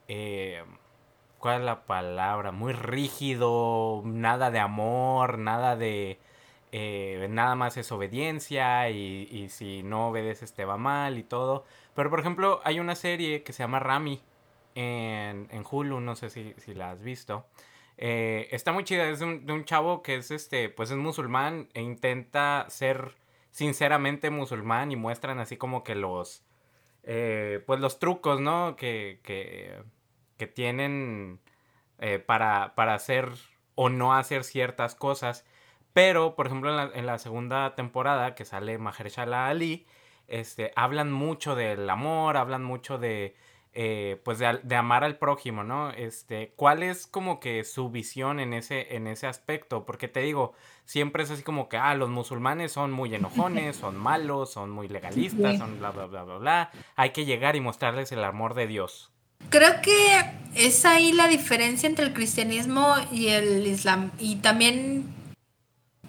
[0.09, 0.65] eh,
[1.39, 2.53] ¿cuál es la palabra?
[2.53, 6.19] Muy rígido, nada de amor, nada de,
[6.73, 11.65] eh, nada más es obediencia y, y si no obedeces te va mal y todo.
[11.95, 14.23] Pero por ejemplo, hay una serie que se llama Rami
[14.75, 17.47] en, en Hulu, no sé si, si la has visto.
[17.99, 21.81] Eh, está muy chida, es de un, chavo que es este, pues es musulmán e
[21.83, 23.17] intenta ser
[23.51, 26.45] sinceramente musulmán y muestran así como que los,
[27.05, 28.77] eh, pues los trucos, ¿no?
[28.77, 29.83] Que, que,
[30.37, 31.41] que tienen
[31.99, 33.31] eh, para, para hacer
[33.75, 35.47] o no hacer ciertas cosas.
[35.95, 39.87] Pero, por ejemplo, en la, en la segunda temporada que sale Mahershala Ali,
[40.29, 43.37] este, hablan mucho del amor, hablan mucho de,
[43.79, 45.91] eh, pues de, de, amar al prójimo, ¿no?
[45.91, 49.85] Este, ¿cuál es como que su visión en ese, en ese aspecto?
[49.85, 50.55] Porque te digo,
[50.87, 54.89] siempre es así como que, ah, los musulmanes son muy enojones, son malos, son muy
[54.89, 56.71] legalistas, son bla, bla, bla, bla, bla.
[56.97, 59.11] Hay que llegar y mostrarles el amor de Dios.
[59.51, 60.23] Creo que
[60.55, 64.11] es ahí la diferencia entre el cristianismo y el islam.
[64.19, 65.15] Y también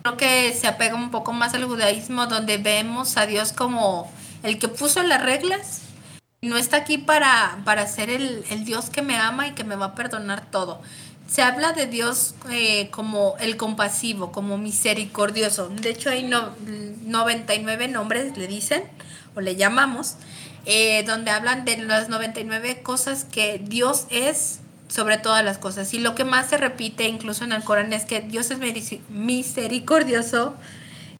[0.04, 4.10] creo que se apega un poco más al judaísmo, donde vemos a Dios como
[4.44, 5.87] el que puso las reglas
[6.42, 9.76] no está aquí para, para ser el, el, Dios que me ama y que me
[9.76, 10.82] va a perdonar todo.
[11.28, 15.70] Se habla de Dios eh, como el compasivo, como misericordioso.
[15.70, 16.56] De hecho, hay no,
[17.04, 18.84] 99 nombres, le dicen,
[19.36, 20.16] o le llamamos,
[20.66, 25.94] eh, donde hablan de las 99 cosas que Dios es sobre todas las cosas.
[25.94, 28.60] Y lo que más se repite incluso en el Corán es que Dios es
[29.10, 30.56] misericordioso.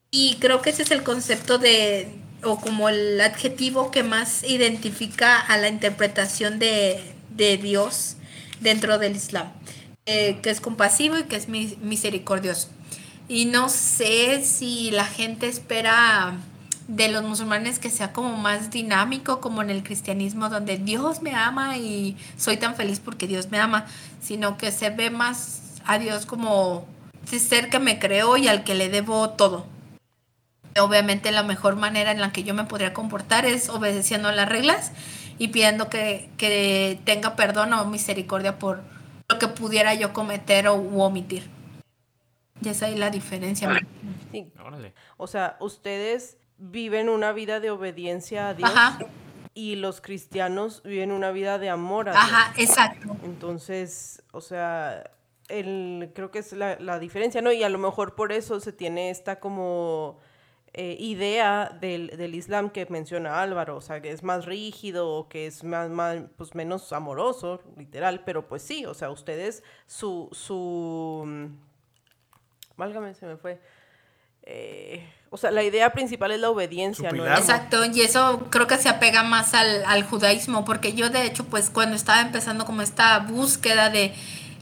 [0.10, 2.08] Y creo que ese es el concepto de,
[2.44, 8.18] o como el adjetivo que más identifica a la interpretación de, de Dios
[8.60, 9.48] dentro del Islam,
[10.06, 12.70] eh, que es compasivo y que es misericordioso.
[13.28, 16.38] Y no sé si la gente espera
[16.88, 21.36] de los musulmanes que sea como más dinámico como en el cristianismo donde Dios me
[21.36, 23.86] ama y soy tan feliz porque Dios me ama,
[24.22, 26.86] sino que se ve más a Dios como
[27.30, 29.66] ser que me creó y al que le debo todo
[30.80, 34.92] obviamente la mejor manera en la que yo me podría comportar es obedeciendo las reglas
[35.38, 38.82] y pidiendo que, que tenga perdón o misericordia por
[39.30, 41.50] lo que pudiera yo cometer o u omitir.
[42.62, 43.70] Y esa es la diferencia.
[44.32, 44.52] Sí.
[45.18, 49.00] O sea, ustedes viven una vida de obediencia a Dios Ajá.
[49.54, 52.24] y los cristianos viven una vida de amor a Dios.
[52.24, 53.16] Ajá, exacto.
[53.24, 55.12] Entonces, o sea,
[55.50, 57.52] el, creo que es la, la diferencia, ¿no?
[57.52, 60.20] Y a lo mejor por eso se tiene esta como
[60.80, 65.28] eh, idea del, del, Islam que menciona Álvaro, o sea, que es más rígido o
[65.28, 70.30] que es más, más, pues menos amoroso, literal, pero pues sí, o sea, ustedes, su,
[70.34, 71.50] su,
[72.76, 73.60] válgame, se me fue,
[74.44, 77.26] eh, o sea, la idea principal es la obediencia, ¿no?
[77.26, 81.44] Exacto, y eso creo que se apega más al, al judaísmo, porque yo de hecho,
[81.46, 84.14] pues cuando estaba empezando como esta búsqueda de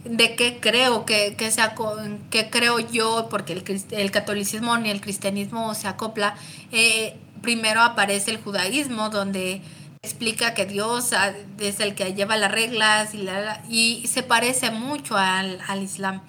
[0.05, 1.75] de qué creo, que, que, sea,
[2.29, 6.35] que creo yo, porque el, el, catolicismo ni el cristianismo se acopla,
[6.71, 9.61] eh, primero aparece el judaísmo, donde
[10.03, 11.11] explica que Dios
[11.59, 16.21] es el que lleva las reglas y, la, y se parece mucho al, al Islam.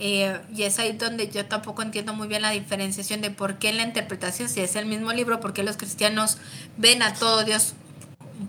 [0.00, 3.72] Eh, y es ahí donde yo tampoco entiendo muy bien la diferenciación de por qué
[3.72, 6.38] la interpretación, si es el mismo libro, por qué los cristianos
[6.76, 7.74] ven a todo Dios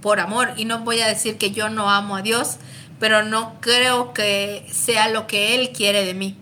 [0.02, 0.54] por amor.
[0.58, 2.58] Y no voy a decir que yo no amo a Dios,
[3.00, 6.38] pero no creo que sea lo que él quiere de mí.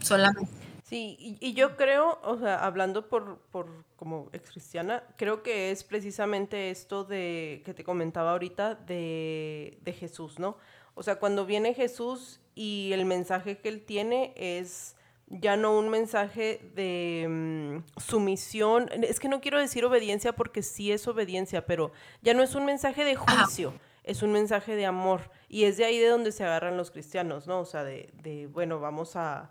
[0.00, 0.50] Solamente.
[0.84, 5.70] Sí, y, y yo creo, o sea, hablando por, por como ex cristiana, creo que
[5.70, 10.58] es precisamente esto de que te comentaba ahorita de, de Jesús, ¿no?
[10.94, 14.96] O sea, cuando viene Jesús y el mensaje que él tiene es
[15.28, 20.92] ya no un mensaje de um, sumisión, es que no quiero decir obediencia porque sí
[20.92, 23.68] es obediencia, pero ya no es un mensaje de juicio.
[23.70, 25.30] Ajá es un mensaje de amor.
[25.48, 27.60] Y es de ahí de donde se agarran los cristianos, ¿no?
[27.60, 29.50] O sea, de, de bueno, vamos a,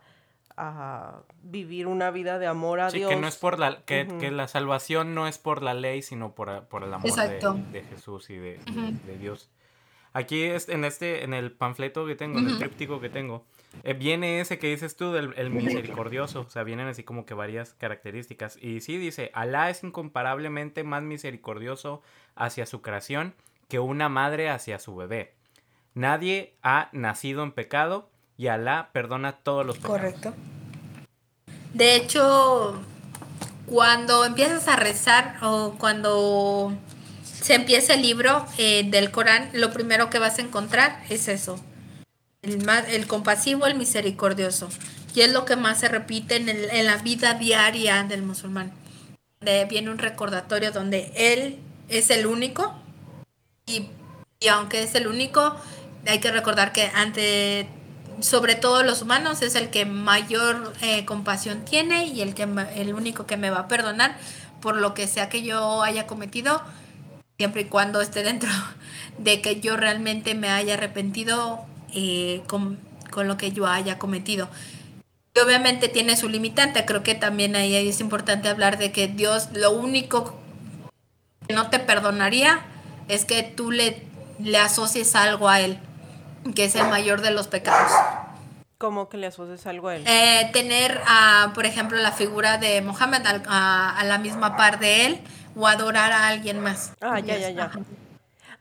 [0.58, 3.10] a, vivir una vida de amor a sí, Dios.
[3.10, 4.20] que no es por la, que, uh -huh.
[4.20, 7.40] que, la salvación no es por la ley, sino por, por el amor de,
[7.72, 9.02] de, Jesús y de, uh -huh.
[9.02, 9.50] de, Dios.
[10.14, 13.46] Aquí es, en este, en el panfleto que tengo, en el tríptico que tengo,
[13.84, 16.42] eh, viene ese que dices tú del el misericordioso.
[16.42, 18.58] O sea, vienen así como que varias características.
[18.62, 22.02] Y sí dice, Alá es incomparablemente más misericordioso
[22.36, 23.36] hacia su creación
[23.72, 25.34] que una madre hacia su bebé.
[25.94, 29.98] Nadie ha nacido en pecado y Alá perdona todos los pecados.
[29.98, 30.34] Correcto.
[31.74, 32.82] De hecho,
[33.68, 36.74] cuando empiezas a rezar o cuando
[37.24, 41.58] se empieza el libro eh, del Corán, lo primero que vas a encontrar es eso.
[42.42, 44.68] El, más, el compasivo, el misericordioso.
[45.16, 48.74] Y es lo que más se repite en, el- en la vida diaria del musulmán.
[49.40, 51.58] De, viene un recordatorio donde él
[51.88, 52.81] es el único
[53.72, 55.56] y, aunque es el único,
[56.08, 57.68] hay que recordar que ante,
[58.20, 62.94] sobre todo los humanos, es el que mayor eh, compasión tiene y el, que, el
[62.94, 64.18] único que me va a perdonar
[64.62, 66.62] por lo que sea que yo haya cometido,
[67.38, 68.50] siempre y cuando esté dentro
[69.18, 72.80] de que yo realmente me haya arrepentido eh, con,
[73.10, 74.50] con lo que yo haya cometido.
[75.34, 79.50] Y obviamente tiene su limitante, creo que también ahí es importante hablar de que Dios
[79.54, 80.38] lo único
[81.48, 82.66] que no te perdonaría
[83.14, 84.02] es que tú le,
[84.40, 85.80] le asocies algo a Él,
[86.56, 87.92] que es el mayor de los pecados.
[88.78, 90.04] Como que le asocias algo a él.
[90.08, 95.06] Eh, tener, ah, por ejemplo, la figura de Mohammed a, a la misma par de
[95.06, 95.22] Él
[95.56, 96.94] o adorar a alguien más.
[97.00, 97.66] Ah, ya, ya, ya.
[97.66, 97.80] Ajá.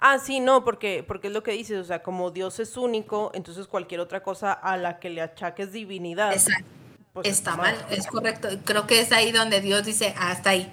[0.03, 3.31] Ah, sí, no, porque, porque es lo que dices, o sea, como Dios es único,
[3.35, 6.33] entonces cualquier otra cosa a la que le achaques divinidad.
[6.33, 6.65] Exacto.
[7.13, 8.49] pues, está mal, es correcto.
[8.65, 10.71] Creo que es ahí donde Dios dice, hasta ahí.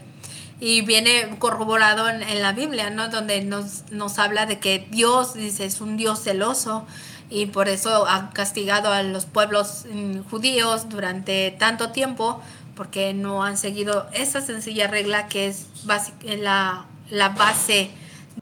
[0.59, 3.09] Y viene corroborado en, en la Biblia, ¿no?
[3.09, 6.88] Donde nos, nos habla de que Dios, dice, es un Dios celoso
[7.29, 12.41] y por eso ha castigado a los pueblos mm, judíos durante tanto tiempo
[12.75, 17.91] porque no han seguido esa sencilla regla que es basi- la, la base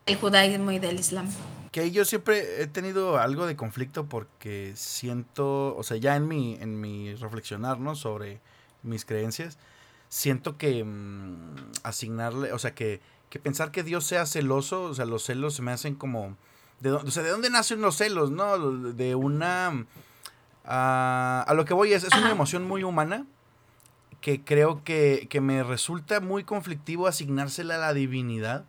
[0.06, 1.28] del judaísmo y del islam.
[1.72, 6.58] Que yo siempre he tenido algo de conflicto porque siento, o sea, ya en mi,
[6.62, 7.96] en mi reflexionar, ¿no?
[7.96, 8.40] Sobre
[8.84, 9.58] mis creencias,
[10.10, 15.06] siento que mm, asignarle, o sea, que, que pensar que Dios sea celoso, o sea,
[15.06, 16.38] los celos se me hacen como,
[16.80, 18.58] de, o sea, ¿de dónde nacen los celos, no?
[18.94, 19.86] De una,
[20.66, 23.26] ah, a lo que voy es, es una emoción muy humana
[24.22, 28.66] que creo que, que me resulta muy conflictivo asignársela a la divinidad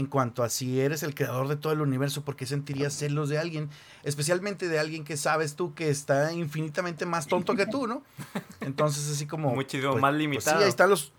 [0.00, 3.28] en cuanto a si eres el creador de todo el universo, ¿por qué sentirías celos
[3.28, 3.70] de alguien?
[4.02, 8.02] Especialmente de alguien que sabes tú que está infinitamente más tonto que tú, ¿no?
[8.60, 9.54] Entonces, así como...
[9.54, 10.62] Muchísimo más sí, limitado.
[10.62, 11.12] ahí están los...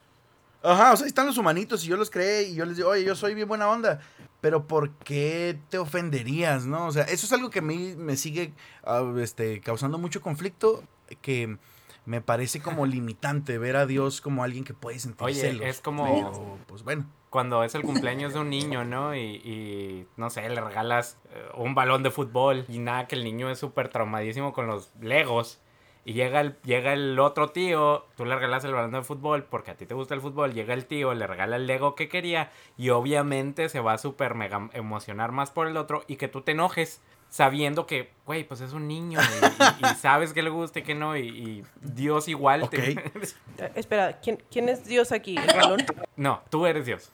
[0.63, 2.89] Ajá, o sea, ahí están los humanitos y yo los creé y yo les digo,
[2.89, 3.99] oye, yo soy bien buena onda.
[4.41, 6.87] Pero ¿por qué te ofenderías, no?
[6.87, 8.53] O sea, eso es algo que a mí me sigue
[8.83, 10.83] ah, este, causando mucho conflicto,
[11.21, 11.57] que
[12.05, 15.65] me parece como limitante ver a Dios como alguien que puede sentir Oye, celos.
[15.67, 17.05] es como- pues bueno.
[17.29, 19.15] cuando es el cumpleaños de un niño, ¿no?
[19.15, 23.23] Y, y, no sé, le regalas eh, un balón de fútbol y nada, que el
[23.23, 25.61] niño es súper traumadísimo con los legos.
[26.03, 29.69] Y llega el, llega el otro tío, tú le regalas el balón de fútbol porque
[29.71, 32.51] a ti te gusta el fútbol, llega el tío, le regala el Lego que quería
[32.75, 36.41] y obviamente se va a súper mega emocionar más por el otro y que tú
[36.41, 37.01] te enojes
[37.31, 40.83] sabiendo que, güey, pues es un niño y, y- y sabes que le gusta y
[40.83, 43.11] que no y, y Dios igual te- Eh,
[43.75, 45.37] espera, ¿quién, ¿quién es Dios aquí?
[45.37, 45.79] ¿El balón?
[46.17, 47.09] no, tú eres Dios.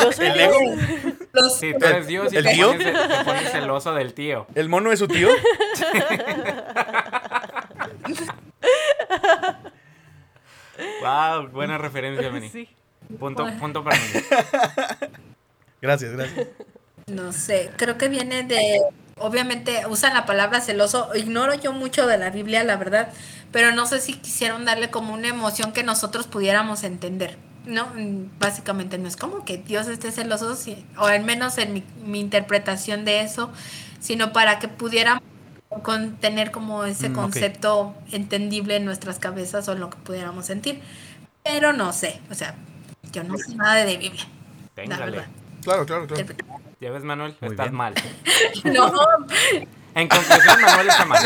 [0.00, 0.52] Yo soy ¿El Dios.
[1.32, 2.68] Los, Sí, tú eres Dios y ¿El te, tío?
[2.68, 4.46] Pones, te pones celoso del tío.
[4.54, 5.28] ¿El mono es su tío?
[11.02, 12.48] Wow, buena referencia, Meni.
[12.50, 12.68] Sí.
[13.18, 14.02] Punto, punto para mí.
[15.80, 16.48] Gracias, gracias.
[17.06, 18.80] No sé, creo que viene de,
[19.18, 23.12] obviamente usan la palabra celoso, ignoro yo mucho de la Biblia, la verdad,
[23.52, 27.36] pero no sé si quisieron darle como una emoción que nosotros pudiéramos entender,
[27.66, 27.86] ¿no?
[27.94, 30.56] Mm, Básicamente no es como que Dios esté celoso,
[30.98, 33.50] o al menos en mi, mi interpretación de eso,
[34.00, 35.22] sino para que pudiéramos
[35.82, 40.46] con, tener como ese Mm, concepto entendible en nuestras cabezas o en lo que pudiéramos
[40.46, 40.80] sentir.
[41.42, 42.56] Pero no sé, o sea,
[43.12, 44.24] yo no sé nada de Biblia.
[44.86, 45.04] La Téngale.
[45.06, 45.26] verdad.
[45.62, 46.26] Claro, claro, claro.
[46.84, 47.76] Ya ves, Manuel, Muy estás bien.
[47.76, 47.94] mal.
[48.64, 48.92] No,
[49.94, 51.24] En conclusión, Manuel está mal.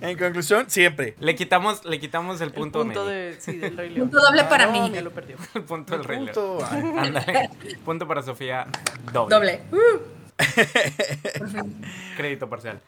[0.00, 1.14] En conclusión, siempre.
[1.20, 3.16] Le quitamos, le quitamos el El punto, punto Meni.
[3.16, 4.08] de, sí, del Rey León.
[4.10, 4.90] Punto doble para Ah, no, mí.
[4.92, 5.36] ya lo perdió.
[5.54, 6.16] El punto del rey.
[6.24, 6.34] León.
[6.34, 6.66] Punto.
[6.68, 7.50] Ay, Ándale.
[7.84, 8.66] Punto para Sofía,
[9.12, 9.36] doble.
[9.36, 9.60] doble.
[12.16, 12.80] Crédito parcial.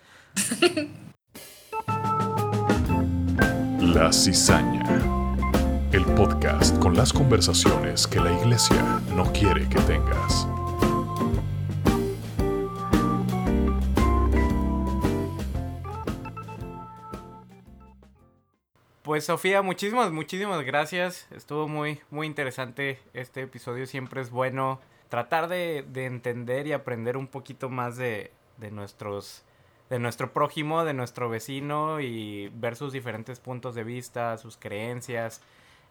[3.80, 4.82] La Cizaña.
[5.92, 10.48] El podcast con las conversaciones que la iglesia no quiere que tengas.
[19.12, 21.28] Pues Sofía, muchísimas, muchísimas gracias.
[21.32, 23.84] Estuvo muy, muy interesante este episodio.
[23.84, 24.80] Siempre es bueno
[25.10, 29.44] tratar de, de entender y aprender un poquito más de, de nuestros
[29.90, 35.42] de nuestro prójimo, de nuestro vecino y ver sus diferentes puntos de vista, sus creencias,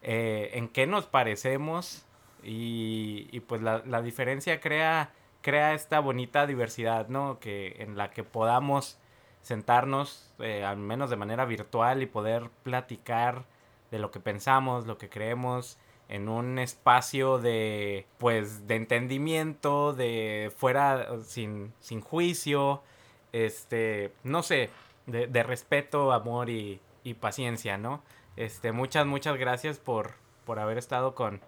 [0.02, 2.04] eh, en qué nos parecemos
[2.42, 5.12] y, y pues la, la, diferencia crea,
[5.44, 7.40] crea esta bonita diversidad, ¿no?
[7.40, 8.98] Que, en la que podamos
[9.42, 13.46] sentarnos, eh, al menos de manera virtual, y poder platicar
[13.92, 15.78] de lo que pensamos, lo que creemos,
[16.10, 22.84] en un espacio de, pues, de entendimiento, de fuera, sin, sin juicio,
[23.32, 24.70] este, no sé,
[25.06, 28.02] de, de respeto, amor y, y, paciencia, ¿no?
[28.36, 30.16] Este, muchas, muchas gracias por,
[30.46, 31.42] por haber estado con,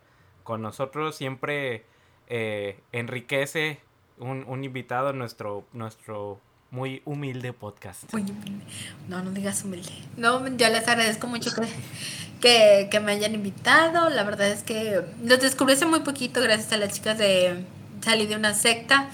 [0.43, 1.15] con nosotros.
[1.15, 1.85] Siempre
[2.27, 3.81] eh, enriquece
[4.17, 6.39] un, un, invitado nuestro, nuestro
[6.73, 8.11] muy humilde podcast.
[8.11, 8.65] Muy humilde.
[9.07, 9.91] No, no digas humilde.
[10.17, 11.61] No, yo les agradezco mucho que,
[12.41, 14.09] que, que me hayan invitado.
[14.09, 17.63] La verdad es que los descubrí hace muy poquito gracias a las chicas de
[18.01, 19.07] Salí de una secta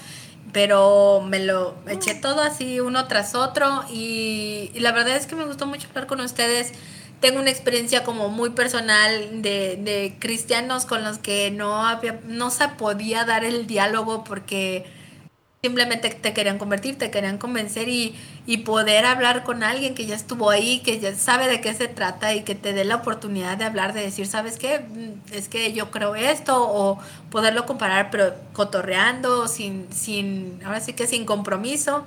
[0.52, 5.36] pero me lo eché todo así uno tras otro y, y, la verdad es que
[5.36, 6.72] me gustó mucho hablar con ustedes.
[7.20, 12.50] Tengo una experiencia como muy personal de, de cristianos con los que no había, no
[12.50, 14.86] se podía dar el diálogo porque
[15.62, 18.14] simplemente te querían convertir, te querían convencer y,
[18.46, 21.86] y, poder hablar con alguien que ya estuvo ahí, que ya sabe de qué se
[21.86, 24.80] trata y que te dé la oportunidad de hablar, de decir, ¿sabes qué?
[25.32, 26.98] Es que yo creo esto o
[27.30, 32.06] poderlo comparar pero cotorreando, sin, sin, ahora sí que sin compromiso.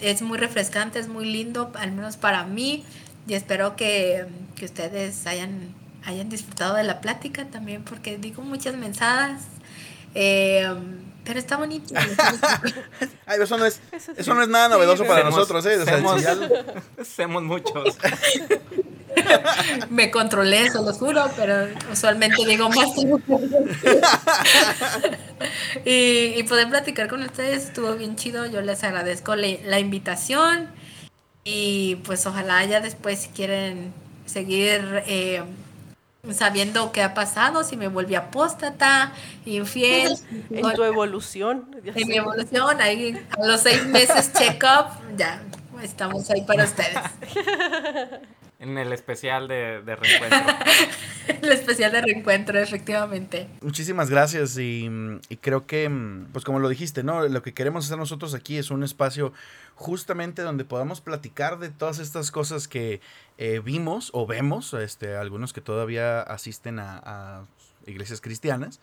[0.00, 2.84] Es muy refrescante, es muy lindo, al menos para mí
[3.26, 4.24] y espero que,
[4.54, 5.74] que ustedes hayan,
[6.04, 9.42] hayan disfrutado de la plática también porque digo muchas mensadas.
[10.14, 10.68] Eh,
[11.24, 11.94] pero está bonito.
[13.26, 13.80] Ay, eso no es,
[14.16, 15.78] eso no es nada novedoso sí, para semos, nosotros, ¿eh?
[15.78, 15.84] O
[17.04, 17.96] sea, muchos.
[19.90, 22.88] Me controlé, se lo juro, pero usualmente digo más.
[25.84, 28.46] y, y poder platicar con ustedes estuvo bien chido.
[28.46, 30.68] Yo les agradezco la, la invitación.
[31.44, 33.92] Y pues ojalá ya después si quieren
[34.26, 35.42] seguir eh,
[36.30, 39.12] sabiendo qué ha pasado, si me volví apóstata,
[39.44, 40.16] infiel.
[40.50, 41.66] en tu evolución.
[41.84, 44.86] En mi evolución, ahí a los seis meses check-up,
[45.16, 45.42] ya
[45.82, 46.96] estamos ahí para ustedes.
[48.62, 50.54] En el especial de, de reencuentro.
[51.42, 53.48] el especial de reencuentro, efectivamente.
[53.60, 54.88] Muchísimas gracias y,
[55.28, 55.90] y, creo que,
[56.32, 57.26] pues como lo dijiste, ¿no?
[57.28, 59.32] Lo que queremos hacer nosotros aquí es un espacio
[59.74, 63.00] justamente donde podamos platicar de todas estas cosas que
[63.36, 67.44] eh, vimos o vemos, este, algunos que todavía asisten a, a
[67.88, 68.78] iglesias cristianas.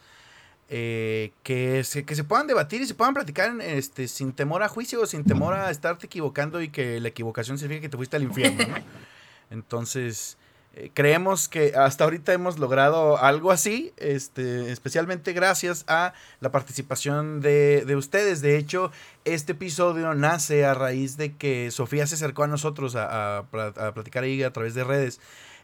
[0.71, 4.67] Eh, que, se, que se puedan debatir y se puedan platicar este, sin temor a
[4.67, 8.17] juicio o sin temor a estarte equivocando y que la equivocación significa que te fuiste
[8.17, 8.67] al infierno.
[8.67, 8.75] ¿no?
[9.49, 10.37] Entonces,
[10.73, 17.41] eh, creemos que hasta ahorita hemos logrado algo así, este, especialmente gracias a la participación
[17.41, 18.41] de, de, ustedes.
[18.41, 18.91] De hecho,
[19.25, 23.93] este episodio nace a raíz de que Sofía se acercó a nosotros a, a, a
[23.93, 25.19] platicar ahí a través de redes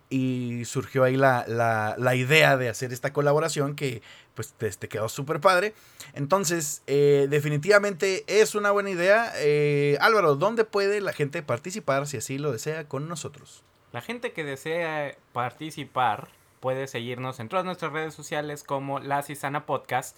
[0.10, 4.02] y surgió ahí la, la, la, idea de hacer esta colaboración que
[4.36, 5.74] pues te, te quedó súper padre.
[6.14, 9.34] Entonces, eh, definitivamente es una buena idea.
[9.38, 13.64] Eh, Álvaro, ¿dónde puede la gente participar si así lo desea con nosotros?
[13.96, 16.28] La gente que desea participar
[16.60, 20.18] puede seguirnos en todas nuestras redes sociales como La Cisana Podcast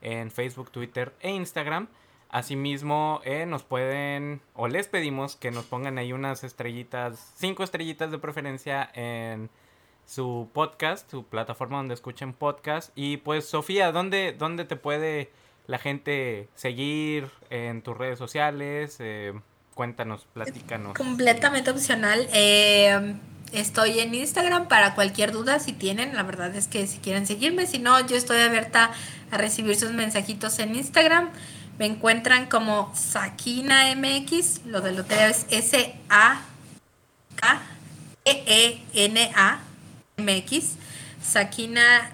[0.00, 1.88] en Facebook, Twitter e Instagram.
[2.30, 8.10] Asimismo, eh, nos pueden o les pedimos que nos pongan ahí unas estrellitas, cinco estrellitas
[8.10, 9.50] de preferencia en
[10.06, 12.92] su podcast, su plataforma donde escuchen podcast.
[12.96, 15.30] Y pues, Sofía, ¿dónde, dónde te puede
[15.66, 18.96] la gente seguir en tus redes sociales?
[19.00, 19.38] Eh,
[19.78, 20.94] cuéntanos, platícanos.
[20.94, 22.28] Completamente opcional.
[22.32, 23.14] Eh,
[23.52, 26.16] estoy en Instagram para cualquier duda si tienen.
[26.16, 28.90] La verdad es que si quieren seguirme, si no, yo estoy abierta
[29.30, 31.30] a recibir sus mensajitos en Instagram.
[31.78, 36.40] Me encuentran como Sakina MX, lo del hotel es S-A-K-E-E-N-A
[40.16, 40.72] MX.
[41.22, 42.10] Sakina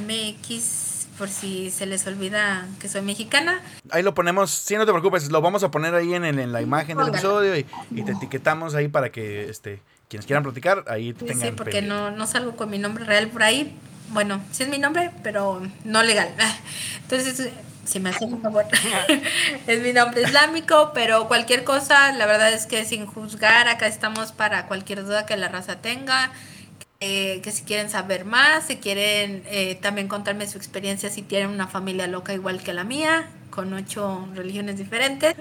[0.00, 0.83] MX,
[1.18, 3.60] por si se les olvida que soy mexicana.
[3.90, 6.52] Ahí lo ponemos, sí, no te preocupes, lo vamos a poner ahí en, en, en
[6.52, 10.84] la imagen del episodio y, y, te etiquetamos ahí para que este, quienes quieran platicar,
[10.88, 11.48] ahí sí, tengan.
[11.48, 13.76] Sí, porque no, no salgo con mi nombre real por ahí.
[14.10, 16.28] Bueno, sí es mi nombre, pero no legal.
[17.02, 17.50] Entonces,
[17.84, 18.64] si me hacen un favor,
[19.66, 24.32] es mi nombre islámico, pero cualquier cosa, la verdad es que sin juzgar, acá estamos
[24.32, 26.32] para cualquier duda que la raza tenga,
[27.04, 31.50] que, que si quieren saber más, si quieren eh, también contarme su experiencia, si tienen
[31.50, 35.34] una familia loca igual que la mía, con ocho religiones diferentes.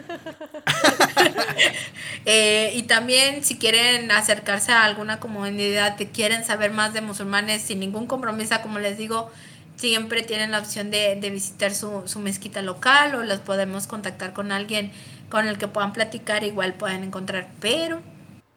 [2.25, 7.61] eh, y también si quieren acercarse a alguna comunidad que quieren saber más de musulmanes
[7.61, 9.31] sin ningún compromiso, como les digo,
[9.77, 14.33] siempre tienen la opción de, de visitar su, su, mezquita local o las podemos contactar
[14.33, 14.91] con alguien
[15.29, 18.01] con el que puedan platicar, igual pueden encontrar, pero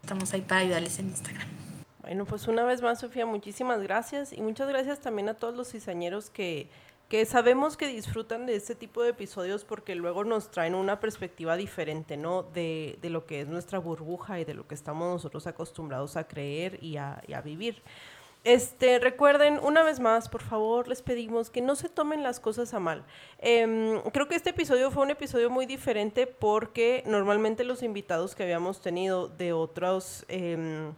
[0.02, 1.55] estamos ahí para ayudarles en Instagram.
[2.06, 5.72] Bueno, pues una vez más, Sofía, muchísimas gracias y muchas gracias también a todos los
[5.72, 6.68] cizañeros que,
[7.08, 11.56] que sabemos que disfrutan de este tipo de episodios porque luego nos traen una perspectiva
[11.56, 12.44] diferente, ¿no?
[12.44, 16.28] De, de lo que es nuestra burbuja y de lo que estamos nosotros acostumbrados a
[16.28, 17.82] creer y a, a vivir.
[18.44, 22.72] Este, recuerden, una vez más, por favor, les pedimos que no se tomen las cosas
[22.72, 23.02] a mal.
[23.40, 28.44] Eh, creo que este episodio fue un episodio muy diferente porque normalmente los invitados que
[28.44, 30.92] habíamos tenido de otras eh,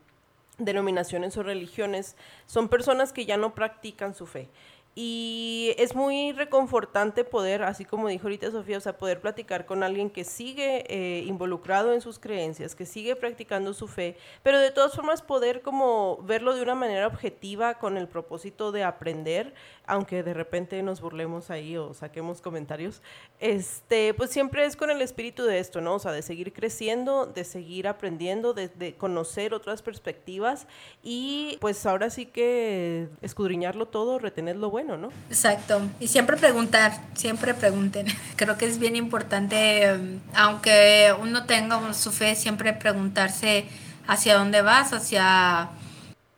[0.58, 2.16] denominaciones o religiones
[2.46, 4.48] son personas que ya no practican su fe.
[4.94, 9.84] Y es muy reconfortante poder, así como dijo ahorita Sofía, o sea, poder platicar con
[9.84, 14.72] alguien que sigue eh, involucrado en sus creencias, que sigue practicando su fe, pero de
[14.72, 19.54] todas formas poder como verlo de una manera objetiva con el propósito de aprender,
[19.86, 23.00] aunque de repente nos burlemos ahí o saquemos comentarios,
[23.38, 25.94] este, pues siempre es con el espíritu de esto, ¿no?
[25.94, 30.66] O sea, de seguir creciendo, de seguir aprendiendo, de, de conocer otras perspectivas
[31.04, 34.87] y pues ahora sí que escudriñarlo todo, retenerlo bueno.
[34.96, 35.10] ¿No?
[35.28, 35.80] Exacto.
[36.00, 38.06] Y siempre preguntar, siempre pregunten.
[38.36, 43.66] Creo que es bien importante, aunque uno tenga su fe, siempre preguntarse
[44.06, 45.68] hacia dónde vas, hacia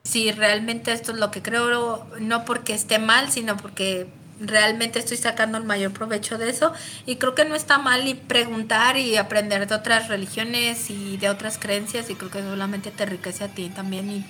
[0.03, 4.09] si realmente esto es lo que creo, no porque esté mal, sino porque
[4.41, 6.73] realmente estoy sacando el mayor provecho de eso.
[7.07, 11.29] Y creo que no está mal y preguntar y aprender de otras religiones y de
[11.29, 14.25] otras creencias y creo que solamente te enriquece a ti también y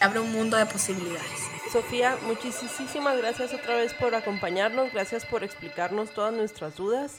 [0.00, 1.49] abre un mundo de posibilidades.
[1.72, 7.18] Sofía, muchísimas gracias otra vez por acompañarnos, gracias por explicarnos todas nuestras dudas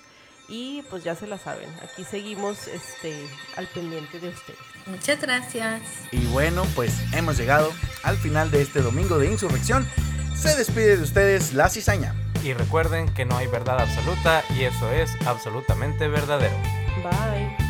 [0.50, 3.16] y pues ya se la saben, aquí seguimos este,
[3.56, 4.60] al pendiente de ustedes.
[4.88, 5.82] Muchas gracias.
[6.12, 7.72] Y bueno, pues hemos llegado
[8.04, 9.88] al final de este domingo de insurrección.
[10.36, 12.16] Se despide de ustedes la cizaña.
[12.44, 16.56] Y recuerden que no hay verdad absoluta y eso es absolutamente verdadero.
[17.04, 17.61] Bye.